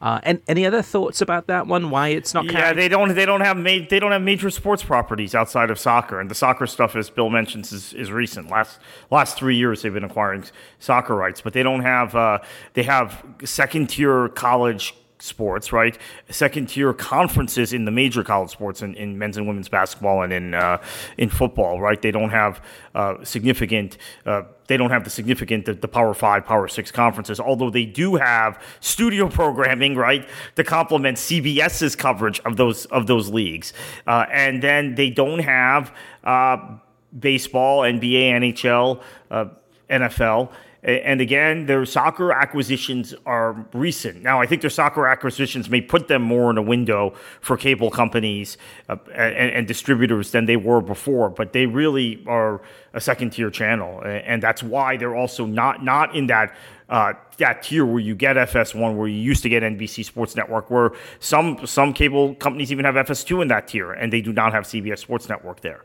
Uh, 0.00 0.20
and 0.22 0.40
any 0.46 0.64
other 0.64 0.80
thoughts 0.80 1.20
about 1.20 1.48
that 1.48 1.66
one? 1.66 1.90
Why 1.90 2.08
it's 2.08 2.32
not? 2.32 2.44
Yeah, 2.50 2.72
they 2.72 2.88
don't. 2.88 3.14
They 3.14 3.26
don't 3.26 3.40
have 3.40 3.56
ma- 3.56 3.84
They 3.88 3.98
don't 3.98 4.12
have 4.12 4.22
major 4.22 4.48
sports 4.50 4.82
properties 4.82 5.34
outside 5.34 5.70
of 5.70 5.78
soccer, 5.78 6.20
and 6.20 6.30
the 6.30 6.36
soccer 6.36 6.66
stuff, 6.66 6.94
as 6.94 7.10
Bill 7.10 7.30
mentions, 7.30 7.72
is, 7.72 7.92
is 7.94 8.12
recent. 8.12 8.48
Last 8.48 8.78
last 9.10 9.36
three 9.36 9.56
years, 9.56 9.82
they've 9.82 9.92
been 9.92 10.04
acquiring 10.04 10.44
soccer 10.78 11.16
rights, 11.16 11.40
but 11.40 11.52
they 11.52 11.62
don't 11.64 11.82
have. 11.82 12.14
Uh, 12.14 12.38
they 12.74 12.84
have 12.84 13.24
second 13.44 13.88
tier 13.90 14.28
college 14.28 14.94
sports, 15.20 15.72
right? 15.72 15.98
Second 16.30 16.68
tier 16.68 16.92
conferences 16.92 17.72
in 17.72 17.84
the 17.84 17.90
major 17.90 18.22
college 18.22 18.50
sports 18.50 18.82
in, 18.82 18.94
in 18.94 19.18
men's 19.18 19.36
and 19.36 19.48
women's 19.48 19.68
basketball 19.68 20.22
and 20.22 20.32
in 20.32 20.54
uh, 20.54 20.78
in 21.16 21.28
football, 21.28 21.80
right? 21.80 22.00
They 22.00 22.12
don't 22.12 22.30
have 22.30 22.62
uh, 22.94 23.24
significant. 23.24 23.98
Uh, 24.24 24.42
they 24.68 24.76
don't 24.76 24.90
have 24.90 25.04
the 25.04 25.10
significant 25.10 25.64
the, 25.64 25.74
the, 25.74 25.88
Power 25.88 26.14
Five, 26.14 26.44
Power 26.44 26.68
Six 26.68 26.92
conferences. 26.92 27.40
Although 27.40 27.70
they 27.70 27.84
do 27.84 28.14
have 28.16 28.62
studio 28.80 29.28
programming, 29.40 29.96
right, 29.96 30.28
to 30.54 30.62
complement 30.62 31.18
CBS's 31.18 31.96
coverage 31.96 32.40
of 32.40 32.56
those 32.56 32.86
of 32.86 33.06
those 33.06 33.30
leagues, 33.30 33.72
uh, 34.06 34.26
and 34.30 34.62
then 34.62 34.94
they 34.94 35.10
don't 35.10 35.40
have 35.40 35.92
uh, 36.22 36.76
baseball, 37.18 37.80
NBA, 37.80 38.30
NHL, 38.32 39.02
uh, 39.30 39.46
NFL 39.90 40.52
and 40.88 41.20
again, 41.20 41.66
their 41.66 41.84
soccer 41.84 42.32
acquisitions 42.32 43.14
are 43.26 43.66
recent. 43.74 44.22
Now, 44.22 44.40
I 44.40 44.46
think 44.46 44.62
their 44.62 44.70
soccer 44.70 45.06
acquisitions 45.06 45.68
may 45.68 45.82
put 45.82 46.08
them 46.08 46.22
more 46.22 46.50
in 46.50 46.56
a 46.56 46.62
window 46.62 47.14
for 47.42 47.58
cable 47.58 47.90
companies 47.90 48.56
uh, 48.88 48.96
and, 49.12 49.50
and, 49.50 49.68
distributors 49.68 50.30
than 50.30 50.46
they 50.46 50.56
were 50.56 50.80
before, 50.80 51.28
but 51.28 51.52
they 51.52 51.66
really 51.66 52.24
are 52.26 52.62
a 52.94 53.02
second 53.02 53.30
tier 53.30 53.50
channel. 53.50 54.02
And 54.02 54.42
that's 54.42 54.62
why 54.62 54.96
they're 54.96 55.14
also 55.14 55.44
not, 55.44 55.84
not 55.84 56.14
in 56.14 56.26
that. 56.28 56.54
Uh, 56.88 57.12
that 57.36 57.62
tier 57.62 57.84
where 57.84 58.00
you 58.00 58.14
get 58.14 58.36
FS1, 58.36 58.96
where 58.96 59.06
you 59.06 59.20
used 59.20 59.42
to 59.42 59.50
get 59.50 59.62
NBC 59.62 60.02
Sports 60.02 60.34
Network, 60.34 60.70
where 60.70 60.92
some 61.20 61.66
some 61.66 61.92
cable 61.92 62.34
companies 62.36 62.72
even 62.72 62.86
have 62.86 62.94
FS2 62.94 63.42
in 63.42 63.48
that 63.48 63.68
tier, 63.68 63.92
and 63.92 64.10
they 64.10 64.22
do 64.22 64.32
not 64.32 64.54
have 64.54 64.64
CBS 64.64 65.00
Sports 65.00 65.28
Network 65.28 65.60
there. 65.60 65.84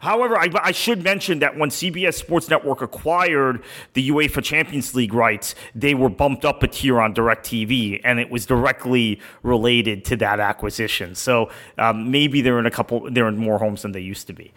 However, 0.00 0.36
I, 0.38 0.48
I, 0.62 0.72
should 0.72 1.02
mention 1.02 1.40
that 1.40 1.56
when 1.56 1.70
CBS 1.70 2.14
Sports 2.14 2.48
Network 2.48 2.82
acquired 2.82 3.62
the 3.94 4.10
UEFA 4.10 4.42
Champions 4.42 4.94
League 4.94 5.14
rights, 5.14 5.54
they 5.74 5.94
were 5.94 6.08
bumped 6.08 6.44
up 6.44 6.62
a 6.62 6.68
tier 6.68 7.00
on 7.00 7.14
DirecTV, 7.14 8.00
and 8.04 8.18
it 8.18 8.30
was 8.30 8.46
directly 8.46 9.20
related 9.42 10.04
to 10.06 10.16
that 10.16 10.40
acquisition. 10.40 11.14
So 11.14 11.50
um, 11.78 12.10
maybe 12.10 12.40
they're 12.40 12.58
in 12.58 12.66
a 12.66 12.70
couple, 12.70 13.10
they're 13.10 13.28
in 13.28 13.38
more 13.38 13.58
homes 13.58 13.82
than 13.82 13.92
they 13.92 14.00
used 14.00 14.26
to 14.28 14.32
be. 14.32 14.52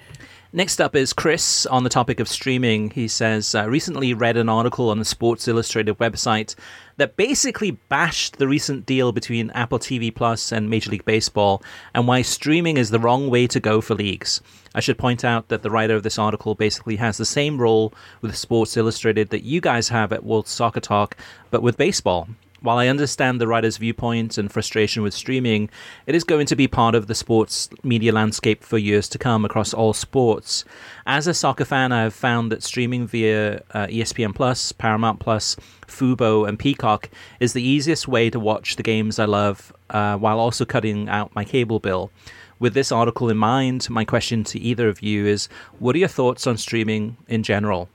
Next 0.56 0.80
up 0.80 0.96
is 0.96 1.12
Chris 1.12 1.66
on 1.66 1.84
the 1.84 1.90
topic 1.90 2.22
of 2.22 2.30
streaming. 2.30 2.92
He 2.92 3.10
says, 3.10 3.54
uh, 3.54 3.68
recently 3.68 4.14
read 4.14 4.38
an 4.38 4.48
article 4.48 4.90
on 4.90 5.00
the 5.00 5.04
Sports 5.04 5.50
Illustrated 5.50 5.98
website 5.98 6.56
that 6.98 7.18
basically 7.18 7.72
bashed 7.72 8.38
the 8.38 8.48
recent 8.48 8.86
deal 8.86 9.12
between 9.12 9.52
Apple 9.52 9.80
TV 9.80 10.14
Plus 10.14 10.52
and 10.52 10.70
Major 10.70 10.92
League 10.92 11.06
Baseball 11.06 11.62
and 11.94 12.08
why 12.08 12.22
streaming 12.22 12.78
is 12.78 12.90
the 12.90 13.00
wrong 13.00 13.30
way 13.30 13.48
to 13.48 13.60
go 13.60 13.82
for 13.82 13.96
leagues. 13.96 14.42
I 14.74 14.80
should 14.80 14.98
point 14.98 15.24
out 15.24 15.50
that 15.50 15.62
the 15.62 15.72
writer 15.72 15.96
of 15.96 16.04
this 16.04 16.20
article 16.20 16.56
basically 16.56 16.96
has 16.98 17.18
the 17.18 17.26
same 17.26 17.60
role 17.60 17.94
with 18.22 18.36
Sports 18.36 18.78
Illustrated 18.78 19.30
that 19.30 19.44
you 19.44 19.62
guys 19.62 19.90
have 19.90 20.12
at 20.12 20.24
World 20.24 20.48
Soccer 20.48 20.80
Talk, 20.80 21.18
but 21.52 21.62
with 21.62 21.78
baseball. 21.78 22.28
While 22.66 22.80
I 22.80 22.88
understand 22.88 23.40
the 23.40 23.48
writer's 23.48 23.78
viewpoint 23.78 24.40
and 24.40 24.52
frustration 24.52 25.04
with 25.04 25.14
streaming, 25.14 25.70
it 26.08 26.16
is 26.16 26.24
going 26.24 26.48
to 26.48 26.56
be 26.56 26.68
part 26.68 26.96
of 26.96 27.06
the 27.06 27.14
sports 27.14 27.70
media 27.84 28.12
landscape 28.12 28.64
for 28.64 28.80
years 28.80 29.08
to 29.10 29.20
come 29.20 29.46
across 29.46 29.72
all 29.72 29.94
sports. 29.94 30.66
As 31.06 31.28
a 31.28 31.36
soccer 31.36 31.64
fan, 31.64 31.92
I 31.92 32.02
have 32.02 32.16
found 32.16 32.52
that 32.52 32.64
streaming 32.64 33.06
via 33.06 33.58
uh, 33.76 33.86
ESPN 33.86 34.34
Plus, 34.34 34.72
Paramount 34.72 35.20
Plus, 35.20 35.56
Fubo, 35.86 36.50
and 36.50 36.58
Peacock 36.58 37.12
is 37.40 37.54
the 37.54 37.62
easiest 37.62 38.08
way 38.08 38.32
to 38.32 38.40
watch 38.40 38.78
the 38.78 38.84
games 38.84 39.20
I 39.20 39.26
love 39.26 39.72
uh, 39.92 40.18
while 40.18 40.40
also 40.40 40.66
cutting 40.66 41.08
out 41.08 41.36
my 41.36 41.46
cable 41.46 41.80
bill. 41.80 42.10
With 42.58 42.74
this 42.74 42.92
article 42.92 43.30
in 43.30 43.38
mind, 43.38 43.88
my 43.92 44.06
question 44.06 44.44
to 44.46 44.60
either 44.60 44.90
of 44.90 45.04
you 45.04 45.28
is 45.28 45.50
what 45.78 45.96
are 45.96 46.00
your 46.00 46.08
thoughts 46.08 46.48
on 46.48 46.58
streaming 46.58 47.18
in 47.28 47.44
general? 47.44 47.90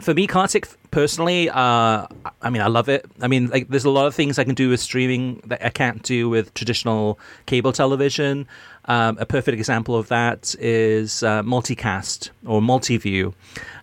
For 0.00 0.12
me, 0.12 0.26
Kartik, 0.26 0.68
personally, 0.90 1.48
uh, 1.48 2.06
I 2.42 2.50
mean, 2.50 2.60
I 2.60 2.66
love 2.66 2.88
it. 2.88 3.06
I 3.22 3.28
mean, 3.28 3.48
like, 3.48 3.68
there's 3.68 3.86
a 3.86 3.90
lot 3.90 4.06
of 4.06 4.14
things 4.14 4.38
I 4.38 4.44
can 4.44 4.54
do 4.54 4.68
with 4.68 4.80
streaming 4.80 5.40
that 5.46 5.64
I 5.64 5.70
can't 5.70 6.02
do 6.02 6.28
with 6.28 6.52
traditional 6.54 7.18
cable 7.46 7.72
television. 7.72 8.46
Um, 8.86 9.16
a 9.18 9.26
perfect 9.26 9.56
example 9.56 9.96
of 9.96 10.08
that 10.08 10.54
is 10.58 11.22
uh, 11.22 11.42
multicast 11.42 12.30
or 12.44 12.60
multiview, 12.60 13.34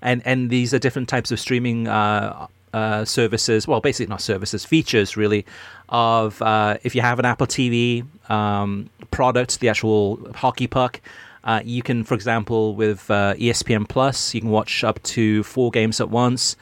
and 0.02 0.22
and 0.26 0.50
these 0.50 0.74
are 0.74 0.80
different 0.80 1.10
types 1.10 1.32
of 1.32 1.40
streaming 1.40 1.88
uh, 1.88 2.48
uh, 2.74 3.04
services. 3.06 3.68
Well, 3.68 3.82
basically 3.82 4.10
not 4.10 4.22
services, 4.22 4.64
features 4.66 5.18
really. 5.18 5.46
Of 5.90 6.42
uh, 6.42 6.78
if 6.84 6.96
you 6.96 7.02
have 7.02 7.20
an 7.20 7.26
Apple 7.26 7.48
TV 7.48 8.06
um, 8.30 8.90
product, 9.12 9.60
the 9.60 9.70
actual 9.70 10.32
hockey 10.34 10.68
puck. 10.68 11.02
Uh, 11.44 11.62
you 11.64 11.82
can, 11.82 12.04
for 12.04 12.14
example, 12.14 12.76
with 12.76 13.10
uh, 13.12 13.34
ESPN 13.36 13.88
Plus, 13.88 14.34
you 14.34 14.42
can 14.42 14.50
watch 14.50 14.84
up 14.84 15.02
to 15.04 15.44
four 15.44 15.72
games 15.72 16.00
at 16.00 16.10
once. 16.10 16.56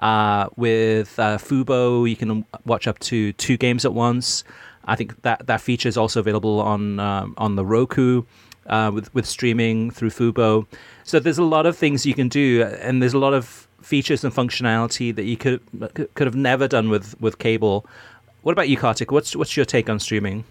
Uh, 0.00 0.48
with 0.56 1.18
uh, 1.18 1.38
Fubo, 1.38 2.08
you 2.08 2.16
can 2.16 2.44
watch 2.66 2.88
up 2.88 2.98
to 2.98 3.32
two 3.34 3.56
games 3.56 3.84
at 3.84 3.94
once. 3.94 4.44
I 4.86 4.96
think 4.96 5.22
that 5.22 5.46
that 5.46 5.60
feature 5.60 5.88
is 5.88 5.96
also 5.96 6.20
available 6.20 6.60
on 6.60 7.00
um, 7.00 7.34
on 7.38 7.54
the 7.56 7.64
Roku 7.64 8.24
uh, 8.66 8.90
with 8.92 9.12
with 9.14 9.26
streaming 9.26 9.90
through 9.90 10.10
Fubo. 10.10 10.66
So 11.04 11.20
there's 11.20 11.38
a 11.38 11.44
lot 11.44 11.66
of 11.66 11.76
things 11.76 12.04
you 12.04 12.14
can 12.14 12.28
do, 12.28 12.64
and 12.80 13.00
there's 13.00 13.14
a 13.14 13.18
lot 13.18 13.34
of 13.34 13.68
features 13.82 14.24
and 14.24 14.34
functionality 14.34 15.14
that 15.14 15.24
you 15.24 15.36
could 15.36 15.60
could 15.94 16.26
have 16.26 16.36
never 16.36 16.66
done 16.68 16.90
with 16.90 17.18
with 17.20 17.38
cable. 17.38 17.86
What 18.42 18.52
about 18.52 18.68
you, 18.68 18.76
Kartik? 18.76 19.10
What's 19.10 19.34
what's 19.36 19.56
your 19.56 19.64
take 19.64 19.88
on 19.88 20.00
streaming? 20.00 20.44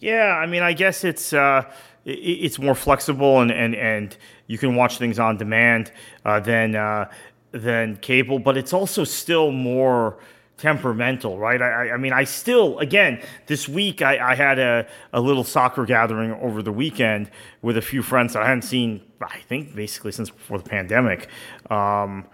Yeah, 0.00 0.36
I 0.36 0.46
mean, 0.46 0.62
I 0.62 0.74
guess 0.74 1.04
it's 1.04 1.32
uh, 1.32 1.64
it's 2.06 2.58
more 2.58 2.74
flexible 2.74 3.40
and, 3.40 3.50
and, 3.50 3.74
and 3.74 4.16
you 4.46 4.58
can 4.58 4.76
watch 4.76 4.98
things 4.98 5.18
on 5.18 5.36
demand 5.36 5.90
uh, 6.24 6.38
than 6.40 6.76
uh, 6.76 7.10
than 7.52 7.96
cable, 7.96 8.38
but 8.38 8.56
it's 8.56 8.72
also 8.72 9.02
still 9.04 9.50
more 9.50 10.18
temperamental, 10.58 11.38
right? 11.38 11.60
I, 11.60 11.90
I 11.90 11.96
mean, 11.96 12.12
I 12.12 12.24
still, 12.24 12.78
again, 12.78 13.22
this 13.46 13.68
week 13.68 14.02
I, 14.02 14.32
I 14.32 14.34
had 14.34 14.58
a, 14.58 14.86
a 15.12 15.20
little 15.20 15.44
soccer 15.44 15.84
gathering 15.84 16.32
over 16.32 16.62
the 16.62 16.72
weekend 16.72 17.30
with 17.60 17.76
a 17.76 17.82
few 17.82 18.02
friends 18.02 18.32
that 18.32 18.42
I 18.42 18.46
hadn't 18.46 18.62
seen, 18.62 19.02
I 19.20 19.38
think, 19.40 19.74
basically 19.74 20.12
since 20.12 20.30
before 20.30 20.58
the 20.58 20.68
pandemic. 20.68 21.28
Um, 21.70 22.26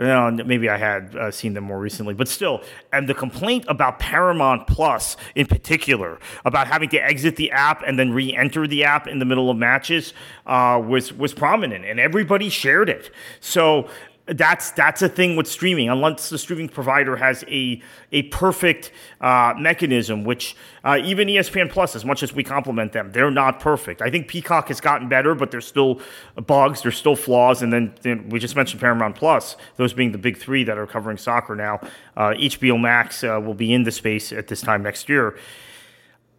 you 0.00 0.06
know, 0.06 0.30
maybe 0.30 0.70
I 0.70 0.78
had 0.78 1.14
uh, 1.14 1.30
seen 1.30 1.52
them 1.52 1.64
more 1.64 1.78
recently, 1.78 2.14
but 2.14 2.26
still. 2.26 2.62
And 2.90 3.06
the 3.06 3.14
complaint 3.14 3.66
about 3.68 3.98
Paramount 3.98 4.66
Plus 4.66 5.18
in 5.34 5.46
particular, 5.46 6.18
about 6.46 6.66
having 6.66 6.88
to 6.88 6.98
exit 6.98 7.36
the 7.36 7.50
app 7.50 7.82
and 7.86 7.98
then 7.98 8.10
re-enter 8.10 8.66
the 8.66 8.84
app 8.84 9.06
in 9.06 9.18
the 9.18 9.26
middle 9.26 9.50
of 9.50 9.58
matches, 9.58 10.14
uh, 10.46 10.82
was 10.84 11.12
was 11.12 11.34
prominent, 11.34 11.84
and 11.84 12.00
everybody 12.00 12.48
shared 12.48 12.88
it. 12.88 13.10
So 13.40 13.90
that's 14.30 14.70
that's 14.72 15.02
a 15.02 15.08
thing 15.08 15.36
with 15.36 15.46
streaming. 15.46 15.88
Unless 15.88 16.30
the 16.30 16.38
streaming 16.38 16.68
provider 16.68 17.16
has 17.16 17.44
a 17.48 17.82
a 18.12 18.22
perfect 18.24 18.92
uh, 19.20 19.54
mechanism 19.58 20.24
which 20.24 20.56
uh, 20.84 20.98
even 21.02 21.28
espn 21.28 21.70
plus 21.70 21.96
as 21.96 22.04
much 22.04 22.22
as 22.22 22.32
we 22.32 22.44
compliment 22.44 22.92
them 22.92 23.10
they're 23.12 23.30
not 23.30 23.60
perfect. 23.60 24.00
I 24.00 24.10
think 24.10 24.28
peacock 24.28 24.68
has 24.68 24.80
gotten 24.80 25.08
better 25.08 25.34
but 25.34 25.50
there's 25.50 25.66
still 25.66 26.00
bugs 26.46 26.82
there's 26.82 26.96
still 26.96 27.16
flaws 27.16 27.62
and 27.62 27.72
then, 27.72 27.94
then 28.02 28.28
we 28.28 28.38
just 28.38 28.56
mentioned 28.56 28.80
paramount 28.80 29.16
plus 29.16 29.56
those 29.76 29.92
being 29.92 30.12
the 30.12 30.18
big 30.18 30.36
three 30.36 30.64
that 30.64 30.78
are 30.78 30.86
covering 30.86 31.16
soccer 31.16 31.56
now. 31.56 31.80
Uh, 32.16 32.30
hbo 32.30 32.80
max 32.80 33.24
uh, 33.24 33.40
will 33.42 33.54
be 33.54 33.72
in 33.72 33.82
the 33.82 33.92
space 33.92 34.32
at 34.32 34.48
this 34.48 34.60
time 34.60 34.82
next 34.82 35.08
year. 35.08 35.36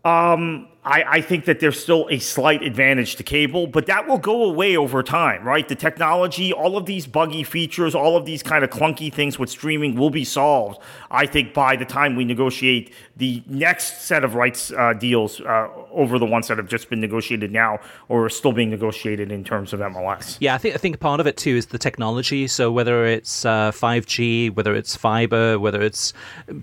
Um, 0.03 0.67
I, 0.83 1.03
I, 1.07 1.21
think 1.21 1.45
that 1.45 1.59
there's 1.59 1.79
still 1.79 2.07
a 2.09 2.17
slight 2.17 2.63
advantage 2.63 3.15
to 3.17 3.23
cable, 3.23 3.67
but 3.67 3.85
that 3.85 4.07
will 4.07 4.17
go 4.17 4.43
away 4.43 4.75
over 4.75 5.03
time, 5.03 5.43
right? 5.43 5.67
The 5.67 5.75
technology, 5.75 6.51
all 6.51 6.75
of 6.75 6.87
these 6.87 7.05
buggy 7.05 7.43
features, 7.43 7.93
all 7.93 8.17
of 8.17 8.25
these 8.25 8.41
kind 8.41 8.63
of 8.63 8.71
clunky 8.71 9.13
things 9.13 9.37
with 9.37 9.51
streaming 9.51 9.95
will 9.95 10.09
be 10.09 10.25
solved, 10.25 10.79
I 11.11 11.27
think, 11.27 11.53
by 11.53 11.75
the 11.75 11.85
time 11.85 12.15
we 12.15 12.25
negotiate 12.25 12.93
the 13.15 13.43
next 13.45 14.01
set 14.01 14.23
of 14.23 14.33
rights 14.33 14.71
uh, 14.71 14.93
deals 14.93 15.39
uh, 15.41 15.67
over 15.91 16.17
the 16.17 16.25
ones 16.25 16.47
that 16.47 16.57
have 16.57 16.67
just 16.67 16.89
been 16.89 16.99
negotiated 16.99 17.51
now 17.51 17.79
or 18.09 18.25
are 18.25 18.29
still 18.29 18.51
being 18.51 18.71
negotiated 18.71 19.31
in 19.31 19.43
terms 19.43 19.73
of 19.73 19.81
MLS. 19.81 20.37
Yeah, 20.39 20.55
I 20.55 20.57
think, 20.57 20.73
I 20.73 20.79
think 20.79 20.99
part 20.99 21.19
of 21.19 21.27
it 21.27 21.37
too 21.37 21.55
is 21.55 21.67
the 21.67 21.77
technology. 21.77 22.47
So 22.47 22.71
whether 22.71 23.05
it's 23.05 23.45
uh, 23.45 23.71
5G, 23.71 24.55
whether 24.55 24.73
it's 24.73 24.95
fiber, 24.95 25.59
whether 25.59 25.79
it's 25.79 26.13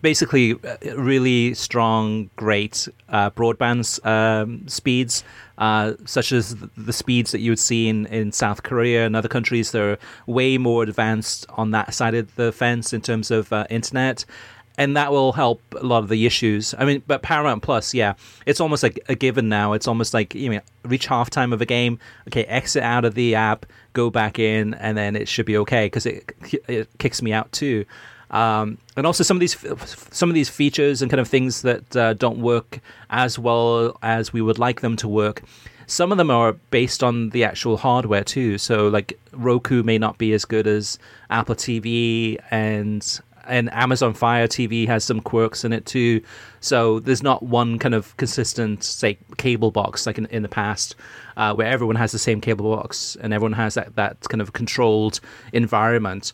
basically 0.01 0.55
uh, 0.65 0.97
really 0.97 1.55
strong, 1.55 2.31
great 2.35 2.89
uh, 3.11 3.31
broadband 3.31 4.01
um, 4.09 4.67
speeds, 4.67 5.23
uh, 5.59 5.93
such 6.05 6.33
as 6.33 6.57
the 6.77 6.93
speeds 6.93 7.33
that 7.33 7.41
you 7.41 7.51
would 7.51 7.59
see 7.59 7.89
in, 7.89 8.07
in 8.07 8.33
South 8.33 8.63
Korea 8.63 9.05
and 9.05 9.15
other 9.15 9.29
countries. 9.29 9.73
They're 9.73 9.99
way 10.27 10.57
more 10.59 10.83
advanced 10.83 11.47
on 11.51 11.73
that 11.73 11.93
side 11.95 12.15
of 12.15 12.35
the 12.37 12.53
fence 12.53 12.93
in 12.93 13.03
terms 13.03 13.31
of 13.31 13.53
uh, 13.53 13.67
internet. 13.69 14.25
And 14.79 14.97
that 14.97 15.11
will 15.11 15.33
help 15.33 15.61
a 15.75 15.85
lot 15.85 16.05
of 16.05 16.09
the 16.09 16.25
issues. 16.25 16.73
I 16.79 16.85
mean, 16.85 17.03
but 17.09 17.21
Paramount 17.21 17.65
Plus, 17.65 17.93
yeah, 17.93 18.15
it's 18.47 18.61
almost 18.61 18.85
like 18.85 19.01
a 19.09 19.17
given 19.17 19.49
now. 19.49 19.73
It's 19.73 19.89
almost 19.89 20.15
like 20.15 20.37
you 20.37 20.51
know, 20.51 20.61
reach 20.85 21.09
halftime 21.09 21.53
of 21.53 21.61
a 21.61 21.67
game, 21.67 21.99
okay, 22.29 22.45
exit 22.45 22.85
out 22.85 23.05
of 23.05 23.15
the 23.15 23.35
app, 23.35 23.67
go 23.93 24.09
back 24.09 24.39
in, 24.39 24.75
and 24.75 24.97
then 24.97 25.17
it 25.17 25.27
should 25.27 25.47
be 25.47 25.57
okay 25.59 25.87
because 25.87 26.07
it 26.07 26.33
it 26.69 26.89
kicks 26.99 27.21
me 27.23 27.33
out 27.33 27.51
too. 27.51 27.85
Um, 28.31 28.79
and 28.97 29.07
also 29.07 29.25
some 29.25 29.37
of 29.37 29.41
these 29.41 29.57
some 30.11 30.29
of 30.29 30.35
these 30.35 30.49
features 30.49 31.01
and 31.01 31.11
kind 31.11 31.21
of 31.21 31.29
things 31.29 31.63
that 31.63 31.97
uh, 31.97 32.15
don't 32.15 32.39
work 32.39 32.81
as 33.11 33.39
well 33.39 33.97
as 34.03 34.33
we 34.33 34.43
would 34.43 34.59
like 34.59 34.81
them 34.81 34.97
to 34.97 35.09
work. 35.09 35.43
Some 35.87 36.13
of 36.13 36.19
them 36.19 36.31
are 36.31 36.53
based 36.71 37.03
on 37.03 37.31
the 37.31 37.45
actual 37.45 37.79
hardware 37.79 38.25
too. 38.25 38.59
So 38.59 38.89
like 38.89 39.19
Roku 39.33 39.83
may 39.83 39.97
not 39.97 40.19
be 40.19 40.35
as 40.35 40.45
good 40.45 40.67
as 40.67 40.99
Apple 41.31 41.55
TV 41.55 42.39
and 42.51 43.21
and 43.47 43.73
Amazon 43.73 44.13
Fire 44.13 44.47
TV 44.47 44.87
has 44.87 45.05
some 45.05 45.21
quirks 45.21 45.65
in 45.65 45.73
it 45.73 45.87
too. 45.87 46.21
So 46.61 47.01
there's 47.01 47.23
not 47.23 47.43
one 47.43 47.79
kind 47.79 47.95
of 47.95 48.15
consistent, 48.19 48.85
say, 48.85 49.17
cable 49.39 49.71
box 49.71 50.07
like 50.07 50.19
in, 50.19 50.27
in 50.27 50.43
the 50.43 50.49
past, 50.49 50.95
uh, 51.37 51.55
where 51.55 51.67
everyone 51.67 51.97
has 51.97 52.13
the 52.13 52.19
same 52.19 52.43
cable 52.43 52.77
box 52.77 53.17
and 53.21 53.33
everyone 53.33 53.55
has 53.55 53.75
that, 53.75 53.97
that 53.97 54.21
kind 54.29 54.43
of 54.43 54.53
controlled 54.53 55.21
environment 55.53 56.33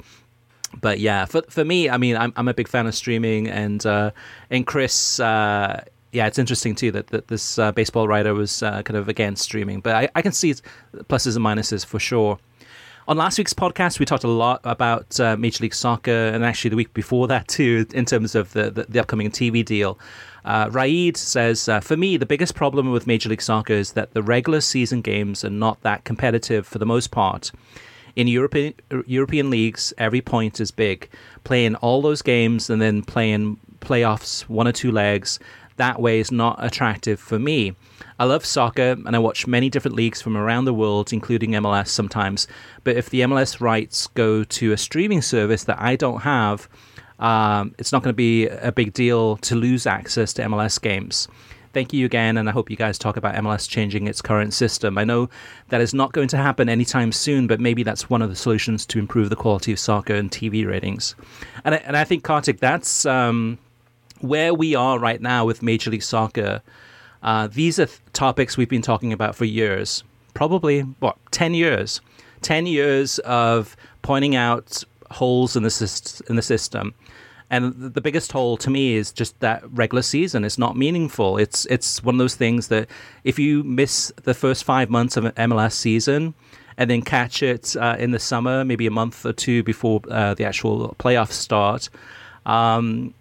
but 0.81 1.01
yeah, 1.01 1.25
for 1.25 1.43
for 1.49 1.65
me, 1.65 1.89
I 1.89 1.97
mean, 1.97 2.17
I'm 2.17 2.33
I'm 2.37 2.49
a 2.49 2.55
big 2.55 2.69
fan 2.69 2.87
of 2.87 2.95
streaming, 2.95 3.49
and 3.49 3.85
uh, 3.85 4.11
and 4.51 4.67
Chris, 4.67 5.21
uh, 5.21 5.85
yeah, 6.13 6.27
it's 6.27 6.39
interesting 6.39 6.75
too 6.75 6.91
that 6.93 7.09
that 7.09 7.29
this 7.29 7.59
uh, 7.59 7.73
baseball 7.73 8.09
writer 8.09 8.35
was 8.35 8.63
uh, 8.63 8.83
kind 8.83 8.97
of 8.97 9.09
against 9.09 9.43
streaming, 9.43 9.81
but 9.81 9.95
I, 9.95 10.09
I 10.15 10.23
can 10.23 10.33
see 10.33 10.55
pluses 11.09 11.37
and 11.37 11.45
minuses 11.45 11.85
for 11.85 11.99
sure. 11.99 12.39
On 13.07 13.19
last 13.19 13.37
week's 13.37 13.53
podcast, 13.53 13.99
we 13.99 14.07
talked 14.07 14.25
a 14.25 14.29
lot 14.29 14.63
about 14.65 15.21
uh, 15.21 15.37
Major 15.37 15.63
League 15.63 15.75
Soccer, 15.75 16.11
and 16.11 16.43
actually 16.43 16.71
the 16.71 16.77
week 16.77 16.95
before 16.95 17.29
that 17.29 17.49
too, 17.49 17.87
in 17.93 18.07
terms 18.07 18.35
of 18.35 18.53
the 18.55 18.71
the, 18.71 18.85
the 18.89 19.01
upcoming 19.01 19.31
TV 19.31 19.65
deal. 19.65 19.99
Uh, 20.45 20.69
Raid 20.71 21.17
says, 21.17 21.69
uh, 21.69 21.81
For 21.81 21.97
me, 21.97 22.17
the 22.17 22.27
biggest 22.27 22.55
problem 22.55 22.91
with 22.91 23.07
Major 23.07 23.31
League 23.31 23.43
Soccer 23.43 23.73
is 23.73 23.93
that 23.93 24.13
the 24.13 24.23
regular 24.23 24.61
season 24.61 25.01
games 25.01 25.45
are 25.45 25.51
not 25.51 25.81
that 25.83 26.05
competitive 26.05 26.67
for 26.67 26.79
the 26.79 26.87
most 26.87 27.11
part. 27.11 27.51
In 28.17 28.29
European 28.29 28.75
European 29.07 29.51
leagues, 29.51 29.93
every 29.99 30.21
point 30.21 30.61
is 30.61 30.71
big. 30.71 31.09
Playing 31.43 31.75
all 31.77 32.01
those 32.01 32.23
games 32.23 32.71
and 32.71 32.81
then 32.81 33.03
playing 33.03 33.59
playoffs, 33.81 34.43
one 34.43 34.69
or 34.69 34.73
two 34.73 34.93
legs, 34.93 35.39
that 35.77 36.01
way 36.01 36.21
is 36.21 36.31
not 36.31 36.63
attractive 36.65 37.19
for 37.19 37.39
me. 37.39 37.75
I 38.19 38.25
love 38.25 38.47
soccer 38.47 38.97
and 39.05 39.17
I 39.17 39.19
watch 39.19 39.47
many 39.47 39.69
different 39.69 39.97
leagues 39.97 40.23
from 40.23 40.37
around 40.37 40.67
the 40.67 40.75
world, 40.75 41.13
including 41.13 41.51
MLS 41.53 41.89
sometimes. 41.89 42.47
But 42.85 42.97
if 42.97 43.11
the 43.11 43.23
MLS 43.23 43.61
rights 43.61 44.07
go 44.09 44.45
to 44.45 44.73
a 44.73 44.77
streaming 44.77 45.21
service 45.21 45.65
that 45.65 45.81
I 45.81 45.97
don't 45.97 46.21
have, 46.21 46.69
um, 47.19 47.75
it's 47.79 47.91
not 47.91 48.03
going 48.03 48.13
to 48.13 48.17
be 48.17 48.47
a 48.47 48.71
big 48.71 48.93
deal 48.93 49.37
to 49.39 49.57
lose 49.57 49.87
access 49.87 50.33
to 50.35 50.43
MLS 50.43 50.81
games 50.81 51.27
thank 51.75 51.93
you 51.93 52.07
again, 52.07 52.39
and 52.39 52.49
I 52.49 52.53
hope 52.53 52.71
you 52.71 52.77
guys 52.77 52.99
talk 52.99 53.17
about 53.17 53.35
MLS 53.35 53.69
changing 53.69 54.07
its 54.07 54.23
current 54.23 54.55
system. 54.55 54.97
I 54.97 55.05
know 55.05 55.29
that 55.69 55.81
is 55.81 55.93
not 55.93 56.13
going 56.13 56.29
to 56.29 56.37
happen 56.37 56.69
anytime 56.69 57.13
soon, 57.13 57.47
but 57.47 57.61
maybe 57.61 57.83
that's 57.83 58.09
one 58.09 58.23
of 58.23 58.31
the 58.31 58.37
solutions 58.37 58.87
to 58.87 58.99
improve 58.99 59.29
the 59.29 59.37
quality 59.37 59.73
of 59.73 59.79
soccer 59.79 60.15
and 60.15 60.31
TV 60.31 60.67
ratings. 60.67 61.17
And 61.65 61.75
I, 61.75 61.79
and 61.79 61.97
I 61.97 62.05
think, 62.05 62.23
Kartik, 62.23 62.61
that's 62.61 63.05
um, 63.05 63.59
where 64.21 64.55
we 64.55 64.75
are 64.75 64.99
right 64.99 65.21
now 65.21 65.45
with 65.45 65.63
Major 65.63 65.91
League 65.91 66.03
Soccer. 66.03 66.63
Uh, 67.23 67.49
these 67.49 67.79
are 67.79 67.87
th- 67.87 67.99
topics 68.13 68.57
we've 68.57 68.69
been 68.69 68.83
talking 68.83 69.13
about 69.13 69.35
for 69.35 69.45
years, 69.45 70.05
probably, 70.33 70.81
what, 70.81 71.17
10 71.33 71.55
years? 71.55 72.01
10 72.43 72.67
years 72.67 73.19
of 73.21 73.77
pointing 74.03 74.37
out 74.37 74.85
holes 75.11 75.57
in 75.57 75.63
the, 75.63 75.69
syst- 75.69 76.23
in 76.31 76.37
the 76.37 76.43
system 76.43 76.95
and 77.55 77.95
the 77.95 78.01
biggest 78.01 78.33
hole 78.33 78.57
to 78.57 78.69
me 78.69 78.97
is 78.97 79.13
just 79.13 79.39
that 79.39 79.63
regular 79.71 80.03
season. 80.03 80.45
It's 80.45 80.59
not 80.59 80.77
meaningful. 80.77 81.39
It's 81.39 81.67
it's 81.67 82.03
one 82.03 82.17
of 82.17 82.19
those 82.19 82.35
things 82.35 82.67
that 82.69 82.89
if 83.23 83.39
you 83.39 83.63
miss 83.63 84.13
the 84.25 84.35
first 84.35 84.65
five 84.65 84.91
months 84.91 85.17
of 85.17 85.25
an 85.25 85.33
MLS 85.51 85.75
season 85.75 86.35
and 86.77 86.91
then 86.91 87.01
catch 87.01 87.45
it 87.45 87.77
uh, 87.77 87.95
in 87.97 88.11
the 88.11 88.19
summer, 88.19 88.65
maybe 88.65 88.89
a 88.89 88.91
month 88.91 89.25
or 89.25 89.33
two 89.33 89.63
before 89.63 90.01
uh, 90.11 90.35
the 90.35 90.45
actual 90.45 90.97
playoffs 90.99 91.39
start, 91.49 91.89
um, 92.45 93.15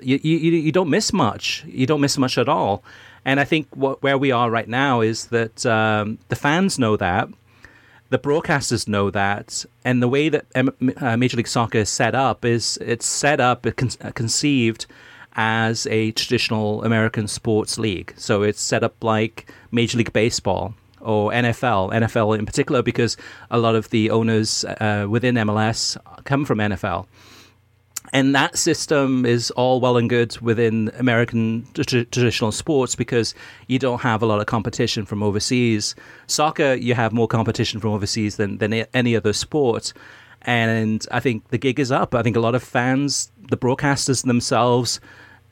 you, 0.00 0.18
you 0.20 0.36
you 0.36 0.72
don't 0.72 0.90
miss 0.90 1.12
much. 1.12 1.64
You 1.68 1.86
don't 1.86 2.00
miss 2.00 2.18
much 2.18 2.38
at 2.38 2.48
all. 2.48 2.82
And 3.24 3.38
I 3.38 3.44
think 3.44 3.68
what, 3.70 4.02
where 4.02 4.18
we 4.18 4.32
are 4.32 4.50
right 4.50 4.68
now 4.68 5.00
is 5.00 5.26
that 5.26 5.64
um, 5.64 6.18
the 6.28 6.36
fans 6.36 6.76
know 6.76 6.96
that 6.96 7.28
the 8.08 8.18
broadcasters 8.18 8.86
know 8.86 9.10
that, 9.10 9.64
and 9.84 10.02
the 10.02 10.08
way 10.08 10.28
that 10.28 10.46
uh, 10.54 11.16
Major 11.16 11.36
League 11.36 11.48
Soccer 11.48 11.78
is 11.78 11.88
set 11.88 12.14
up 12.14 12.44
is 12.44 12.78
it's 12.80 13.06
set 13.06 13.40
up, 13.40 13.66
uh, 13.66 13.72
conceived 14.12 14.86
as 15.34 15.86
a 15.88 16.12
traditional 16.12 16.82
American 16.84 17.28
sports 17.28 17.78
league. 17.78 18.14
So 18.16 18.42
it's 18.42 18.60
set 18.60 18.82
up 18.82 19.02
like 19.02 19.50
Major 19.70 19.98
League 19.98 20.12
Baseball 20.12 20.74
or 21.00 21.30
NFL, 21.30 21.92
NFL 21.92 22.38
in 22.38 22.46
particular, 22.46 22.82
because 22.82 23.16
a 23.50 23.58
lot 23.58 23.74
of 23.74 23.90
the 23.90 24.10
owners 24.10 24.64
uh, 24.64 25.06
within 25.08 25.34
MLS 25.36 25.96
come 26.24 26.44
from 26.44 26.58
NFL 26.58 27.06
and 28.12 28.34
that 28.34 28.56
system 28.56 29.26
is 29.26 29.50
all 29.52 29.80
well 29.80 29.96
and 29.96 30.08
good 30.08 30.38
within 30.40 30.90
American 30.98 31.66
traditional 31.74 32.52
sports 32.52 32.94
because 32.94 33.34
you 33.66 33.78
don't 33.78 34.00
have 34.00 34.22
a 34.22 34.26
lot 34.26 34.40
of 34.40 34.46
competition 34.46 35.04
from 35.04 35.22
overseas. 35.22 35.94
Soccer, 36.26 36.74
you 36.74 36.94
have 36.94 37.12
more 37.12 37.28
competition 37.28 37.80
from 37.80 37.90
overseas 37.92 38.36
than, 38.36 38.58
than 38.58 38.72
any 38.72 39.16
other 39.16 39.32
sport. 39.32 39.92
And 40.42 41.06
I 41.10 41.20
think 41.20 41.48
the 41.48 41.58
gig 41.58 41.80
is 41.80 41.90
up. 41.90 42.14
I 42.14 42.22
think 42.22 42.36
a 42.36 42.40
lot 42.40 42.54
of 42.54 42.62
fans, 42.62 43.30
the 43.50 43.56
broadcasters 43.56 44.24
themselves, 44.24 45.00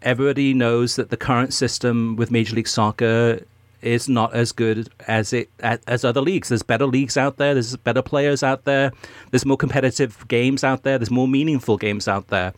everybody 0.02 0.54
knows 0.54 0.96
that 0.96 1.10
the 1.10 1.16
current 1.16 1.52
system 1.52 2.16
with 2.16 2.30
Major 2.30 2.54
League 2.54 2.68
Soccer 2.68 3.40
is 3.84 4.08
not 4.08 4.34
as 4.34 4.52
good 4.52 4.88
as 5.06 5.32
it 5.32 5.50
as 5.60 6.04
other 6.04 6.20
leagues. 6.20 6.48
There's 6.48 6.62
better 6.62 6.86
leagues 6.86 7.16
out 7.16 7.36
there. 7.36 7.54
There's 7.54 7.76
better 7.76 8.02
players 8.02 8.42
out 8.42 8.64
there. 8.64 8.92
There's 9.30 9.44
more 9.44 9.56
competitive 9.56 10.26
games 10.28 10.64
out 10.64 10.82
there. 10.82 10.98
There's 10.98 11.10
more 11.10 11.28
meaningful 11.28 11.76
games 11.76 12.08
out 12.08 12.28
there. 12.28 12.54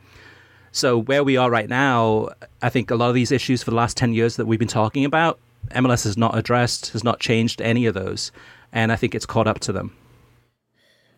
So 0.72 0.98
where 0.98 1.24
we 1.24 1.36
are 1.36 1.50
right 1.50 1.68
now, 1.68 2.28
I 2.62 2.68
think 2.68 2.90
a 2.90 2.96
lot 2.96 3.08
of 3.08 3.14
these 3.14 3.32
issues 3.32 3.62
for 3.62 3.70
the 3.70 3.76
last 3.76 3.96
ten 3.96 4.12
years 4.12 4.36
that 4.36 4.46
we've 4.46 4.58
been 4.58 4.68
talking 4.68 5.04
about, 5.04 5.38
MLS 5.70 6.04
has 6.04 6.16
not 6.16 6.36
addressed, 6.36 6.90
has 6.90 7.02
not 7.02 7.18
changed 7.18 7.60
any 7.60 7.86
of 7.86 7.94
those, 7.94 8.30
and 8.72 8.92
I 8.92 8.96
think 8.96 9.14
it's 9.14 9.26
caught 9.26 9.46
up 9.46 9.58
to 9.60 9.72
them. 9.72 9.96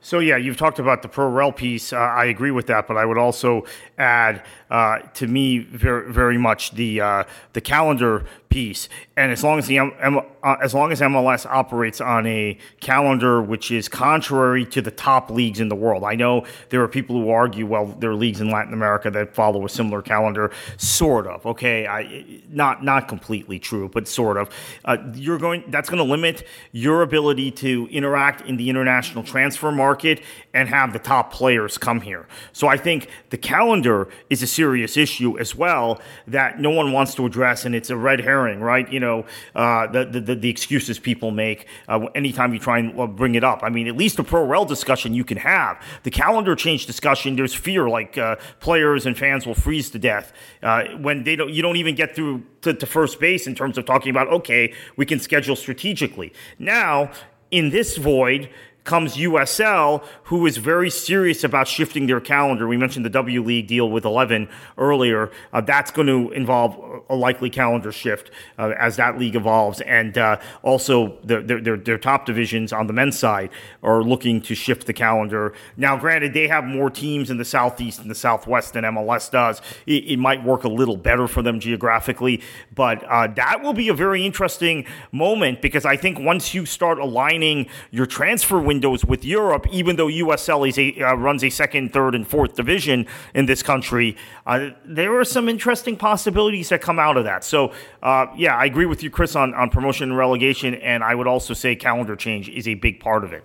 So 0.00 0.20
yeah, 0.20 0.36
you've 0.36 0.56
talked 0.56 0.78
about 0.78 1.02
the 1.02 1.08
pro 1.08 1.28
rel 1.28 1.52
piece. 1.52 1.92
Uh, 1.92 1.96
I 1.96 2.26
agree 2.26 2.52
with 2.52 2.66
that, 2.68 2.86
but 2.86 2.96
I 2.96 3.04
would 3.04 3.18
also 3.18 3.64
add, 3.98 4.44
uh, 4.70 5.00
to 5.14 5.26
me, 5.26 5.58
very 5.58 6.12
very 6.12 6.38
much 6.38 6.72
the 6.72 7.00
uh, 7.00 7.24
the 7.52 7.60
calendar 7.60 8.24
piece. 8.48 8.88
And 9.16 9.30
as 9.32 9.44
long 9.44 9.58
as 9.58 9.66
the 9.66 9.78
M- 9.78 10.20
uh, 10.42 10.56
as 10.62 10.74
long 10.74 10.92
as 10.92 11.00
MLS 11.00 11.44
operates 11.46 12.00
on 12.00 12.26
a 12.26 12.56
calendar 12.80 13.42
which 13.42 13.70
is 13.70 13.88
contrary 13.88 14.64
to 14.66 14.80
the 14.80 14.90
top 14.90 15.30
leagues 15.30 15.60
in 15.60 15.68
the 15.68 15.74
world, 15.74 16.04
I 16.04 16.14
know 16.14 16.44
there 16.70 16.82
are 16.82 16.88
people 16.88 17.16
who 17.16 17.30
argue, 17.30 17.66
well, 17.66 17.86
there 17.86 18.10
are 18.10 18.14
leagues 18.14 18.40
in 18.40 18.50
Latin 18.50 18.72
America 18.72 19.10
that 19.10 19.34
follow 19.34 19.64
a 19.64 19.68
similar 19.68 20.00
calendar, 20.00 20.50
sort 20.76 21.26
of. 21.26 21.44
Okay, 21.44 21.86
I, 21.86 22.24
not 22.48 22.84
not 22.84 23.08
completely 23.08 23.58
true, 23.58 23.88
but 23.88 24.06
sort 24.08 24.36
of. 24.36 24.50
Uh, 24.84 24.96
you're 25.14 25.38
going 25.38 25.64
that's 25.68 25.88
going 25.88 26.02
to 26.02 26.10
limit 26.10 26.46
your 26.72 27.02
ability 27.02 27.50
to 27.50 27.88
interact 27.90 28.42
in 28.42 28.56
the 28.56 28.70
international 28.70 29.24
transfer 29.24 29.72
market 29.72 30.22
and 30.54 30.68
have 30.68 30.92
the 30.92 30.98
top 30.98 31.32
players 31.32 31.78
come 31.78 32.00
here. 32.00 32.26
So 32.52 32.68
I 32.68 32.76
think 32.76 33.08
the 33.30 33.38
calendar 33.38 34.08
is 34.30 34.42
a 34.42 34.46
serious 34.46 34.96
issue 34.96 35.38
as 35.38 35.54
well 35.54 36.00
that 36.26 36.60
no 36.60 36.70
one 36.70 36.92
wants 36.92 37.14
to 37.16 37.26
address, 37.26 37.64
and 37.64 37.74
it's 37.74 37.90
a 37.90 37.96
red 37.96 38.20
herring, 38.20 38.37
right? 38.44 38.90
You 38.92 39.00
know, 39.00 39.26
uh, 39.54 39.86
the, 39.86 40.04
the, 40.04 40.34
the 40.34 40.48
excuses 40.50 40.98
people 40.98 41.30
make 41.30 41.66
uh, 41.88 42.06
anytime 42.14 42.52
you 42.52 42.58
try 42.58 42.78
and 42.78 43.16
bring 43.16 43.34
it 43.34 43.44
up. 43.44 43.60
I 43.62 43.68
mean, 43.68 43.86
at 43.88 43.96
least 43.96 44.18
a 44.18 44.24
pro 44.24 44.44
rel 44.44 44.64
discussion 44.64 45.14
you 45.14 45.24
can 45.24 45.38
have. 45.38 45.82
The 46.02 46.10
calendar 46.10 46.54
change 46.54 46.86
discussion, 46.86 47.36
there's 47.36 47.54
fear 47.54 47.88
like 47.88 48.16
uh, 48.18 48.36
players 48.60 49.06
and 49.06 49.16
fans 49.16 49.46
will 49.46 49.54
freeze 49.54 49.90
to 49.90 49.98
death 49.98 50.32
uh, 50.62 50.84
when 50.98 51.24
they 51.24 51.36
don't. 51.36 51.50
You 51.50 51.62
don't 51.62 51.76
even 51.76 51.94
get 51.94 52.14
through 52.14 52.44
to, 52.62 52.74
to 52.74 52.86
first 52.86 53.20
base 53.20 53.46
in 53.46 53.54
terms 53.54 53.78
of 53.78 53.84
talking 53.84 54.10
about 54.10 54.28
okay, 54.28 54.72
we 54.96 55.06
can 55.06 55.20
schedule 55.20 55.56
strategically. 55.56 56.32
Now 56.58 57.10
in 57.50 57.70
this 57.70 57.96
void, 57.96 58.50
comes 58.88 59.18
USL, 59.18 60.02
who 60.24 60.46
is 60.46 60.56
very 60.56 60.88
serious 60.88 61.44
about 61.44 61.68
shifting 61.68 62.06
their 62.06 62.20
calendar. 62.20 62.66
We 62.66 62.78
mentioned 62.78 63.04
the 63.04 63.10
W 63.10 63.42
League 63.42 63.66
deal 63.66 63.90
with 63.90 64.06
11 64.06 64.48
earlier. 64.78 65.30
Uh, 65.52 65.60
that's 65.60 65.90
going 65.90 66.08
to 66.08 66.30
involve 66.32 67.04
a 67.10 67.14
likely 67.14 67.50
calendar 67.50 67.92
shift 67.92 68.30
uh, 68.58 68.72
as 68.78 68.96
that 68.96 69.18
league 69.18 69.36
evolves. 69.36 69.82
And 69.82 70.16
uh, 70.16 70.40
also, 70.62 71.18
their, 71.22 71.42
their, 71.42 71.76
their, 71.76 71.98
top 71.98 72.24
divisions 72.24 72.72
on 72.72 72.86
the 72.86 72.92
men's 72.94 73.18
side 73.18 73.50
are 73.82 74.02
looking 74.02 74.40
to 74.40 74.54
shift 74.54 74.86
the 74.86 74.94
calendar. 74.94 75.52
Now, 75.76 75.98
granted, 75.98 76.32
they 76.32 76.48
have 76.48 76.64
more 76.64 76.88
teams 76.88 77.28
in 77.28 77.36
the 77.36 77.44
Southeast 77.44 78.00
and 78.00 78.10
the 78.10 78.14
Southwest 78.14 78.72
than 78.72 78.84
MLS 78.84 79.30
does. 79.30 79.60
It, 79.84 80.04
it 80.12 80.16
might 80.16 80.42
work 80.42 80.64
a 80.64 80.68
little 80.68 80.96
better 80.96 81.28
for 81.28 81.42
them 81.42 81.60
geographically, 81.60 82.40
but 82.74 83.04
uh, 83.04 83.26
that 83.34 83.62
will 83.62 83.74
be 83.74 83.88
a 83.88 83.94
very 83.94 84.24
interesting 84.24 84.86
moment 85.12 85.60
because 85.60 85.84
I 85.84 85.96
think 85.96 86.18
once 86.18 86.54
you 86.54 86.64
start 86.64 86.98
aligning 86.98 87.66
your 87.90 88.06
transfer 88.06 88.58
window, 88.58 88.77
windows 88.78 89.04
with 89.04 89.24
Europe, 89.24 89.66
even 89.72 89.96
though 89.96 90.06
USL 90.06 90.68
is 90.68 90.78
a, 90.78 90.94
uh, 91.02 91.14
runs 91.16 91.42
a 91.42 91.50
second, 91.50 91.92
third, 91.92 92.14
and 92.14 92.24
fourth 92.26 92.54
division 92.54 93.06
in 93.34 93.46
this 93.46 93.60
country. 93.60 94.16
Uh, 94.46 94.70
there 94.84 95.18
are 95.18 95.24
some 95.24 95.48
interesting 95.48 95.96
possibilities 95.96 96.68
that 96.68 96.80
come 96.80 97.00
out 97.00 97.16
of 97.16 97.24
that. 97.24 97.42
So, 97.42 97.72
uh, 98.04 98.26
yeah, 98.36 98.56
I 98.56 98.66
agree 98.66 98.86
with 98.86 99.02
you, 99.02 99.10
Chris, 99.10 99.34
on, 99.34 99.52
on 99.54 99.68
promotion 99.70 100.10
and 100.10 100.16
relegation, 100.16 100.74
and 100.76 101.02
I 101.02 101.16
would 101.16 101.26
also 101.26 101.54
say 101.54 101.74
calendar 101.74 102.14
change 102.14 102.48
is 102.48 102.68
a 102.68 102.74
big 102.74 103.00
part 103.00 103.24
of 103.24 103.32
it. 103.32 103.42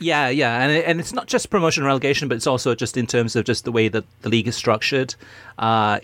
Yeah, 0.00 0.28
yeah, 0.28 0.60
and 0.60 0.72
and 0.72 1.00
it's 1.00 1.12
not 1.12 1.28
just 1.28 1.50
promotion 1.50 1.84
and 1.84 1.86
relegation, 1.86 2.26
but 2.26 2.34
it's 2.34 2.48
also 2.48 2.74
just 2.74 2.96
in 2.96 3.06
terms 3.06 3.36
of 3.36 3.44
just 3.44 3.64
the 3.64 3.70
way 3.70 3.88
that 3.88 4.04
the 4.22 4.28
league 4.28 4.48
is 4.48 4.56
structured. 4.56 5.14
Uh, 5.56 6.00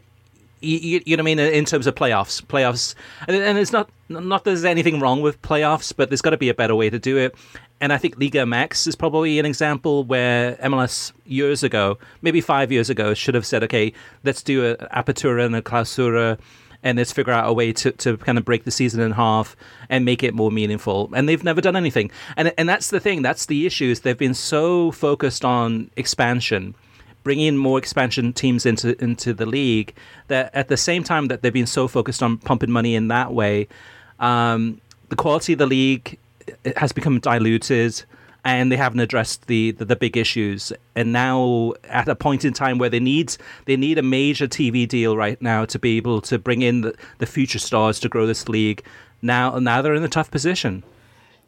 you, 0.61 1.01
you, 1.05 1.17
know 1.17 1.23
what 1.23 1.33
I 1.33 1.35
mean 1.35 1.39
in 1.39 1.65
terms 1.65 1.87
of 1.87 1.95
playoffs, 1.97 2.41
playoffs, 2.41 2.95
and, 3.27 3.37
and 3.37 3.59
it's 3.59 3.73
not 3.73 3.91
not 4.09 4.45
that 4.45 4.51
there's 4.51 4.65
anything 4.65 5.01
wrong 5.01 5.23
with 5.23 5.43
playoffs, 5.43 5.93
but 5.95 6.09
there's 6.09 6.23
got 6.23 6.31
to 6.31 6.39
be 6.39 6.49
a 6.49 6.55
better 6.55 6.75
way 6.75 6.89
to 6.89 7.01
do 7.01 7.17
it. 7.17 7.35
And 7.81 7.93
I 7.93 7.99
think 7.99 8.19
Liga 8.19 8.41
MX 8.41 8.87
is 8.87 8.95
probably 8.95 9.39
an 9.39 9.47
example 9.47 10.05
where 10.05 10.57
MLS 10.57 11.13
years 11.25 11.63
ago, 11.63 11.99
maybe 12.21 12.41
five 12.41 12.71
years 12.71 12.91
ago, 12.91 13.15
should 13.15 13.35
have 13.35 13.47
said, 13.47 13.65
okay, 13.65 13.93
let's 14.23 14.43
do 14.43 14.67
an 14.67 14.77
apertura 14.93 15.47
and 15.47 15.57
a 15.57 15.63
clausura 15.63 16.39
and 16.83 16.99
let's 16.99 17.13
figure 17.13 17.33
out 17.33 17.49
a 17.49 17.53
way 17.53 17.73
to, 17.73 17.93
to 17.93 18.17
kind 18.19 18.39
of 18.39 18.45
break 18.45 18.65
the 18.65 18.71
season 18.71 19.01
in 19.01 19.13
half 19.13 19.57
and 19.89 20.05
make 20.05 20.23
it 20.23 20.35
more 20.35 20.51
meaningful. 20.51 21.11
And 21.15 21.29
they've 21.29 21.43
never 21.43 21.61
done 21.61 21.77
anything. 21.77 22.11
And, 22.37 22.53
and 22.59 22.69
that's 22.69 22.91
the 22.91 23.01
thing, 23.01 23.23
that's 23.23 23.47
the 23.47 23.67
issue, 23.67 23.87
is 23.87 24.01
they've 24.01 24.17
been 24.17 24.35
so 24.35 24.91
focused 24.91 25.45
on 25.45 25.91
expansion 25.97 26.75
bringing 27.23 27.55
more 27.55 27.77
expansion 27.77 28.33
teams 28.33 28.65
into 28.65 28.99
into 29.03 29.35
the 29.35 29.45
league 29.45 29.95
that 30.29 30.51
at 30.55 30.69
the 30.69 30.77
same 30.79 31.05
time 31.05 31.27
that 31.27 31.43
they've 31.43 31.53
been 31.53 31.67
so 31.67 31.87
focused 31.87 32.23
on 32.23 32.39
pumping 32.39 32.71
money 32.71 32.95
in 32.95 33.09
that 33.09 33.31
way 33.31 33.69
um, 34.21 34.81
the 35.11 35.17
quality 35.17 35.53
of 35.53 35.59
the 35.59 35.67
league 35.67 36.19
has 36.77 36.93
become 36.93 37.21
diluted 37.21 38.03
and 38.45 38.73
they 38.73 38.77
haven't 38.77 39.01
addressed 39.01 39.47
the, 39.47 39.73
the, 39.73 39.85
the, 39.85 39.97
big 39.97 40.17
issues. 40.17 40.73
And 40.95 41.13
now, 41.13 41.75
at 41.85 42.09
a 42.09 42.15
point 42.15 42.45
in 42.45 42.53
time 42.53 42.79
where 42.79 42.89
they 42.89 43.01
need 43.01 43.37
they 43.67 43.77
need 43.77 43.99
a 43.99 44.03
major 44.03 44.47
TV 44.47 44.89
deal 44.89 45.17
right 45.17 45.41
now 45.43 45.65
to 45.67 45.79
be 45.79 45.97
able 45.97 46.21
to 46.23 46.39
bring 46.39 46.63
in 46.63 46.81
the, 46.81 46.95
the 47.19 47.27
future 47.27 47.59
stars 47.59 48.01
to 48.01 48.09
grow 48.09 48.27
this 48.27 48.49
league, 48.49 48.83
now 49.23 49.59
now 49.59 49.83
they're 49.83 49.95
in 49.95 50.03
a 50.03 50.09
tough 50.09 50.31
position. 50.31 50.83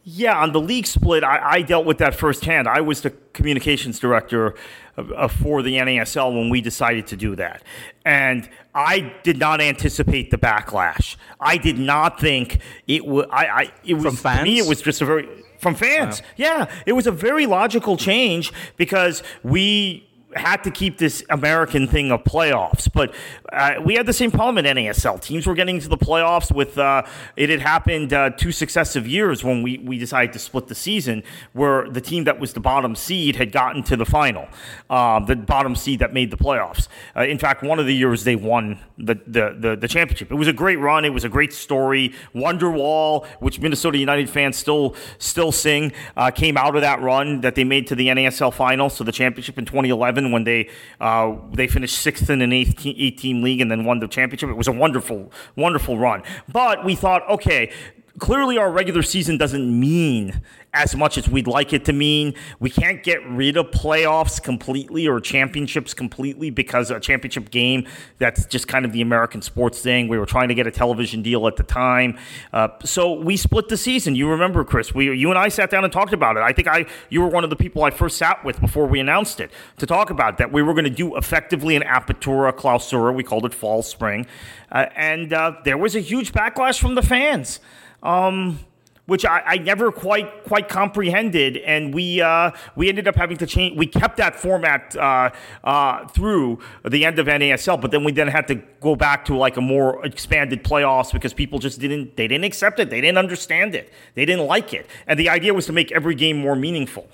Yeah, 0.05 0.37
on 0.37 0.53
the 0.53 0.61
league 0.61 0.87
split, 0.87 1.23
I, 1.23 1.53
I 1.53 1.63
dealt 1.63 1.87
with 1.87 1.99
that 1.99 2.15
firsthand. 2.15 2.67
I 2.67 2.81
was 2.81 3.03
the 3.03 3.11
communications 3.33 4.01
director 4.01 4.57
uh, 4.97 5.29
for 5.29 5.63
the 5.63 5.77
NASL 5.77 6.35
when 6.35 6.51
we 6.51 6.61
decided 6.61 7.07
to 7.09 7.17
do 7.17 7.37
that. 7.37 7.63
And 8.05 8.49
I 8.75 9.15
did 9.23 9.39
not 9.39 9.61
anticipate 9.61 10.33
the 10.33 10.39
backlash. 10.39 11.17
I 11.39 11.57
did 11.57 11.79
not 11.79 12.19
think 12.19 12.59
it 12.89 13.07
would. 13.07 13.29
I, 13.31 13.47
I 13.47 13.73
it 13.85 13.95
was 13.95 14.05
from 14.05 14.17
fans. 14.17 14.43
me. 14.43 14.59
It 14.59 14.67
was 14.67 14.83
just 14.83 15.03
a 15.03 15.05
very 15.05 15.29
from 15.59 15.77
fans. 15.77 16.21
Wow. 16.21 16.27
Yeah, 16.37 16.71
it 16.85 16.93
was 16.93 17.07
a 17.07 17.13
very 17.13 17.47
logical 17.47 17.97
change 17.97 18.53
because 18.77 19.23
we 19.45 20.09
had 20.35 20.65
to 20.65 20.71
keep 20.71 20.99
this 20.99 21.25
American 21.31 21.87
thing 21.87 22.11
of 22.11 22.25
playoffs. 22.25 22.91
But 22.93 23.15
uh, 23.53 23.75
we 23.85 23.95
had 23.95 24.07
the 24.07 24.13
same 24.13 24.31
problem 24.31 24.65
in 24.65 24.77
NASL. 24.77 25.21
Teams 25.21 25.47
were 25.47 25.55
getting 25.55 25.79
to 25.81 25.89
the 25.89 25.97
playoffs 25.97 26.55
with 26.55 26.79
uh, 26.79 27.03
it 27.37 27.51
had 27.51 27.61
happened 27.61 28.13
uh, 28.13 28.31
two 28.31 28.53
successive 28.53 29.07
years 29.07 29.45
when 29.45 29.63
we, 29.63 29.79
we 29.79 29.99
decided 29.99 30.33
to 30.33 30.39
split 30.39 30.69
the 30.69 30.75
season, 30.75 31.23
where 31.53 31.89
the 31.89 32.01
team 32.01 32.25
that 32.25 32.39
was 32.39 32.53
the 32.53 32.61
bottom 32.61 32.95
seed 32.95 33.37
had 33.37 33.53
gotten 33.53 33.83
to 33.85 33.97
the 33.97 34.07
final, 34.07 34.49
um, 34.91 35.27
the 35.27 35.37
bottom 35.37 35.77
seed 35.77 35.99
that 35.99 36.13
made 36.13 36.31
the 36.31 36.37
playoffs. 36.37 36.89
Uh, 37.17 37.23
in 37.23 37.39
fact, 37.39 37.63
one 37.63 37.79
of 37.79 37.87
the 37.87 37.95
years 37.95 38.25
they 38.25 38.37
won 38.37 38.79
the, 38.99 39.15
the, 39.27 39.57
the, 39.59 39.77
the, 39.77 39.89
championship. 39.89 40.31
It 40.31 40.35
was 40.35 40.49
a 40.49 40.53
great 40.53 40.79
run. 40.79 41.05
It 41.05 41.13
was 41.13 41.25
a 41.25 41.29
great 41.29 41.53
story. 41.53 42.15
Wonderwall, 42.35 43.27
which 43.41 43.61
Minnesota 43.61 43.99
United 43.99 44.31
fans 44.31 44.57
still 44.57 44.95
still 45.19 45.53
sing, 45.53 45.93
uh, 46.17 46.31
came 46.31 46.57
out 46.57 46.77
of 46.77 46.83
that 46.83 47.01
run 47.01 47.41
that 47.41 47.55
they 47.55 47.65
made 47.65 47.87
to 47.89 47.95
the 47.95 48.09
NASL 48.09 48.53
final, 48.53 48.89
so 48.89 49.05
the 49.05 49.13
championship 49.13 49.59
in 49.59 49.65
2011 49.65 50.22
when 50.31 50.45
they 50.45 50.69
uh, 51.01 51.35
they 51.53 51.67
finished 51.67 51.99
sixth 51.99 52.31
in 52.31 52.43
an 52.43 52.53
eight 52.53 52.79
team, 52.79 52.95
eight 52.99 53.19
team 53.19 53.43
league 53.43 53.61
and 53.61 53.71
then 53.71 53.85
won 53.85 53.99
the 53.99 54.09
championship. 54.09 54.51
It 54.51 54.57
was 54.57 54.69
a 54.69 54.73
wonderful, 54.73 55.33
wonderful 55.57 55.99
run. 55.99 56.23
But 56.51 56.85
we 56.85 56.95
thought, 56.95 57.29
okay, 57.29 57.73
clearly 58.19 58.59
our 58.59 58.71
regular 58.71 59.03
season 59.03 59.39
doesn't 59.39 59.81
mean 59.81 60.43
as 60.75 60.97
much 60.97 61.19
as 61.19 61.29
we'd 61.29 61.47
like 61.47 61.73
it 61.73 61.85
to 61.85 61.93
mean. 61.93 62.35
We 62.59 62.71
can't 62.71 63.03
get 63.03 63.27
rid 63.29 63.57
of 63.57 63.71
playoffs 63.71 64.43
completely 64.43 65.07
or 65.07 65.21
championships 65.21 65.93
completely 65.93 66.49
because 66.49 66.91
a 66.91 66.99
championship 66.99 67.51
game, 67.51 67.87
that's 68.19 68.47
just 68.47 68.69
kind 68.69 68.85
of 68.85 68.93
the 68.93 69.03
American 69.03 69.43
sports 69.43 69.81
thing. 69.83 70.09
We 70.09 70.19
were 70.19 70.27
trying 70.27 70.49
to 70.49 70.55
get 70.55 70.67
a 70.67 70.71
television 70.71 71.23
deal 71.23 71.47
at 71.47 71.57
the 71.57 71.63
time. 71.63 72.19
Uh, 72.53 72.69
so 72.85 73.13
we 73.13 73.37
split 73.37 73.69
the 73.69 73.77
season. 73.77 74.17
You 74.17 74.31
remember, 74.31 74.65
Chris, 74.65 74.95
we, 74.95 75.15
you 75.15 75.29
and 75.29 75.39
I 75.39 75.49
sat 75.49 75.69
down 75.69 75.85
and 75.85 75.93
talked 75.93 76.15
about 76.15 76.37
it. 76.37 76.43
I 76.43 76.53
think 76.53 76.69
I, 76.69 76.87
you 77.11 77.21
were 77.21 77.29
one 77.29 77.45
of 77.45 77.51
the 77.51 77.57
people 77.57 77.85
I 77.85 77.91
first 77.91 78.17
sat 78.17 78.43
with 78.45 78.61
before 78.61 78.87
we 78.87 78.99
announced 78.99 79.41
it 79.41 79.51
to 79.77 79.87
talk 79.87 80.09
about 80.09 80.39
that. 80.39 80.53
We 80.53 80.63
were 80.63 80.73
going 80.73 80.85
to 80.85 80.91
do 80.91 81.17
effectively 81.17 81.77
an 81.77 81.83
apertura 81.83 82.53
clausura. 82.53 83.15
We 83.15 83.25
called 83.25 83.45
it 83.45 83.53
fall 83.53 83.83
spring. 83.83 84.27
Uh, 84.71 84.87
and 84.97 85.35
uh, 85.35 85.57
there 85.65 85.77
was 85.77 85.95
a 85.95 86.01
huge 86.01 86.33
backlash 86.33 86.81
from 86.81 86.95
the 86.95 87.03
fans. 87.03 87.61
Um, 88.03 88.59
which 89.07 89.25
I, 89.25 89.43
I, 89.45 89.57
never 89.59 89.91
quite 89.91 90.45
quite 90.45 90.69
comprehended, 90.69 91.57
and 91.59 91.93
we 91.93 92.21
uh, 92.21 92.53
we 92.77 92.89
ended 92.89 93.09
up 93.09 93.17
having 93.17 93.37
to 93.39 93.47
change. 93.47 93.77
We 93.77 93.87
kept 93.87 94.17
that 94.19 94.37
format 94.37 94.95
uh, 94.97 95.31
uh, 95.65 96.07
through 96.09 96.61
the 96.89 97.05
end 97.05 97.19
of 97.19 97.27
NASL, 97.27 97.81
but 97.81 97.91
then 97.91 98.05
we 98.05 98.13
then 98.13 98.29
had 98.29 98.47
to 98.49 98.57
go 98.81 98.95
back 98.95 99.25
to 99.27 99.37
like 99.37 99.57
a 99.57 99.61
more 99.61 100.05
expanded 100.07 100.63
playoffs 100.63 101.13
because 101.13 101.35
people 101.35 101.59
just 101.59 101.81
didn't 101.81 102.17
they 102.17 102.29
didn't 102.29 102.45
accept 102.45 102.79
it, 102.79 102.91
they 102.91 103.01
didn't 103.01 103.19
understand 103.19 103.75
it, 103.75 103.93
they 104.15 104.25
didn't 104.25 104.47
like 104.47 104.73
it, 104.73 104.87
and 105.07 105.19
the 105.19 105.29
idea 105.29 105.53
was 105.53 105.67
to 105.67 105.73
make 105.73 105.91
every 105.91 106.15
game 106.15 106.39
more 106.39 106.55
meaningful. 106.57 107.09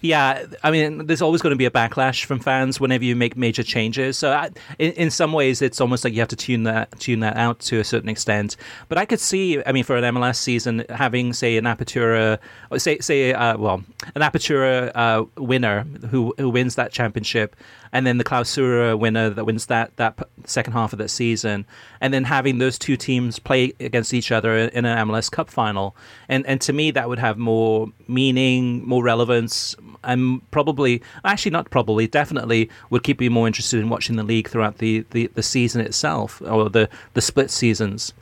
Yeah, 0.00 0.46
I 0.62 0.70
mean, 0.70 1.06
there's 1.06 1.22
always 1.22 1.42
going 1.42 1.52
to 1.52 1.56
be 1.56 1.64
a 1.64 1.70
backlash 1.70 2.24
from 2.24 2.38
fans 2.38 2.80
whenever 2.80 3.04
you 3.04 3.16
make 3.16 3.36
major 3.36 3.62
changes. 3.62 4.18
So, 4.18 4.32
I, 4.32 4.50
in, 4.78 4.92
in 4.92 5.10
some 5.10 5.32
ways, 5.32 5.62
it's 5.62 5.80
almost 5.80 6.04
like 6.04 6.12
you 6.12 6.20
have 6.20 6.28
to 6.28 6.36
tune 6.36 6.64
that 6.64 6.98
tune 7.00 7.20
that 7.20 7.36
out 7.36 7.60
to 7.60 7.80
a 7.80 7.84
certain 7.84 8.08
extent. 8.08 8.56
But 8.88 8.98
I 8.98 9.04
could 9.04 9.20
see, 9.20 9.62
I 9.64 9.72
mean, 9.72 9.84
for 9.84 9.96
an 9.96 10.14
MLS 10.14 10.36
season, 10.36 10.84
having 10.90 11.32
say 11.32 11.56
an 11.56 11.64
Apertura, 11.64 12.38
say 12.76 12.98
say 12.98 13.32
uh, 13.32 13.56
well, 13.56 13.82
an 14.14 14.22
Apertura 14.22 14.92
uh, 14.94 15.24
winner 15.36 15.82
who 16.10 16.34
who 16.38 16.50
wins 16.50 16.74
that 16.76 16.92
championship, 16.92 17.56
and 17.92 18.06
then 18.06 18.18
the 18.18 18.24
Clausura 18.24 18.98
winner 18.98 19.30
that 19.30 19.44
wins 19.44 19.66
that 19.66 19.96
that 19.96 20.18
second 20.44 20.72
half 20.72 20.92
of 20.92 20.98
that 20.98 21.08
season, 21.08 21.66
and 22.00 22.12
then 22.12 22.24
having 22.24 22.58
those 22.58 22.78
two 22.78 22.96
teams 22.96 23.38
play 23.38 23.72
against 23.80 24.12
each 24.12 24.30
other 24.32 24.56
in 24.56 24.84
an 24.84 25.08
MLS 25.08 25.30
Cup 25.30 25.48
final, 25.48 25.96
and 26.28 26.46
and 26.46 26.60
to 26.60 26.72
me 26.72 26.90
that 26.90 27.08
would 27.08 27.18
have 27.18 27.38
more 27.38 27.88
meaning, 28.08 28.86
more 28.86 29.02
relevance, 29.02 29.76
and 30.04 30.48
probably 30.50 31.02
actually 31.24 31.50
not 31.50 31.70
probably 31.70 32.06
definitely 32.06 32.70
would 32.90 33.02
keep 33.02 33.20
you 33.20 33.30
more 33.30 33.46
interested 33.46 33.80
in 33.80 33.88
watching 33.88 34.16
the 34.16 34.22
league 34.22 34.48
throughout 34.48 34.78
the, 34.78 35.04
the, 35.10 35.26
the 35.34 35.42
season 35.42 35.80
itself 35.80 36.40
or 36.42 36.68
the 36.68 36.88
the 37.14 37.20
split 37.20 37.50
seasons. 37.50 38.12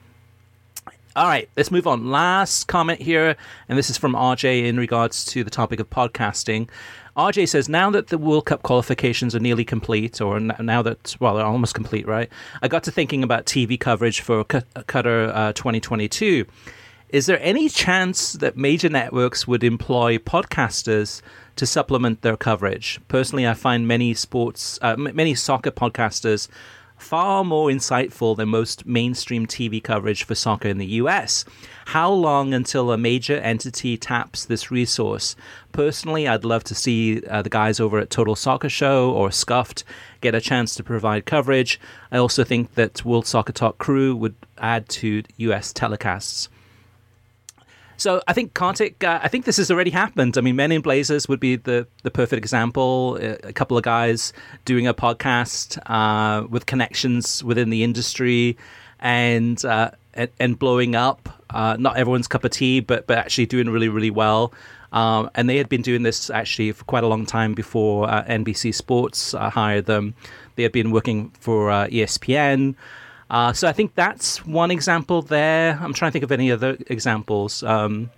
All 1.16 1.28
right, 1.28 1.48
let's 1.56 1.70
move 1.70 1.86
on. 1.86 2.10
Last 2.10 2.66
comment 2.66 3.00
here, 3.00 3.36
and 3.68 3.78
this 3.78 3.88
is 3.88 3.96
from 3.96 4.14
RJ 4.14 4.64
in 4.64 4.76
regards 4.76 5.24
to 5.26 5.44
the 5.44 5.50
topic 5.50 5.78
of 5.78 5.88
podcasting. 5.88 6.68
RJ 7.16 7.48
says, 7.48 7.68
now 7.68 7.88
that 7.90 8.08
the 8.08 8.18
World 8.18 8.46
Cup 8.46 8.64
qualifications 8.64 9.32
are 9.32 9.38
nearly 9.38 9.64
complete, 9.64 10.20
or 10.20 10.40
now 10.40 10.82
that, 10.82 11.14
well, 11.20 11.36
they're 11.36 11.46
almost 11.46 11.72
complete, 11.72 12.08
right? 12.08 12.28
I 12.62 12.66
got 12.66 12.82
to 12.84 12.90
thinking 12.90 13.22
about 13.22 13.46
TV 13.46 13.78
coverage 13.78 14.22
for 14.22 14.42
Qatar 14.44 15.32
uh, 15.32 15.52
2022. 15.52 16.44
Is 17.10 17.26
there 17.26 17.38
any 17.40 17.68
chance 17.68 18.32
that 18.32 18.56
major 18.56 18.88
networks 18.88 19.46
would 19.46 19.62
employ 19.62 20.18
podcasters 20.18 21.22
to 21.56 21.66
supplement 21.66 22.22
their 22.22 22.36
coverage? 22.36 23.00
Personally, 23.08 23.46
I 23.46 23.54
find 23.54 23.88
many 23.88 24.14
sports, 24.14 24.78
uh, 24.82 24.96
many 24.96 25.34
soccer 25.34 25.70
podcasters 25.70 26.48
far 26.96 27.44
more 27.44 27.68
insightful 27.68 28.36
than 28.36 28.48
most 28.48 28.86
mainstream 28.86 29.46
TV 29.46 29.82
coverage 29.82 30.24
for 30.24 30.34
soccer 30.34 30.68
in 30.68 30.78
the 30.78 30.86
US. 30.86 31.44
How 31.86 32.10
long 32.10 32.54
until 32.54 32.90
a 32.90 32.98
major 32.98 33.36
entity 33.38 33.96
taps 33.96 34.44
this 34.44 34.70
resource? 34.70 35.36
Personally, 35.72 36.26
I'd 36.26 36.44
love 36.44 36.64
to 36.64 36.74
see 36.74 37.22
uh, 37.26 37.42
the 37.42 37.50
guys 37.50 37.78
over 37.78 37.98
at 37.98 38.10
Total 38.10 38.34
Soccer 38.34 38.68
Show 38.70 39.10
or 39.10 39.30
Scuffed 39.30 39.84
get 40.20 40.34
a 40.34 40.40
chance 40.40 40.74
to 40.76 40.82
provide 40.82 41.26
coverage. 41.26 41.78
I 42.10 42.16
also 42.16 42.44
think 42.44 42.74
that 42.74 43.04
World 43.04 43.26
Soccer 43.26 43.52
Talk 43.52 43.78
crew 43.78 44.16
would 44.16 44.36
add 44.58 44.88
to 44.90 45.22
US 45.36 45.72
telecasts. 45.72 46.48
So 47.96 48.22
I 48.26 48.32
think 48.32 48.54
Kartik, 48.54 49.02
uh, 49.04 49.20
I 49.22 49.28
think 49.28 49.44
this 49.44 49.56
has 49.58 49.70
already 49.70 49.90
happened. 49.90 50.36
I 50.36 50.40
mean, 50.40 50.56
Men 50.56 50.72
in 50.72 50.82
Blazers 50.82 51.28
would 51.28 51.40
be 51.40 51.56
the, 51.56 51.86
the 52.02 52.10
perfect 52.10 52.38
example. 52.38 53.16
A 53.16 53.52
couple 53.52 53.76
of 53.76 53.84
guys 53.84 54.32
doing 54.64 54.86
a 54.86 54.94
podcast 54.94 55.78
uh, 55.86 56.46
with 56.46 56.66
connections 56.66 57.42
within 57.44 57.70
the 57.70 57.84
industry 57.84 58.56
and 59.00 59.64
uh, 59.64 59.90
and, 60.38 60.58
blowing 60.58 60.94
up. 60.94 61.28
Uh, 61.50 61.76
not 61.78 61.96
everyone's 61.96 62.26
cup 62.26 62.44
of 62.44 62.50
tea, 62.50 62.80
but 62.80 63.06
but 63.06 63.18
actually 63.18 63.46
doing 63.46 63.68
really 63.68 63.88
really 63.88 64.10
well. 64.10 64.52
Um, 64.92 65.28
and 65.34 65.48
they 65.48 65.56
had 65.56 65.68
been 65.68 65.82
doing 65.82 66.04
this 66.04 66.30
actually 66.30 66.70
for 66.72 66.84
quite 66.84 67.02
a 67.02 67.08
long 67.08 67.26
time 67.26 67.54
before 67.54 68.08
uh, 68.08 68.24
NBC 68.24 68.72
Sports 68.74 69.34
uh, 69.34 69.50
hired 69.50 69.86
them. 69.86 70.14
They 70.54 70.62
had 70.62 70.72
been 70.72 70.92
working 70.92 71.30
for 71.40 71.68
ESPN. 71.68 72.76
Uh, 73.30 73.52
so 73.52 73.68
I 73.68 73.72
think 73.72 73.94
that's 73.94 74.44
one 74.46 74.70
example 74.70 75.22
there. 75.22 75.78
I'm 75.80 75.94
trying 75.94 76.10
to 76.10 76.12
think 76.12 76.24
of 76.24 76.32
any 76.32 76.50
other 76.52 76.76
examples. 76.88 77.62
Um, 77.62 78.10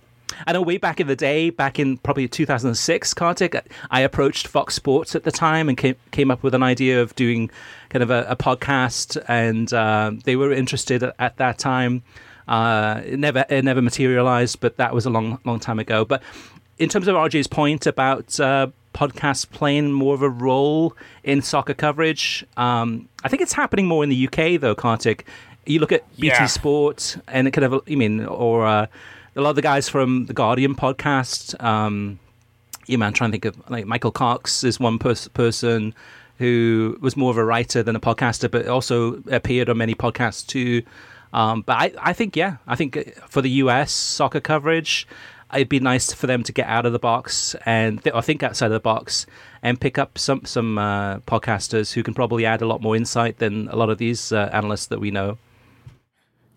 I 0.45 0.51
know 0.51 0.61
way 0.61 0.77
back 0.77 0.99
in 0.99 1.07
the 1.07 1.15
day, 1.15 1.49
back 1.49 1.79
in 1.79 1.97
probably 1.97 2.27
2006, 2.27 3.13
Kartik, 3.13 3.55
I 3.89 4.01
approached 4.01 4.47
Fox 4.47 4.75
Sports 4.75 5.15
at 5.15 5.23
the 5.23 5.31
time 5.31 5.69
and 5.69 5.77
came, 5.77 5.95
came 6.11 6.29
up 6.29 6.43
with 6.43 6.53
an 6.53 6.63
idea 6.63 7.01
of 7.01 7.15
doing 7.15 7.49
kind 7.89 8.03
of 8.03 8.11
a, 8.11 8.25
a 8.29 8.35
podcast, 8.35 9.23
and 9.27 9.71
uh, 9.73 10.11
they 10.25 10.35
were 10.35 10.51
interested 10.51 11.01
at, 11.03 11.15
at 11.17 11.37
that 11.37 11.57
time. 11.57 12.03
Uh, 12.47 13.01
it 13.05 13.19
never 13.19 13.45
it 13.49 13.65
never 13.65 13.81
materialized, 13.81 14.59
but 14.59 14.77
that 14.77 14.93
was 14.93 15.05
a 15.05 15.09
long 15.09 15.39
long 15.43 15.59
time 15.59 15.79
ago. 15.79 16.05
But 16.05 16.23
in 16.77 16.87
terms 16.89 17.07
of 17.07 17.15
RJ's 17.15 17.47
point 17.47 17.85
about 17.85 18.39
uh, 18.39 18.67
podcasts 18.97 19.47
playing 19.47 19.91
more 19.93 20.15
of 20.15 20.23
a 20.23 20.29
role 20.29 20.97
in 21.23 21.41
soccer 21.43 21.75
coverage. 21.75 22.43
Um, 22.57 23.07
I 23.23 23.27
think 23.29 23.43
it's 23.43 23.53
happening 23.53 23.85
more 23.85 24.03
in 24.03 24.09
the 24.09 24.27
UK 24.27 24.59
though, 24.59 24.73
Kartik. 24.73 25.27
You 25.67 25.79
look 25.79 25.91
at 25.91 26.03
BT 26.15 26.27
yeah. 26.27 26.45
Sport 26.47 27.17
and 27.27 27.47
it 27.47 27.51
kind 27.51 27.71
of, 27.71 27.87
you 27.87 27.97
mean, 27.97 28.25
or 28.25 28.65
uh, 28.65 28.87
a 29.35 29.41
lot 29.41 29.51
of 29.51 29.55
the 29.55 29.61
guys 29.61 29.87
from 29.87 30.25
the 30.25 30.33
Guardian 30.33 30.73
podcast. 30.75 31.61
Um, 31.63 32.19
yeah, 32.87 32.97
man, 32.97 33.07
I'm 33.07 33.13
trying 33.13 33.31
to 33.31 33.33
think 33.33 33.45
of 33.45 33.69
like 33.69 33.85
Michael 33.85 34.11
Cox 34.11 34.63
is 34.63 34.79
one 34.79 34.97
pers- 34.97 35.27
person 35.27 35.93
who 36.39 36.97
was 36.99 37.15
more 37.15 37.29
of 37.29 37.37
a 37.37 37.45
writer 37.45 37.83
than 37.83 37.95
a 37.95 37.99
podcaster, 37.99 38.49
but 38.49 38.67
also 38.67 39.21
appeared 39.29 39.69
on 39.69 39.77
many 39.77 39.93
podcasts 39.93 40.45
too. 40.45 40.81
Um, 41.33 41.61
but 41.61 41.73
I, 41.73 41.91
I 42.01 42.13
think, 42.13 42.35
yeah, 42.35 42.57
I 42.65 42.75
think 42.75 43.13
for 43.29 43.41
the 43.41 43.49
US 43.49 43.91
soccer 43.91 44.39
coverage, 44.39 45.07
it'd 45.53 45.69
be 45.69 45.79
nice 45.79 46.13
for 46.13 46.27
them 46.27 46.43
to 46.43 46.51
get 46.51 46.67
out 46.67 46.85
of 46.85 46.93
the 46.93 46.99
box 46.99 47.55
and 47.65 48.03
th- 48.03 48.15
I 48.15 48.21
think 48.21 48.43
outside 48.43 48.67
of 48.67 48.73
the 48.73 48.79
box 48.79 49.25
and 49.61 49.79
pick 49.79 49.97
up 49.97 50.17
some 50.17 50.45
some 50.45 50.77
uh, 50.77 51.19
podcasters 51.19 51.93
who 51.93 52.03
can 52.03 52.13
probably 52.13 52.45
add 52.45 52.61
a 52.61 52.67
lot 52.67 52.81
more 52.81 52.95
insight 52.95 53.37
than 53.37 53.67
a 53.69 53.75
lot 53.75 53.89
of 53.89 53.97
these 53.97 54.31
uh, 54.31 54.49
analysts 54.51 54.87
that 54.87 54.99
we 54.99 55.11
know. 55.11 55.37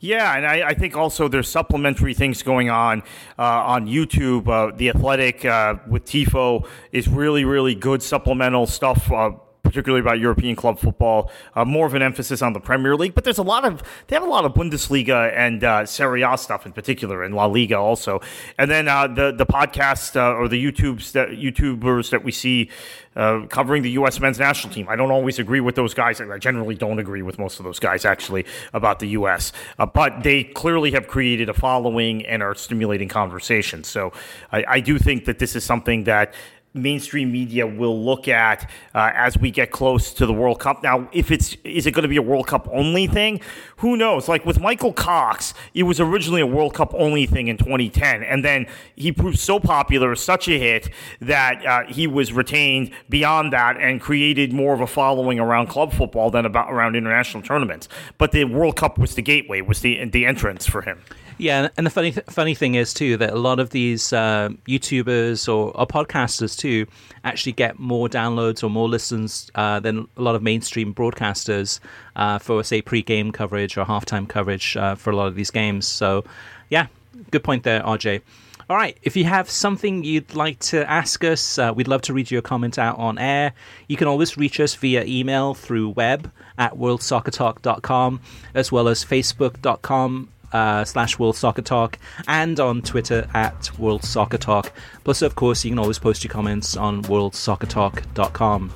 Yeah, 0.02 0.34
and 0.34 0.46
I, 0.46 0.68
I, 0.68 0.74
think 0.74 0.96
also 0.96 1.28
there's 1.28 1.46
supplementary 1.46 2.14
things 2.14 2.42
going 2.42 2.70
on 2.70 3.02
uh, 3.38 3.42
on 3.42 3.86
YouTube. 3.86 4.48
Uh, 4.48 4.74
the 4.74 4.88
Athletic 4.88 5.44
uh, 5.44 5.74
with 5.86 6.06
Tifo 6.06 6.66
is 6.90 7.06
really, 7.06 7.44
really 7.44 7.74
good 7.74 8.02
supplemental 8.02 8.66
stuff 8.66 9.12
uh, 9.12 9.32
particularly 9.70 10.00
about 10.00 10.18
European 10.18 10.56
club 10.56 10.80
football. 10.80 11.30
Uh, 11.54 11.64
more 11.64 11.86
of 11.86 11.94
an 11.94 12.02
emphasis 12.02 12.42
on 12.42 12.52
the 12.52 12.60
Premier 12.60 12.96
League, 12.96 13.14
but 13.14 13.22
there's 13.22 13.38
a 13.38 13.42
lot 13.42 13.64
of 13.64 13.82
they 14.08 14.16
have 14.16 14.22
a 14.22 14.26
lot 14.26 14.44
of 14.44 14.52
Bundesliga 14.52 15.32
and 15.34 15.62
uh, 15.62 15.86
Serie 15.86 16.22
A 16.22 16.36
stuff 16.36 16.66
in 16.66 16.72
particular, 16.72 17.22
and 17.22 17.34
La 17.34 17.46
Liga 17.46 17.76
also. 17.76 18.20
And 18.58 18.70
then 18.70 18.88
uh, 18.88 19.06
the 19.06 19.30
the 19.30 19.46
podcast 19.46 20.16
uh, 20.16 20.34
or 20.34 20.48
the 20.48 20.62
YouTubes 20.62 21.12
that 21.12 21.28
YouTubers 21.28 22.10
that 22.10 22.24
we 22.24 22.32
see 22.32 22.68
uh, 23.16 23.46
covering 23.48 23.82
the 23.82 23.90
U.S. 23.92 24.20
men's 24.20 24.38
national 24.38 24.72
team. 24.72 24.86
I 24.88 24.96
don't 24.96 25.10
always 25.10 25.38
agree 25.38 25.60
with 25.60 25.74
those 25.74 25.94
guys. 25.94 26.20
I 26.20 26.38
generally 26.38 26.74
don't 26.74 26.98
agree 26.98 27.22
with 27.22 27.38
most 27.38 27.58
of 27.58 27.64
those 27.64 27.78
guys 27.78 28.04
actually 28.04 28.46
about 28.72 28.98
the 29.00 29.08
U.S. 29.08 29.52
Uh, 29.78 29.86
but 29.86 30.22
they 30.22 30.44
clearly 30.44 30.92
have 30.92 31.08
created 31.08 31.48
a 31.48 31.54
following 31.54 32.24
and 32.26 32.42
are 32.42 32.54
stimulating 32.54 33.08
conversation. 33.08 33.84
So 33.84 34.12
I, 34.52 34.64
I 34.66 34.80
do 34.80 34.98
think 34.98 35.24
that 35.24 35.38
this 35.38 35.56
is 35.56 35.64
something 35.64 36.04
that 36.04 36.34
mainstream 36.72 37.32
media 37.32 37.66
will 37.66 38.02
look 38.02 38.28
at 38.28 38.70
uh, 38.94 39.10
as 39.14 39.36
we 39.36 39.50
get 39.50 39.70
close 39.70 40.12
to 40.14 40.26
the 40.26 40.32
World 40.32 40.60
Cup. 40.60 40.82
Now, 40.82 41.08
if 41.12 41.30
it's 41.30 41.56
is 41.64 41.86
it 41.86 41.92
going 41.92 42.02
to 42.02 42.08
be 42.08 42.16
a 42.16 42.22
World 42.22 42.46
Cup 42.46 42.68
only 42.70 43.06
thing? 43.06 43.40
Who 43.78 43.96
knows? 43.96 44.28
Like 44.28 44.46
with 44.46 44.60
Michael 44.60 44.92
Cox, 44.92 45.54
it 45.74 45.82
was 45.84 45.98
originally 46.00 46.40
a 46.40 46.46
World 46.46 46.74
Cup 46.74 46.94
only 46.94 47.26
thing 47.26 47.48
in 47.48 47.56
2010, 47.56 48.22
and 48.22 48.44
then 48.44 48.66
he 48.94 49.10
proved 49.12 49.38
so 49.38 49.58
popular, 49.58 50.14
such 50.14 50.48
a 50.48 50.58
hit 50.58 50.90
that 51.20 51.66
uh, 51.66 51.86
he 51.86 52.06
was 52.06 52.32
retained 52.32 52.92
beyond 53.08 53.52
that 53.52 53.76
and 53.76 54.00
created 54.00 54.52
more 54.52 54.74
of 54.74 54.80
a 54.80 54.86
following 54.86 55.40
around 55.40 55.66
club 55.66 55.92
football 55.92 56.30
than 56.30 56.46
about 56.46 56.70
around 56.72 56.94
international 56.94 57.42
tournaments. 57.42 57.88
But 58.18 58.32
the 58.32 58.44
World 58.44 58.76
Cup 58.76 58.98
was 58.98 59.14
the 59.14 59.22
gateway, 59.22 59.60
was 59.60 59.80
the 59.80 60.04
the 60.04 60.26
entrance 60.26 60.66
for 60.66 60.82
him. 60.82 61.02
Yeah, 61.40 61.68
and 61.78 61.86
the 61.86 61.90
funny 61.90 62.12
th- 62.12 62.26
funny 62.26 62.54
thing 62.54 62.74
is 62.74 62.92
too 62.92 63.16
that 63.16 63.32
a 63.32 63.38
lot 63.38 63.60
of 63.60 63.70
these 63.70 64.12
uh, 64.12 64.50
YouTubers 64.68 65.48
or, 65.48 65.74
or, 65.74 65.86
podcasters 65.86 66.54
too 66.54 66.86
actually 67.24 67.52
get 67.52 67.78
more 67.78 68.10
downloads 68.10 68.62
or 68.62 68.68
more 68.68 68.90
listens 68.90 69.50
uh, 69.54 69.80
than 69.80 70.06
a 70.18 70.20
lot 70.20 70.34
of 70.34 70.42
mainstream 70.42 70.92
broadcasters 70.94 71.80
uh, 72.16 72.38
for 72.38 72.62
say 72.62 72.82
pre-game 72.82 73.32
coverage 73.32 73.78
or 73.78 73.86
halftime 73.86 74.28
coverage 74.28 74.76
uh, 74.76 74.94
for 74.94 75.12
a 75.12 75.16
lot 75.16 75.28
of 75.28 75.34
these 75.34 75.50
games. 75.50 75.86
So, 75.86 76.24
yeah, 76.68 76.88
good 77.30 77.42
point 77.42 77.62
there, 77.62 77.80
RJ. 77.84 78.20
All 78.68 78.76
right, 78.76 78.98
if 79.02 79.16
you 79.16 79.24
have 79.24 79.48
something 79.48 80.04
you'd 80.04 80.34
like 80.34 80.58
to 80.58 80.88
ask 80.90 81.24
us, 81.24 81.58
uh, 81.58 81.72
we'd 81.74 81.88
love 81.88 82.02
to 82.02 82.12
read 82.12 82.30
your 82.30 82.42
comment 82.42 82.78
out 82.78 82.98
on 82.98 83.16
air. 83.16 83.54
You 83.88 83.96
can 83.96 84.08
always 84.08 84.36
reach 84.36 84.60
us 84.60 84.74
via 84.74 85.04
email 85.04 85.54
through 85.54 85.88
web 85.88 86.30
at 86.58 86.74
worldsoccertalk.com 86.74 88.20
as 88.54 88.70
well 88.70 88.88
as 88.88 89.02
facebook.com 89.06 90.28
uh, 90.52 90.84
slash 90.84 91.18
World 91.18 91.36
Soccer 91.36 91.62
Talk 91.62 91.98
and 92.28 92.58
on 92.60 92.82
Twitter 92.82 93.28
at 93.34 93.76
World 93.78 94.04
Soccer 94.04 94.38
Talk. 94.38 94.72
Plus, 95.04 95.22
of 95.22 95.34
course, 95.34 95.64
you 95.64 95.70
can 95.70 95.78
always 95.78 95.98
post 95.98 96.24
your 96.24 96.32
comments 96.32 96.76
on 96.76 97.02
worldsoccertalk.com. 97.02 98.72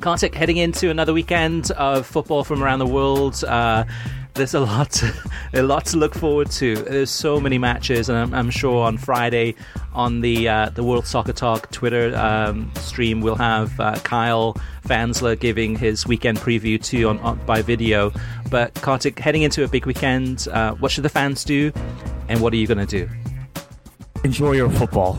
Kartik, 0.00 0.34
heading 0.34 0.56
into 0.56 0.90
another 0.90 1.12
weekend 1.12 1.70
of 1.72 2.06
football 2.06 2.42
from 2.42 2.62
around 2.62 2.80
the 2.80 2.86
world. 2.86 3.44
Uh, 3.44 3.84
there's 4.34 4.54
a 4.54 4.60
lot, 4.60 4.90
to, 4.92 5.12
a 5.54 5.62
lot 5.62 5.84
to 5.86 5.96
look 5.96 6.14
forward 6.14 6.50
to. 6.52 6.76
There's 6.76 7.10
so 7.10 7.38
many 7.40 7.58
matches, 7.58 8.08
and 8.08 8.18
I'm, 8.18 8.34
I'm 8.34 8.50
sure 8.50 8.84
on 8.84 8.96
Friday 8.96 9.54
on 9.94 10.20
the 10.20 10.48
uh, 10.48 10.70
the 10.70 10.82
World 10.82 11.06
Soccer 11.06 11.32
Talk 11.32 11.70
Twitter 11.70 12.16
um, 12.16 12.70
stream 12.76 13.20
we'll 13.20 13.34
have 13.34 13.78
uh, 13.78 13.96
Kyle 13.96 14.56
Fansler 14.86 15.38
giving 15.38 15.76
his 15.76 16.06
weekend 16.06 16.38
preview 16.38 16.82
too 16.82 17.08
on, 17.08 17.18
on 17.18 17.44
by 17.44 17.62
video. 17.62 18.12
But 18.50 18.74
Kartik, 18.74 19.18
heading 19.18 19.42
into 19.42 19.64
a 19.64 19.68
big 19.68 19.86
weekend, 19.86 20.48
uh, 20.50 20.74
what 20.74 20.90
should 20.90 21.04
the 21.04 21.10
fans 21.10 21.44
do, 21.44 21.72
and 22.28 22.40
what 22.40 22.52
are 22.52 22.56
you 22.56 22.66
going 22.66 22.86
to 22.86 22.86
do? 22.86 23.08
Enjoy 24.24 24.52
your 24.52 24.70
football. 24.70 25.18